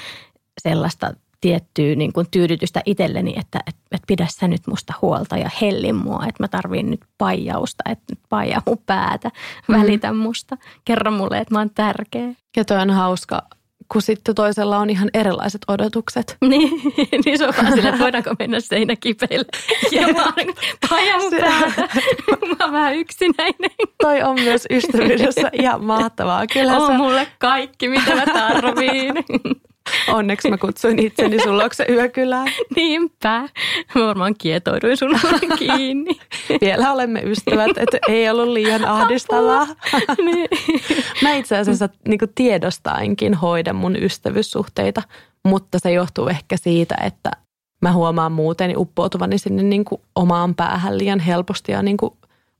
sellaista 0.61 1.13
tiettyä 1.41 1.95
niin 1.95 2.13
kuin 2.13 2.27
tyydytystä 2.31 2.81
itselleni, 2.85 3.33
että 3.37 3.59
et, 3.67 3.75
et 3.91 4.01
pidä 4.07 4.27
sä 4.29 4.47
nyt 4.47 4.67
musta 4.67 4.93
huolta 5.01 5.37
ja 5.37 5.49
hellin 5.61 5.95
mua, 5.95 6.23
että 6.27 6.43
mä 6.43 6.47
tarviin 6.47 6.91
nyt 6.91 7.01
paijausta, 7.17 7.83
että 7.89 8.05
nyt 8.09 8.19
paijaa 8.29 8.61
mun 8.65 8.77
päätä, 8.85 9.31
välitä 9.69 10.13
musta, 10.13 10.57
kerro 10.85 11.11
mulle, 11.11 11.37
että 11.37 11.53
mä 11.53 11.59
oon 11.59 11.69
tärkeä. 11.69 12.33
Ja 12.57 12.65
toi 12.65 12.77
on 12.77 12.89
hauska 12.89 13.41
kun 13.91 14.01
sitten 14.01 14.35
toisella 14.35 14.77
on 14.77 14.89
ihan 14.89 15.09
erilaiset 15.13 15.61
odotukset. 15.67 16.37
Niin, 16.47 16.81
niin 17.25 17.37
se 17.37 17.47
on 17.47 17.53
vaan 17.57 17.73
sillä, 17.73 17.89
että 17.89 18.01
voidaanko 18.01 18.35
mennä 18.39 18.59
seinäkipeille. 18.59 19.45
Ja 19.91 20.07
mä 20.07 20.23
oon 20.23 20.55
paja 20.89 21.17
mun 21.17 21.31
päätä. 21.39 21.81
Mä 22.47 22.65
oon 22.65 22.73
vähän 22.73 22.95
yksinäinen. 22.95 23.71
Toi 24.01 24.21
on 24.21 24.41
myös 24.41 24.67
ystävyydessä 24.69 25.49
ihan 25.53 25.83
mahtavaa. 25.83 26.47
Kyllä 26.47 26.77
on 26.77 26.91
sä... 26.91 26.97
mulle 26.97 27.27
kaikki, 27.39 27.89
mitä 27.89 28.15
mä 28.15 28.25
tarviin. 28.25 29.13
Onneksi 30.07 30.49
mä 30.49 30.57
kutsuin 30.57 30.99
itseni 30.99 31.43
sun 31.43 31.57
luokse 31.57 31.85
yökylään. 31.89 32.47
Niinpä. 32.75 33.49
Mä 33.95 34.07
varmaan 34.07 34.35
kietouduin 34.37 34.97
sun 34.97 35.19
kiinni. 35.59 36.19
Vielä 36.61 36.91
olemme 36.91 37.21
ystävät, 37.23 37.77
että 37.77 37.97
ei 38.07 38.29
ollut 38.29 38.47
liian 38.47 38.85
ahdistavaa. 38.85 39.67
Niin. 40.17 40.49
Mä 41.21 41.33
itse 41.33 41.57
asiassa 41.57 41.89
niin 42.07 42.19
tiedostainkin 42.35 43.33
hoidan 43.33 43.75
mun 43.75 43.95
ystävyyssuhteita, 43.95 45.01
mutta 45.45 45.79
se 45.79 45.91
johtuu 45.91 46.27
ehkä 46.27 46.57
siitä, 46.57 46.95
että 47.03 47.31
mä 47.81 47.93
huomaan 47.93 48.31
muuten 48.31 48.77
uppoutuvani 48.77 49.37
sinne 49.37 49.63
niin 49.63 49.85
kuin 49.85 50.01
omaan 50.15 50.55
päähän 50.55 50.97
liian 50.97 51.19
helposti 51.19 51.71
ja 51.71 51.81
niin 51.81 51.97
kuin 51.97 52.13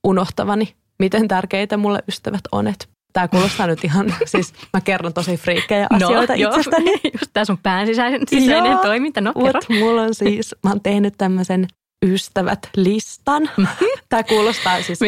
unohtavani, 0.04 0.74
miten 1.00 1.28
tärkeitä 1.28 1.78
mulle 1.78 2.04
ystävät 2.08 2.42
on. 2.52 2.68
Että 2.68 2.86
Tämä 3.18 3.28
kuulostaa 3.28 3.68
nyt 3.68 3.84
ihan, 3.84 4.16
siis 4.26 4.54
mä 4.74 4.82
kerron 4.82 5.14
tosi 5.14 5.38
friikkejä 5.38 5.88
no, 5.92 5.98
asioita 5.98 6.34
no, 6.38 6.50
itsestäni. 6.50 6.92
Just 7.20 7.32
tämä 7.34 7.46
sun 7.46 7.58
pään 7.64 7.88
sisäinen, 7.88 8.22
sisäinen 8.28 8.72
joo, 8.72 8.82
toiminta, 8.82 9.22
no 9.22 9.34
kerro. 9.34 9.62
mulla 9.80 10.02
on 10.02 10.16
siis, 10.16 10.56
mä 10.64 10.70
oon 10.70 10.82
tehnyt 10.82 11.14
tämmöisen 11.18 11.68
ystävät-listan. 12.06 13.50
Tämä 14.10 14.24
kuulostaa 14.24 14.82
siis 14.82 15.00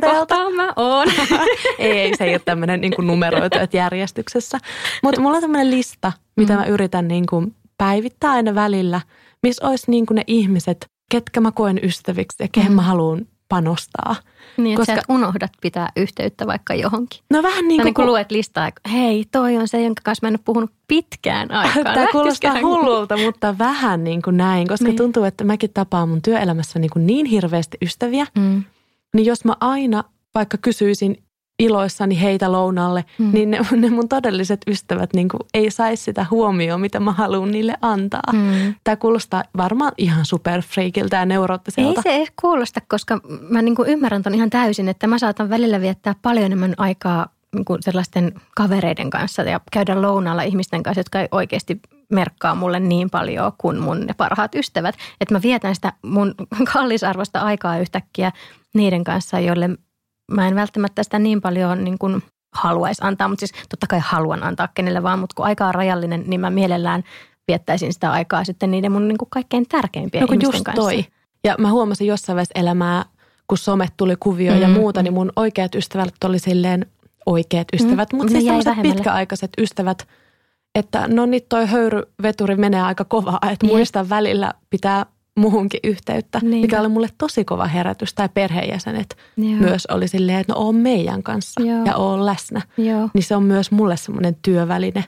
kohtaa 0.00 0.50
mä 0.50 0.72
oon? 0.76 1.08
ei, 1.78 1.90
ei, 1.90 2.16
se 2.16 2.24
ei 2.24 2.34
ole 2.34 2.40
tämmöinen 2.44 2.80
niin 2.80 2.92
numeroitu, 2.98 3.58
että 3.58 3.76
järjestyksessä. 3.76 4.58
Mutta 5.02 5.20
mulla 5.20 5.36
on 5.36 5.42
tämmöinen 5.42 5.70
lista, 5.70 6.12
mitä 6.36 6.52
mm. 6.52 6.58
mä 6.58 6.66
yritän 6.66 7.08
niin 7.08 7.26
kuin 7.26 7.54
päivittää 7.78 8.30
aina 8.30 8.54
välillä, 8.54 9.00
missä 9.42 9.68
olisi 9.68 9.90
niin 9.90 10.06
kuin 10.06 10.16
ne 10.16 10.24
ihmiset, 10.26 10.86
ketkä 11.10 11.40
mä 11.40 11.52
koen 11.52 11.80
ystäviksi 11.82 12.42
ja 12.42 12.48
kehen 12.52 12.72
mm. 12.72 12.76
mä 12.76 12.82
haluan 12.82 13.26
panostaa. 13.48 14.16
Niin, 14.56 14.76
koska... 14.76 14.92
että 14.92 15.04
sä 15.08 15.14
unohdat 15.14 15.52
pitää 15.60 15.88
yhteyttä 15.96 16.46
vaikka 16.46 16.74
johonkin. 16.74 17.20
No 17.30 17.42
vähän 17.42 17.68
niin 17.68 17.78
kuin... 17.78 17.84
Niin 17.84 17.94
kuin 17.94 18.06
luet 18.06 18.30
listaa, 18.30 18.66
että 18.68 18.88
hei, 18.90 19.24
toi 19.32 19.56
on 19.56 19.68
se, 19.68 19.82
jonka 19.82 20.00
kanssa 20.04 20.26
mä 20.26 20.28
en 20.28 20.34
ole 20.34 20.40
puhunut 20.44 20.70
pitkään 20.88 21.50
aikaan. 21.54 21.94
Tämä 21.94 22.06
kuulostaa 22.12 22.60
hullulta, 22.60 23.16
mutta 23.16 23.58
vähän 23.58 24.04
niin 24.04 24.22
kuin 24.22 24.36
näin, 24.36 24.68
koska 24.68 24.84
niin. 24.84 24.96
tuntuu, 24.96 25.24
että 25.24 25.44
mäkin 25.44 25.70
tapaan 25.74 26.08
mun 26.08 26.22
työelämässä 26.22 26.78
niin, 26.78 26.90
kuin 26.90 27.06
niin 27.06 27.26
hirveästi 27.26 27.78
ystäviä. 27.82 28.26
Mm. 28.38 28.64
Niin 29.14 29.26
jos 29.26 29.44
mä 29.44 29.56
aina 29.60 30.04
vaikka 30.34 30.58
kysyisin 30.58 31.22
iloissani 31.58 32.20
heitä 32.20 32.52
lounalle, 32.52 33.04
mm. 33.18 33.30
niin 33.32 33.50
ne, 33.50 33.60
ne 33.76 33.90
mun 33.90 34.08
todelliset 34.08 34.60
ystävät 34.66 35.14
niin 35.14 35.28
kuin 35.28 35.40
ei 35.54 35.70
saisi 35.70 36.02
sitä 36.02 36.26
huomioon, 36.30 36.80
mitä 36.80 37.00
mä 37.00 37.12
haluan 37.12 37.50
niille 37.50 37.74
antaa. 37.82 38.32
Mm. 38.32 38.74
Tämä 38.84 38.96
kuulostaa 38.96 39.44
varmaan 39.56 39.92
ihan 39.98 40.26
superfreakiltä 40.26 41.16
ja 41.16 41.26
neuroottiselta. 41.26 41.88
Ei 41.88 42.02
se 42.02 42.16
edes 42.16 42.32
kuulosta, 42.40 42.80
koska 42.88 43.20
mä 43.50 43.62
niin 43.62 43.74
kuin 43.74 43.88
ymmärrän 43.88 44.22
ton 44.22 44.34
ihan 44.34 44.50
täysin, 44.50 44.88
että 44.88 45.06
mä 45.06 45.18
saatan 45.18 45.50
välillä 45.50 45.80
viettää 45.80 46.14
paljon 46.22 46.46
enemmän 46.46 46.74
aikaa 46.78 47.26
niin 47.54 47.64
kuin 47.64 47.82
sellaisten 47.82 48.32
kavereiden 48.56 49.10
kanssa 49.10 49.42
ja 49.42 49.60
käydä 49.72 50.02
lounalla 50.02 50.42
ihmisten 50.42 50.82
kanssa, 50.82 51.00
jotka 51.00 51.20
ei 51.20 51.28
oikeasti 51.30 51.80
merkkaa 52.12 52.54
mulle 52.54 52.80
niin 52.80 53.10
paljon 53.10 53.52
kuin 53.58 53.80
mun 53.80 54.00
ne 54.00 54.14
parhaat 54.14 54.54
ystävät. 54.54 54.94
Että 55.20 55.34
mä 55.34 55.42
vietän 55.42 55.74
sitä 55.74 55.92
mun 56.02 56.34
kallisarvosta 56.72 57.40
aikaa 57.40 57.78
yhtäkkiä 57.78 58.32
niiden 58.74 59.04
kanssa, 59.04 59.40
joille 59.40 59.70
mä 60.32 60.48
en 60.48 60.54
välttämättä 60.54 61.02
sitä 61.02 61.18
niin 61.18 61.40
paljon 61.40 61.84
niin 61.84 61.98
kuin 61.98 62.22
haluaisi 62.54 63.02
antaa, 63.04 63.28
mutta 63.28 63.46
siis 63.46 63.52
totta 63.68 63.86
kai 63.86 64.00
haluan 64.02 64.42
antaa 64.42 64.68
kenelle 64.74 65.02
vaan, 65.02 65.18
mutta 65.18 65.34
kun 65.34 65.44
aika 65.44 65.66
on 65.66 65.74
rajallinen, 65.74 66.24
niin 66.26 66.40
mä 66.40 66.50
mielellään 66.50 67.02
viettäisin 67.48 67.92
sitä 67.92 68.12
aikaa 68.12 68.44
sitten 68.44 68.70
niiden 68.70 68.92
mun 68.92 69.08
niin 69.08 69.18
kuin 69.18 69.28
kaikkein 69.30 69.68
tärkeimpien 69.68 70.22
no, 70.22 70.26
ihmisten 70.26 70.48
just 70.48 70.64
kanssa. 70.64 70.82
Toi. 70.82 71.04
Ja 71.44 71.54
mä 71.58 71.70
huomasin 71.70 72.06
jossain 72.06 72.34
vaiheessa 72.34 72.58
elämää, 72.60 73.04
kun 73.46 73.58
somet 73.58 73.92
tuli 73.96 74.16
kuvio 74.20 74.52
mm, 74.54 74.60
ja 74.60 74.68
muuta, 74.68 75.02
niin 75.02 75.14
mun 75.14 75.32
oikeat 75.36 75.74
ystävät 75.74 76.24
oli 76.24 76.38
silleen 76.38 76.86
oikeat 77.26 77.68
ystävät, 77.72 78.12
mm, 78.12 78.16
mutta 78.16 78.32
siis 78.32 78.44
sellaiset 78.44 78.82
pitkäaikaiset 78.82 79.50
ystävät, 79.58 80.08
että 80.74 81.08
no 81.08 81.26
niin 81.26 81.42
toi 81.48 81.66
höyryveturi 81.66 82.56
menee 82.56 82.82
aika 82.82 83.04
kovaa, 83.04 83.38
että 83.50 83.66
niin. 83.66 83.76
muista 83.76 84.08
välillä 84.08 84.52
pitää 84.70 85.06
muuhunkin 85.38 85.80
yhteyttä, 85.84 86.40
niin. 86.42 86.60
mikä 86.60 86.80
oli 86.80 86.88
mulle 86.88 87.08
tosi 87.18 87.44
kova 87.44 87.66
herätys. 87.66 88.14
Tai 88.14 88.28
perheenjäsenet 88.34 89.16
Joo. 89.36 89.50
myös 89.50 89.86
oli 89.86 90.08
silleen, 90.08 90.38
että 90.38 90.52
no 90.52 90.58
on 90.60 90.74
meidän 90.74 91.22
kanssa 91.22 91.60
Joo. 91.62 91.84
ja 91.84 91.96
on 91.96 92.26
läsnä. 92.26 92.62
Joo. 92.76 93.08
Niin 93.14 93.24
se 93.24 93.36
on 93.36 93.42
myös 93.42 93.70
mulle 93.70 93.96
semmoinen 93.96 94.36
työväline, 94.42 95.04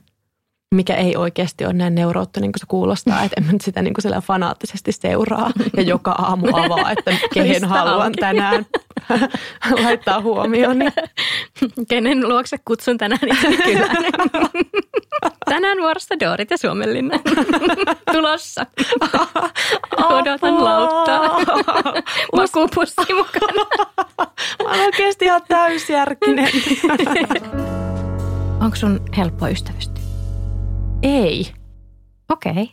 mikä 0.75 0.95
ei 0.95 1.16
oikeasti 1.16 1.64
ole 1.64 1.73
näin 1.73 1.95
neurootto, 1.95 2.40
niin 2.40 2.53
kuin 2.53 2.61
se 2.61 2.66
kuulostaa. 2.69 3.23
Että 3.23 3.35
en 3.40 3.47
mä 3.47 3.53
nyt 3.53 3.61
sitä 3.61 3.83
niin 3.83 3.95
kuin 3.95 4.23
fanaattisesti 4.23 4.93
seuraa 4.93 5.51
ja 5.77 5.83
joka 5.83 6.11
aamu 6.11 6.47
avaa, 6.53 6.90
että 6.90 7.12
kehen 7.35 7.64
haluan 7.64 8.12
tänään 8.12 8.66
laittaa 9.84 10.20
huomioon. 10.20 10.78
Kenen 11.88 12.28
luokse 12.28 12.56
kutsun 12.64 12.98
tänään 12.98 13.20
kyllä. 13.64 13.88
Tänään 15.44 15.78
vuorossa 15.78 16.20
Doorit 16.20 16.50
ja 16.50 16.58
Suomenlinna. 16.58 17.18
Tulossa. 18.12 18.66
Odotan 19.96 20.64
lauttaa. 20.64 21.36
Makuupussi 22.36 23.14
mukana. 23.14 23.66
Mä 24.62 24.70
oon 24.70 24.80
oikeasti 24.80 25.24
ihan 25.24 25.42
täysjärkinen. 25.48 26.48
Onko 28.60 28.76
sun 28.76 29.00
helppo 29.16 29.48
ystävystyä? 29.48 30.04
Ei. 31.02 31.52
Okei. 32.30 32.52
Okay. 32.52 32.66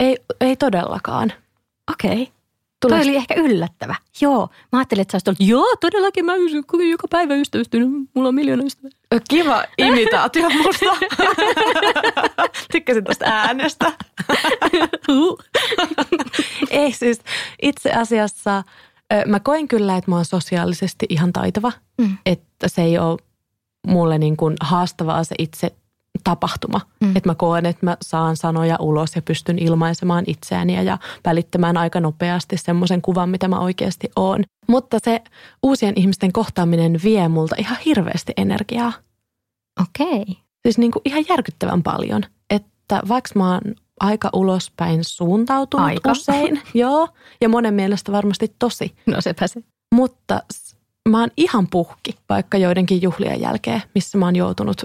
Ei, 0.00 0.16
ei 0.40 0.56
todellakaan. 0.56 1.32
Okei. 1.92 2.22
Okay. 2.22 2.39
Tulos... 2.80 2.98
Toi 2.98 3.08
oli 3.08 3.16
ehkä 3.16 3.34
yllättävä. 3.34 3.94
Joo. 4.20 4.48
Mä 4.72 4.78
ajattelin, 4.78 5.02
että 5.02 5.18
sä 5.18 5.30
olisit 5.30 5.48
joo, 5.48 5.76
todellakin 5.80 6.24
mä 6.24 6.32
joka 6.90 7.08
päivä 7.10 7.34
ystävystynyt. 7.34 7.88
Mulla 8.14 8.28
on 8.28 8.34
miljoona 8.34 8.64
ystävää. 8.64 8.90
Kiva 9.28 9.64
imitaatio 9.78 10.50
musta. 10.50 10.96
Tykkäsin 12.72 13.04
tuosta 13.04 13.24
äänestä. 13.28 13.92
Ei 16.70 16.92
siis, 16.92 17.20
itse 17.62 17.92
asiassa 17.92 18.64
mä 19.26 19.40
koen 19.40 19.68
kyllä, 19.68 19.96
että 19.96 20.10
mä 20.10 20.16
oon 20.16 20.24
sosiaalisesti 20.24 21.06
ihan 21.08 21.32
taitava. 21.32 21.72
Mm. 21.98 22.18
Että 22.26 22.68
se 22.68 22.82
ei 22.82 22.98
ole 22.98 23.18
mulle 23.86 24.18
niin 24.18 24.36
kuin 24.36 24.56
haastavaa 24.60 25.24
se 25.24 25.34
itse 25.38 25.72
tapahtuma. 26.24 26.80
Mm. 27.00 27.16
Että 27.16 27.28
mä 27.28 27.34
koen, 27.34 27.66
että 27.66 27.86
mä 27.86 27.96
saan 28.02 28.36
sanoja 28.36 28.76
ulos 28.80 29.16
ja 29.16 29.22
pystyn 29.22 29.58
ilmaisemaan 29.58 30.24
itseäni 30.26 30.84
ja 30.84 30.98
välittämään 31.24 31.76
aika 31.76 32.00
nopeasti 32.00 32.56
semmoisen 32.56 33.02
kuvan, 33.02 33.28
mitä 33.28 33.48
mä 33.48 33.60
oikeasti 33.60 34.10
oon. 34.16 34.44
Mutta 34.68 34.98
se 35.04 35.22
uusien 35.62 35.94
ihmisten 35.96 36.32
kohtaaminen 36.32 37.00
vie 37.04 37.28
multa 37.28 37.54
ihan 37.58 37.78
hirveästi 37.84 38.32
energiaa. 38.36 38.92
Okei. 39.80 40.22
Okay. 40.22 40.34
Siis 40.62 40.78
niin 40.78 40.90
kuin 40.90 41.02
ihan 41.04 41.24
järkyttävän 41.28 41.82
paljon. 41.82 42.22
Että 42.50 43.00
vaikka 43.08 43.30
mä 43.34 43.52
oon 43.52 43.74
aika 44.00 44.30
ulospäin 44.32 45.04
suuntautunut 45.04 45.86
aika. 45.86 46.12
usein. 46.12 46.62
Joo, 46.74 47.08
ja 47.40 47.48
monen 47.48 47.74
mielestä 47.74 48.12
varmasti 48.12 48.54
tosi. 48.58 48.94
No 49.06 49.20
sepä 49.20 49.46
se. 49.46 49.62
Mutta 49.94 50.42
mä 51.08 51.20
oon 51.20 51.30
ihan 51.36 51.66
puhki 51.70 52.14
vaikka 52.28 52.58
joidenkin 52.58 53.02
juhlien 53.02 53.40
jälkeen, 53.40 53.82
missä 53.94 54.18
mä 54.18 54.24
oon 54.24 54.36
joutunut 54.36 54.84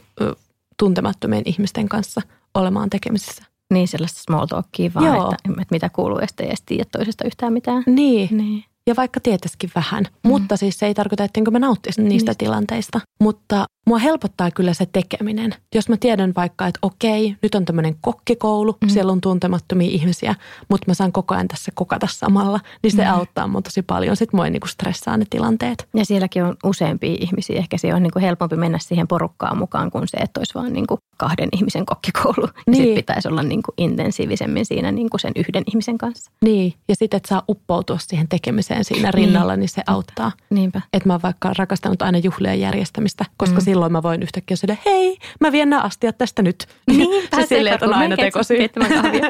tuntemattomien 0.79 1.43
ihmisten 1.45 1.89
kanssa 1.89 2.21
olemaan 2.53 2.89
tekemisissä. 2.89 3.43
Niin, 3.73 3.87
sellaista 3.87 4.21
small 4.21 4.45
talkia 4.45 4.91
vaan, 4.95 5.05
Joo. 5.05 5.23
Että, 5.23 5.61
että 5.61 5.71
mitä 5.75 5.89
kuuluu 5.89 6.19
ja 6.19 6.27
sitten 6.27 6.47
ei 6.47 6.55
tiedä 6.65 6.85
toisesta 6.91 7.25
yhtään 7.25 7.53
mitään. 7.53 7.83
Niin. 7.87 8.37
niin. 8.37 8.63
Ja 8.87 8.95
vaikka 8.95 9.19
tietäisikin 9.19 9.69
vähän. 9.75 10.03
Mm. 10.03 10.29
Mutta 10.29 10.57
siis 10.57 10.79
se 10.79 10.85
ei 10.85 10.93
tarkoita, 10.93 11.23
ettenkö 11.23 11.51
mä 11.51 11.59
nauttisin 11.59 12.09
niistä 12.09 12.31
niin. 12.31 12.37
tilanteista. 12.37 13.01
Mutta 13.19 13.65
mua 13.87 13.97
helpottaa 13.97 14.51
kyllä 14.51 14.73
se 14.73 14.85
tekeminen. 14.85 15.55
Jos 15.75 15.89
mä 15.89 15.97
tiedän 15.97 16.33
vaikka, 16.35 16.67
että 16.67 16.79
okei, 16.81 17.35
nyt 17.41 17.55
on 17.55 17.65
tämmöinen 17.65 17.95
kokkikoulu, 18.01 18.77
mm. 18.81 18.89
siellä 18.89 19.11
on 19.11 19.21
tuntemattomia 19.21 19.89
ihmisiä, 19.89 20.35
mutta 20.69 20.85
mä 20.87 20.93
saan 20.93 21.11
koko 21.11 21.35
ajan 21.35 21.47
tässä 21.47 21.71
kokata 21.75 22.07
samalla, 22.11 22.59
niin 22.83 22.91
se 22.91 23.03
mm. 23.03 23.11
auttaa 23.11 23.47
mun 23.47 23.63
tosi 23.63 23.81
paljon. 23.81 24.15
Sitten 24.15 24.37
mua 24.37 24.45
ei 24.45 24.51
niinku 24.51 24.67
stressaa 24.67 25.17
ne 25.17 25.25
tilanteet. 25.29 25.87
Ja 25.93 26.05
sielläkin 26.05 26.43
on 26.43 26.55
useampia 26.63 27.17
ihmisiä. 27.19 27.59
Ehkä 27.59 27.77
se 27.77 27.93
on 27.93 28.03
niinku 28.03 28.19
helpompi 28.19 28.55
mennä 28.55 28.79
siihen 28.79 29.07
porukkaan 29.07 29.57
mukaan 29.57 29.91
kuin 29.91 30.07
se, 30.07 30.17
että 30.17 30.39
olisi 30.39 30.53
vaan 30.53 30.73
niinku 30.73 30.97
kahden 31.17 31.49
ihmisen 31.51 31.85
kokkikoulu. 31.85 32.47
Niin. 32.67 32.77
Sitten 32.77 32.95
pitäisi 32.95 33.27
olla 33.27 33.43
niinku 33.43 33.73
intensiivisemmin 33.77 34.65
siinä 34.65 34.91
niinku 34.91 35.17
sen 35.17 35.31
yhden 35.35 35.63
ihmisen 35.67 35.97
kanssa. 35.97 36.31
Niin, 36.41 36.73
ja 36.87 36.95
sitten, 36.95 37.17
että 37.17 37.29
saa 37.29 37.43
uppoutua 37.49 37.97
siihen 37.99 38.27
tekemiseen 38.27 38.74
ihmiseen 38.75 38.95
siinä 38.95 39.11
rinnalla, 39.11 39.53
niin, 39.53 39.59
niin 39.59 39.69
se 39.69 39.81
auttaa. 39.87 40.31
Niinpä. 40.49 40.81
Että 40.93 41.09
mä 41.09 41.13
oon 41.13 41.21
vaikka 41.21 41.51
rakastanut 41.57 42.01
aina 42.01 42.17
juhlien 42.17 42.59
järjestämistä, 42.59 43.25
koska 43.37 43.59
mm. 43.59 43.63
silloin 43.63 43.91
mä 43.91 44.03
voin 44.03 44.23
yhtäkkiä 44.23 44.57
sille, 44.57 44.77
hei, 44.85 45.17
mä 45.39 45.51
vien 45.51 45.69
nämä 45.69 45.81
astiat 45.81 46.17
tästä 46.17 46.41
nyt. 46.41 46.67
Niinpä, 46.87 47.41
se 47.41 47.47
silleen, 47.47 47.73
että 47.73 47.85
on 47.85 47.93
aina 47.93 48.15
tekosyy. 48.15 48.57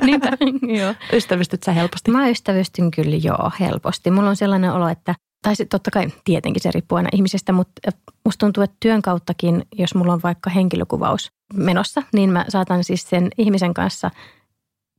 Niinpä, 0.02 0.32
joo. 0.80 0.94
Ystävystyt 1.14 1.64
sä 1.64 1.72
helposti? 1.72 2.12
Mä 2.12 2.30
ystävystyn 2.30 2.92
kyllä 2.92 3.16
joo 3.16 3.52
helposti. 3.60 4.12
Mulla 4.12 4.30
on 4.30 4.36
sellainen 4.36 4.72
olo, 4.72 4.88
että 4.88 5.16
tai 5.46 5.54
totta 5.70 5.92
kai 5.92 6.08
tietenkin 6.24 6.64
se 6.64 6.72
riippuu 6.72 6.96
aina 6.96 7.10
ihmisestä, 7.14 7.52
mutta 7.52 7.92
musta 8.26 8.46
tuntuu, 8.46 8.64
että 8.64 8.78
työn 8.80 9.02
kauttakin, 9.02 9.64
jos 9.78 9.96
mulla 9.96 10.14
on 10.14 10.20
vaikka 10.24 10.50
henkilökuvaus 10.50 11.32
menossa, 11.54 12.04
niin 12.14 12.30
mä 12.30 12.46
saatan 12.50 12.84
siis 12.84 13.10
sen 13.10 13.30
ihmisen 13.38 13.74
kanssa 13.74 14.12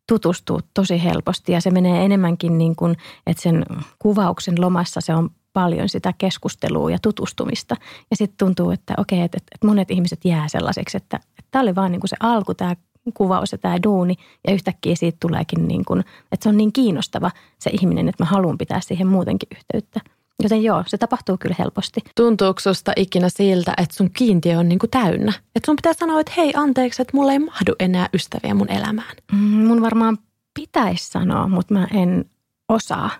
tutustua 0.08 0.60
tosi 0.74 1.04
helposti 1.04 1.52
ja 1.52 1.60
se 1.60 1.70
menee 1.70 2.04
enemmänkin 2.04 2.58
niin 2.58 2.76
kuin, 2.76 2.96
että 3.26 3.42
sen 3.42 3.66
kuvauksen 3.98 4.60
lomassa 4.60 5.00
se 5.00 5.14
on 5.14 5.30
paljon 5.52 5.88
sitä 5.88 6.12
keskustelua 6.18 6.90
ja 6.90 6.98
tutustumista. 7.02 7.76
Ja 8.10 8.16
sitten 8.16 8.46
tuntuu, 8.46 8.70
että 8.70 8.94
okei, 8.98 9.20
että, 9.20 9.38
että 9.38 9.66
monet 9.66 9.90
ihmiset 9.90 10.24
jää 10.24 10.48
sellaiseksi, 10.48 10.96
että, 10.96 11.16
että 11.16 11.50
tämä 11.50 11.62
oli 11.62 11.74
vaan 11.74 11.92
niin 11.92 12.00
kuin 12.00 12.08
se 12.08 12.16
alku, 12.20 12.54
tämä 12.54 12.76
kuvaus 13.14 13.52
ja 13.52 13.58
tämä 13.58 13.82
duuni 13.82 14.14
ja 14.46 14.52
yhtäkkiä 14.52 14.96
siitä 14.96 15.16
tuleekin 15.20 15.68
niin 15.68 15.84
kuin, 15.84 16.00
että 16.32 16.42
se 16.42 16.48
on 16.48 16.56
niin 16.56 16.72
kiinnostava 16.72 17.30
se 17.58 17.70
ihminen, 17.70 18.08
että 18.08 18.24
mä 18.24 18.30
haluan 18.30 18.58
pitää 18.58 18.80
siihen 18.80 19.06
muutenkin 19.06 19.48
yhteyttä. 19.56 20.00
Joten 20.42 20.62
joo, 20.62 20.84
se 20.86 20.98
tapahtuu 20.98 21.36
kyllä 21.40 21.56
helposti. 21.58 22.00
Tuntuuko 22.16 22.60
susta 22.60 22.92
ikinä 22.96 23.28
siltä, 23.28 23.74
että 23.76 23.96
sun 23.96 24.10
kiintiö 24.10 24.58
on 24.58 24.68
niinku 24.68 24.86
täynnä? 24.86 25.32
Että 25.54 25.66
sun 25.66 25.76
pitää 25.76 25.92
sanoa, 25.92 26.20
että 26.20 26.32
hei 26.36 26.52
anteeksi, 26.56 27.02
että 27.02 27.16
mulla 27.16 27.32
ei 27.32 27.38
mahdu 27.38 27.74
enää 27.78 28.08
ystäviä 28.14 28.54
mun 28.54 28.72
elämään. 28.72 29.16
Mm, 29.32 29.38
mun 29.38 29.82
varmaan 29.82 30.18
pitäisi 30.54 31.08
sanoa, 31.08 31.48
mutta 31.48 31.74
mä 31.74 31.86
en 31.94 32.24
osaa. 32.68 33.10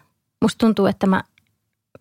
Musta 0.43 0.67
tuntuu, 0.67 0.87
että 0.87 1.07
mä 1.07 1.23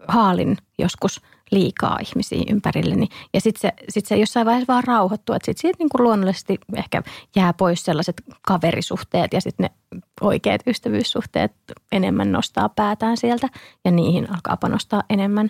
haalin 0.08 0.58
joskus 0.80 1.22
liikaa 1.52 2.00
ihmisiä 2.02 2.44
ympärilleni. 2.50 3.08
Ja 3.34 3.42
sitten 3.42 3.62
se, 3.62 3.86
sit 3.90 4.06
se 4.06 4.18
jossain 4.18 4.46
vaiheessa 4.46 4.74
vaan 4.74 4.84
rauhoittuu, 4.84 5.36
että 5.36 5.46
sitten 5.46 5.62
siitä 5.62 5.78
niin 5.80 5.90
kuin 5.90 6.04
luonnollisesti 6.04 6.58
ehkä 6.76 7.04
jää 7.36 7.54
pois 7.54 7.86
sellaiset 7.86 8.22
kaverisuhteet 8.42 9.34
ja 9.34 9.42
sitten 9.42 9.64
ne 9.64 10.00
oikeat 10.22 10.62
ystävyyssuhteet 10.68 11.52
enemmän 11.92 12.32
nostaa 12.32 12.70
päätään 12.70 13.18
sieltä 13.18 13.50
ja 13.86 13.92
niihin 13.92 14.32
alkaa 14.32 14.58
panostaa 14.58 15.04
enemmän. 15.10 15.50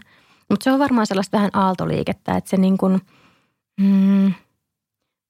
Mutta 0.49 0.63
se 0.63 0.71
on 0.71 0.79
varmaan 0.79 1.07
sellaista 1.07 1.37
vähän 1.37 1.51
aaltoliikettä, 1.53 2.37
että 2.37 2.49
se 2.49 2.57
niin 2.57 2.77
kuin, 2.77 3.01
mm, 3.81 4.33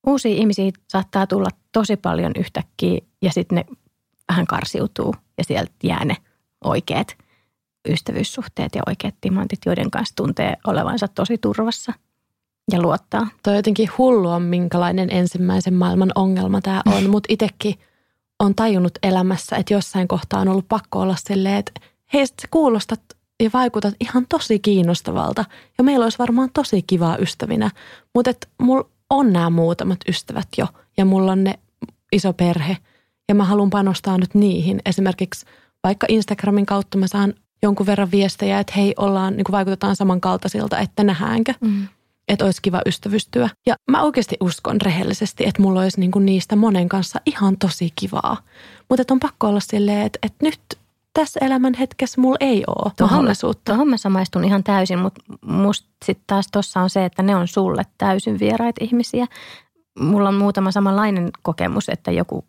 uusia 0.08 0.36
ihmisiä 0.36 0.72
saattaa 0.88 1.28
tulla 1.28 1.50
tosi 1.72 1.98
paljon 1.98 2.32
yhtäkkiä 2.40 3.00
ja 3.22 3.32
sitten 3.32 3.56
ne 3.56 3.66
vähän 4.30 4.48
karsiutuu 4.48 5.16
ja 5.38 5.44
sieltä 5.44 5.72
jää 5.84 6.06
ne 6.06 6.18
oikeat– 6.64 7.08
ystävyyssuhteet 7.90 8.76
ja 8.76 8.82
oikeat 8.88 9.16
timantit, 9.22 9.60
joiden 9.66 9.92
kanssa 9.92 10.16
tuntee 10.16 10.54
olevansa 10.68 11.08
tosi 11.08 11.38
turvassa 11.38 11.94
ja 12.72 12.82
luottaa. 12.82 13.28
Tuo 13.44 13.52
on 13.52 13.58
jotenkin 13.58 13.90
hullua, 13.98 14.40
minkälainen 14.40 15.12
ensimmäisen 15.12 15.74
maailman 15.74 16.12
ongelma 16.16 16.62
tämä 16.62 16.82
on, 16.86 17.10
mutta 17.12 17.34
itsekin 17.34 17.76
on 18.40 18.56
tajunnut 18.56 18.98
elämässä, 19.04 19.56
että 19.56 19.74
jossain 19.74 20.08
kohtaa 20.08 20.40
on 20.40 20.48
ollut 20.48 20.68
pakko 20.70 21.00
olla 21.00 21.16
silleen, 21.16 21.56
että 21.56 21.72
hei, 22.14 22.28
sä 22.28 22.34
kuulostat 22.52 23.02
ja 23.44 23.50
vaikutat 23.54 23.94
ihan 24.00 24.26
tosi 24.30 24.60
kiinnostavalta 24.60 25.46
ja 25.78 25.84
meillä 25.84 26.04
olisi 26.04 26.20
varmaan 26.20 26.50
tosi 26.54 26.82
kivaa 26.82 27.18
ystävinä, 27.18 27.72
mutta 28.16 28.30
että 28.30 28.48
mulla 28.62 28.90
on 29.10 29.34
nämä 29.34 29.50
muutamat 29.50 30.00
ystävät 30.08 30.48
jo 30.58 30.68
ja 30.98 31.06
mulla 31.06 31.32
on 31.32 31.44
ne 31.44 31.60
iso 32.12 32.34
perhe 32.34 32.78
ja 33.30 33.36
mä 33.36 33.44
haluan 33.44 33.70
panostaa 33.70 34.18
nyt 34.18 34.36
niihin. 34.36 34.82
Esimerkiksi 34.86 35.46
vaikka 35.84 36.08
Instagramin 36.10 36.66
kautta 36.66 36.98
mä 36.98 37.08
saan 37.08 37.34
jonkun 37.64 37.86
verran 37.86 38.12
viestejä, 38.12 38.60
että 38.60 38.74
hei, 38.76 38.94
ollaan, 38.98 39.36
niin 39.36 39.44
kuin 39.44 39.54
vaikutetaan 39.54 39.96
samankaltaisilta, 39.96 40.80
että 40.80 41.04
nähdäänkö. 41.04 41.54
Mm. 41.62 41.88
Että 42.28 42.46
olisi 42.46 42.62
kiva 42.62 42.82
ystävystyä. 42.86 43.50
Ja 43.66 43.76
mä 43.92 44.02
oikeasti 44.02 44.38
uskon 44.42 44.82
rehellisesti, 44.82 45.46
että 45.48 45.62
mulla 45.62 45.82
olisi 45.82 46.00
niin 46.00 46.12
kuin 46.12 46.26
niistä 46.26 46.56
monen 46.56 46.90
kanssa 46.90 47.20
ihan 47.26 47.58
tosi 47.58 47.90
kivaa. 47.96 48.38
Mutta 48.90 49.14
on 49.14 49.20
pakko 49.20 49.48
olla 49.48 49.60
silleen, 49.60 50.02
että, 50.02 50.20
että 50.24 50.46
nyt 50.46 50.60
tässä 51.14 51.40
elämän 51.44 51.74
hetkessä 51.74 52.22
mulla 52.22 52.38
ei 52.40 52.64
ole 52.68 52.92
tuohon 52.98 53.16
mahdollisuutta. 53.16 53.62
Tuohon 53.66 53.88
mä 53.88 53.98
samaistun 53.98 54.46
ihan 54.46 54.64
täysin, 54.64 55.00
mutta 55.00 55.22
musta 55.46 55.88
sitten 56.06 56.24
taas 56.28 56.48
tuossa 56.52 56.82
on 56.82 56.90
se, 56.90 57.06
että 57.06 57.24
ne 57.24 57.36
on 57.36 57.48
sulle 57.48 57.84
täysin 57.98 58.40
vieraita 58.40 58.84
ihmisiä. 58.84 59.26
Mulla 60.00 60.30
on 60.30 60.36
muutama 60.36 60.72
samanlainen 60.72 61.30
kokemus, 61.42 61.90
että 61.90 62.12
joku 62.12 62.46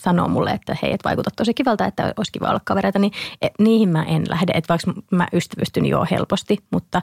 sanoo 0.00 0.28
mulle, 0.28 0.50
että 0.50 0.76
hei, 0.82 0.92
et 0.92 1.04
vaikuta 1.04 1.30
tosi 1.36 1.54
kivalta, 1.54 1.86
että 1.86 2.14
olisi 2.16 2.32
kiva 2.32 2.48
olla 2.48 2.60
kavereita, 2.64 2.98
niin 2.98 3.12
et, 3.42 3.52
niihin 3.58 3.88
mä 3.88 4.02
en 4.02 4.24
lähde. 4.28 4.52
Että 4.54 4.68
vaikka 4.74 4.92
mä 5.10 5.26
ystävystyn 5.32 5.86
jo 5.86 6.06
helposti, 6.10 6.58
mutta 6.70 7.02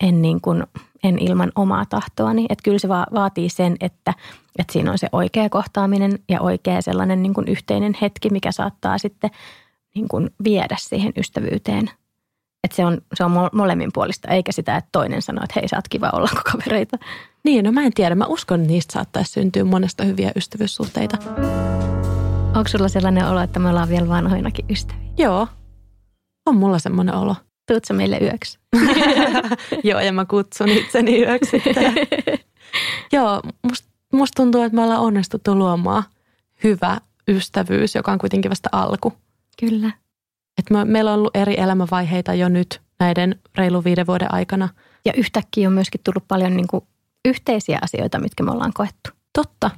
en, 0.00 0.22
niin 0.22 0.40
kuin, 0.40 0.64
en 1.04 1.18
ilman 1.18 1.52
omaa 1.54 1.86
tahtoani. 1.86 2.46
Että 2.48 2.62
kyllä 2.62 2.78
se 2.78 2.88
va- 2.88 3.06
vaatii 3.14 3.48
sen, 3.48 3.76
että, 3.80 4.14
että 4.58 4.72
siinä 4.72 4.90
on 4.90 4.98
se 4.98 5.08
oikea 5.12 5.48
kohtaaminen 5.48 6.18
ja 6.28 6.40
oikea 6.40 6.82
sellainen 6.82 7.22
niin 7.22 7.34
kuin 7.34 7.48
yhteinen 7.48 7.96
hetki, 8.00 8.30
mikä 8.30 8.52
saattaa 8.52 8.98
sitten 8.98 9.30
niin 9.94 10.08
kuin 10.08 10.30
viedä 10.44 10.76
siihen 10.78 11.12
ystävyyteen. 11.16 11.90
Että 12.64 12.76
se 12.76 12.84
on, 12.84 13.00
se 13.14 13.24
on 13.24 13.32
molemmin 13.52 13.90
puolista, 13.94 14.28
eikä 14.28 14.52
sitä, 14.52 14.76
että 14.76 14.88
toinen 14.92 15.22
sanoo, 15.22 15.44
että 15.44 15.60
hei, 15.60 15.68
sä 15.68 15.76
oot 15.76 15.88
kiva 15.88 16.10
olla 16.12 16.30
kavereita. 16.52 16.98
Niin, 17.44 17.64
no 17.64 17.72
mä 17.72 17.82
en 17.82 17.92
tiedä. 17.94 18.14
Mä 18.14 18.26
uskon, 18.26 18.60
että 18.60 18.72
niistä 18.72 18.92
saattaisi 18.92 19.32
syntyä 19.32 19.64
monesta 19.64 20.04
hyviä 20.04 20.32
ystävyyssuhteita. 20.36 21.16
Onko 22.54 22.68
sulla 22.68 22.88
sellainen 22.88 23.26
olo, 23.26 23.40
että 23.40 23.60
me 23.60 23.68
ollaan 23.68 23.88
vielä 23.88 24.08
vanhoinakin 24.08 24.64
ystäviä? 24.70 25.10
Joo, 25.18 25.48
on 26.46 26.56
mulla 26.56 26.78
semmoinen 26.78 27.14
olo. 27.14 27.36
Tuutko 27.72 27.94
meille 27.94 28.18
yöksi? 28.22 28.58
Joo, 29.88 30.00
ja 30.00 30.12
mä 30.12 30.24
kutsun 30.24 30.68
itseni 30.68 31.22
yöksi. 31.22 31.62
Joo, 33.12 33.40
musta 33.62 33.88
must 34.12 34.32
tuntuu, 34.36 34.62
että 34.62 34.76
me 34.76 34.82
ollaan 34.82 35.00
onnistuttu 35.00 35.54
luomaan 35.54 36.02
hyvä 36.64 37.00
ystävyys, 37.28 37.94
joka 37.94 38.12
on 38.12 38.18
kuitenkin 38.18 38.50
vasta 38.50 38.68
alku. 38.72 39.12
Kyllä. 39.60 39.90
Et 40.58 40.70
me, 40.70 40.84
meillä 40.84 41.12
on 41.12 41.18
ollut 41.18 41.36
eri 41.36 41.60
elämänvaiheita 41.60 42.34
jo 42.34 42.48
nyt 42.48 42.80
näiden 43.00 43.40
reilu 43.54 43.84
viiden 43.84 44.06
vuoden 44.06 44.34
aikana. 44.34 44.68
Ja 45.04 45.12
yhtäkkiä 45.12 45.68
on 45.68 45.74
myöskin 45.74 46.00
tullut 46.04 46.24
paljon 46.28 46.56
niin 46.56 46.68
kuin 46.68 46.84
yhteisiä 47.24 47.78
asioita, 47.82 48.18
mitkä 48.18 48.42
me 48.42 48.50
ollaan 48.50 48.72
koettu. 48.74 49.10
Totta. 49.32 49.70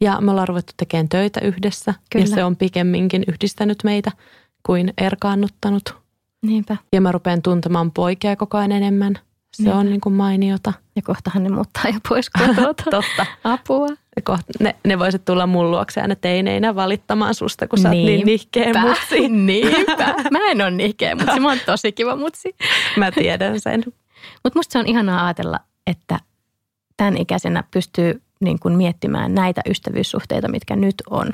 Ja 0.00 0.20
me 0.20 0.30
ollaan 0.30 0.48
ruvettu 0.48 0.72
tekemään 0.76 1.08
töitä 1.08 1.40
yhdessä. 1.40 1.94
Kyllä. 2.10 2.24
Ja 2.26 2.34
se 2.34 2.44
on 2.44 2.56
pikemminkin 2.56 3.24
yhdistänyt 3.28 3.78
meitä 3.84 4.12
kuin 4.62 4.92
erkaannuttanut. 4.98 5.94
Niinpä. 6.42 6.76
Ja 6.92 7.00
mä 7.00 7.12
rupean 7.12 7.42
tuntemaan 7.42 7.92
poikia 7.92 8.36
koko 8.36 8.58
ajan 8.58 8.72
enemmän. 8.72 9.14
Se 9.54 9.62
Niinpä. 9.62 9.78
on 9.78 9.86
niin 9.86 10.00
kuin 10.00 10.12
mainiota. 10.12 10.72
Ja 10.96 11.02
kohtahan 11.02 11.42
ne 11.42 11.48
muuttaa 11.48 11.84
jo 11.86 11.98
pois 12.08 12.30
kotoa. 12.30 12.74
Totta. 12.90 13.26
Apua. 13.44 13.86
Koht, 14.24 14.42
ne, 14.60 14.76
ne 14.86 14.98
voisit 14.98 15.24
tulla 15.24 15.46
mun 15.46 15.70
luokse 15.70 16.00
aina 16.00 16.14
teineinä 16.14 16.74
valittamaan 16.74 17.34
susta, 17.34 17.68
kun 17.68 17.78
sä 17.78 17.88
oot 17.88 17.96
niin 17.96 18.26
nihkeä 18.26 18.72
mutsi. 18.80 19.28
Niinpä. 19.46 20.14
Mä 20.30 20.38
en 20.50 20.62
ole 20.62 20.70
nihkeä 20.70 21.14
mutsi, 21.14 21.40
mä 21.40 21.48
oon 21.48 21.58
tosi 21.66 21.92
kiva 21.92 22.16
mutsi. 22.16 22.56
mä 22.96 23.10
tiedän 23.10 23.60
sen. 23.60 23.84
Mutta 24.44 24.58
musta 24.58 24.72
se 24.72 24.78
on 24.78 24.86
ihanaa 24.86 25.24
ajatella, 25.26 25.60
että 25.86 26.20
tämän 26.96 27.16
ikäisenä 27.16 27.64
pystyy 27.70 28.22
niin 28.40 28.58
kuin 28.58 28.74
miettimään 28.74 29.34
näitä 29.34 29.60
ystävyyssuhteita, 29.68 30.48
mitkä 30.48 30.76
nyt 30.76 30.94
on, 31.10 31.32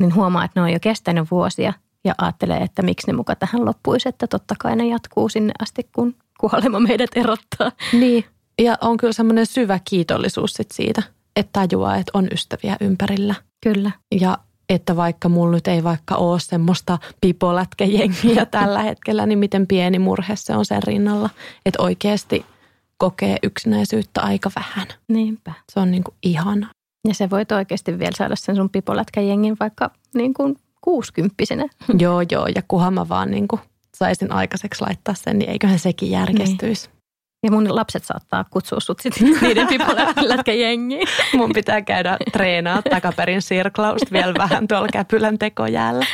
niin 0.00 0.14
huomaa, 0.14 0.44
että 0.44 0.60
ne 0.60 0.64
on 0.64 0.72
jo 0.72 0.78
kestänyt 0.80 1.30
vuosia 1.30 1.72
ja 2.04 2.14
ajattelee, 2.18 2.58
että 2.58 2.82
miksi 2.82 3.06
ne 3.06 3.12
muka 3.12 3.34
tähän 3.34 3.64
loppuisi, 3.64 4.08
että 4.08 4.26
totta 4.26 4.54
kai 4.58 4.76
ne 4.76 4.86
jatkuu 4.86 5.28
sinne 5.28 5.52
asti, 5.62 5.88
kun 5.94 6.14
kuolema 6.40 6.80
meidät 6.80 7.10
erottaa. 7.16 7.72
Niin, 7.92 8.24
ja 8.62 8.78
on 8.80 8.96
kyllä 8.96 9.12
semmoinen 9.12 9.46
syvä 9.46 9.80
kiitollisuus 9.84 10.52
sit 10.52 10.70
siitä, 10.70 11.02
että 11.36 11.60
tajuaa, 11.68 11.96
että 11.96 12.10
on 12.14 12.28
ystäviä 12.32 12.76
ympärillä. 12.80 13.34
Kyllä. 13.62 13.90
Ja 14.20 14.38
että 14.68 14.96
vaikka 14.96 15.28
mulla 15.28 15.52
nyt 15.52 15.66
ei 15.66 15.84
vaikka 15.84 16.14
ole 16.14 16.40
semmoista 16.40 16.98
pipolätkäjengiä 17.20 18.46
tällä 18.50 18.82
hetkellä, 18.82 19.26
niin 19.26 19.38
miten 19.38 19.66
pieni 19.66 19.98
murhe 19.98 20.36
se 20.36 20.56
on 20.56 20.64
sen 20.64 20.82
rinnalla. 20.82 21.30
Että 21.66 21.82
oikeasti– 21.82 22.44
kokee 22.98 23.36
yksinäisyyttä 23.42 24.20
aika 24.20 24.50
vähän. 24.56 24.86
Niinpä. 25.08 25.52
Se 25.72 25.80
on 25.80 25.90
niin 25.90 26.04
kuin 26.04 26.14
ihana. 26.22 26.68
Ja 27.08 27.14
se 27.14 27.30
voit 27.30 27.52
oikeasti 27.52 27.98
vielä 27.98 28.16
saada 28.16 28.36
sen 28.36 28.56
sun 28.56 28.70
pipolätkäjengin 28.70 29.56
vaikka 29.60 29.90
niin 30.14 30.34
kuin 30.34 30.56
kuusikymppisenä. 30.80 31.68
joo, 31.98 32.20
joo. 32.30 32.46
Ja 32.54 32.62
kuhan 32.68 32.94
mä 32.94 33.08
vaan 33.08 33.30
niin 33.30 33.48
kuin 33.48 33.60
saisin 33.96 34.32
aikaiseksi 34.32 34.82
laittaa 34.82 35.14
sen, 35.14 35.38
niin 35.38 35.50
eiköhän 35.50 35.78
sekin 35.78 36.10
järjestyisi. 36.10 36.88
Niin. 36.88 36.98
Ja 37.42 37.50
mun 37.50 37.76
lapset 37.76 38.04
saattaa 38.04 38.44
kutsua 38.50 38.80
sut 38.80 39.00
sitten 39.00 39.36
niiden 39.42 39.66
pipolätkäjengiin. 39.66 41.08
mun 41.36 41.50
pitää 41.54 41.82
käydä 41.82 42.16
treenaa 42.32 42.82
takaperin 42.82 43.42
sirklausta 43.42 44.12
vielä 44.12 44.34
vähän 44.38 44.68
tuolla 44.68 44.88
käpylän 44.92 45.38
tekojäällä. 45.38 46.06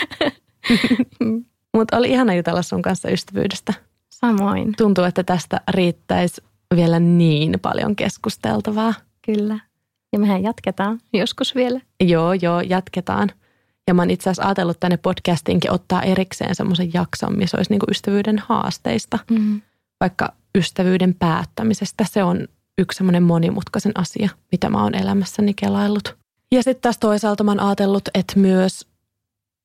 Mutta 1.77 1.97
oli 1.97 2.11
ihana 2.11 2.35
jutella 2.35 2.63
sun 2.63 2.83
kanssa 2.83 3.11
ystävyydestä. 3.11 3.75
Samoin. 4.11 4.75
Tuntuu, 4.77 5.05
että 5.05 5.25
tästä 5.25 5.61
riittäisi 5.71 6.43
vielä 6.77 7.01
niin 7.01 7.59
paljon 7.63 7.97
keskusteltavaa. 7.97 8.95
Kyllä. 9.27 9.59
Ja 10.13 10.19
mehän 10.19 10.43
jatketaan 10.43 11.01
joskus 11.13 11.55
vielä. 11.55 11.81
Joo, 12.01 12.33
joo, 12.33 12.61
jatketaan. 12.61 13.31
Ja 13.89 13.95
mä 13.95 14.03
oon 14.03 14.11
itse 14.11 14.31
asiassa 14.31 14.49
ajatellut 14.49 14.81
tänne 14.81 14.97
podcastinkin 14.97 15.73
ottaa 15.73 16.03
erikseen 16.03 16.55
semmoisen 16.55 16.91
jakson, 16.95 17.39
missä 17.39 17.57
olisi 17.57 17.71
niinku 17.71 17.87
ystävyyden 17.91 18.39
haasteista. 18.39 19.19
Mm. 19.31 19.61
Vaikka 20.01 20.33
ystävyyden 20.59 21.15
päättämisestä. 21.15 22.05
Se 22.11 22.23
on 22.25 22.49
yksi 22.79 22.97
semmoinen 22.97 23.23
monimutkaisen 23.23 23.93
asia, 23.95 24.29
mitä 24.53 24.71
mä 24.71 24.83
oon 24.83 24.95
elämässäni 24.95 25.55
kelaillut. 25.55 26.17
Ja 26.53 26.63
sitten 26.63 26.83
taas 26.83 26.99
toisaalta 26.99 27.45
mä 27.45 27.51
oon 27.51 27.61
ajatellut, 27.61 28.09
että 28.15 28.39
myös 28.41 28.87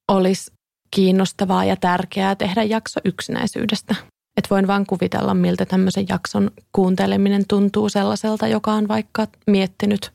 olisi 0.08 0.52
kiinnostavaa 0.91 1.66
ja 1.66 1.76
tärkeää 1.76 2.36
tehdä 2.36 2.64
jakso 2.64 3.00
yksinäisyydestä. 3.06 3.95
Että 4.38 4.49
voin 4.49 4.67
vaan 4.67 4.86
kuvitella, 4.86 5.34
miltä 5.34 5.65
tämmöisen 5.65 6.05
jakson 6.09 6.51
kuunteleminen 6.71 7.43
tuntuu 7.47 7.89
sellaiselta, 7.89 8.47
joka 8.47 8.73
on 8.73 8.88
vaikka 8.88 9.27
miettinyt 9.47 10.13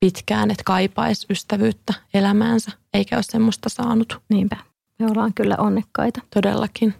pitkään, 0.00 0.50
että 0.50 0.62
kaipaisi 0.66 1.26
ystävyyttä 1.30 1.94
elämäänsä, 2.14 2.70
eikä 2.94 3.16
ole 3.16 3.22
semmoista 3.22 3.68
saanut. 3.68 4.22
Niinpä. 4.28 4.56
Me 4.98 5.06
ollaan 5.06 5.34
kyllä 5.34 5.56
onnekkaita. 5.58 6.20
Todellakin. 6.34 6.94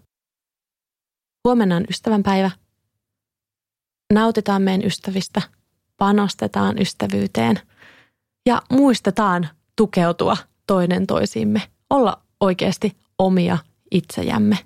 Huomenna 1.45 1.77
on 1.77 1.85
ystävänpäivä. 1.91 2.51
Nautitaan 4.13 4.63
meidän 4.63 4.87
ystävistä, 4.87 5.43
panostetaan 5.99 6.79
ystävyyteen 6.79 7.61
ja 8.47 8.63
muistetaan 8.71 9.49
tukeutua 9.77 10.37
toinen 10.67 11.07
toisiimme, 11.07 11.63
olla 11.91 12.23
oikeasti 12.41 12.97
omia 13.19 13.59
itsejämme. 13.91 14.59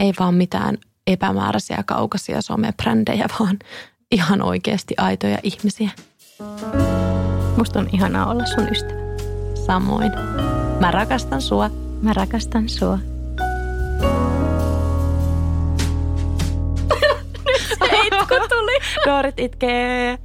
Ei 0.00 0.12
vaan 0.18 0.34
mitään 0.34 0.78
epämääräisiä 1.06 1.82
kaukaisia 1.86 2.42
somebrändejä, 2.42 3.26
vaan 3.40 3.58
ihan 4.10 4.42
oikeasti 4.42 4.94
aitoja 4.98 5.38
ihmisiä. 5.42 5.90
Musta 7.56 7.78
on 7.78 7.88
ihanaa 7.92 8.30
olla 8.30 8.46
sun 8.46 8.68
ystävä. 8.72 9.00
Samoin. 9.66 10.12
Mä 10.80 10.90
rakastan 10.90 11.42
sua. 11.42 11.70
Mä 12.02 12.12
rakastan 12.12 12.68
sua. 12.68 12.98
Nyt 17.46 17.62
se 17.78 17.96
itku 18.06 18.34
tuli. 18.48 18.78
Doorit 19.06 19.38
itkee. 19.40 20.18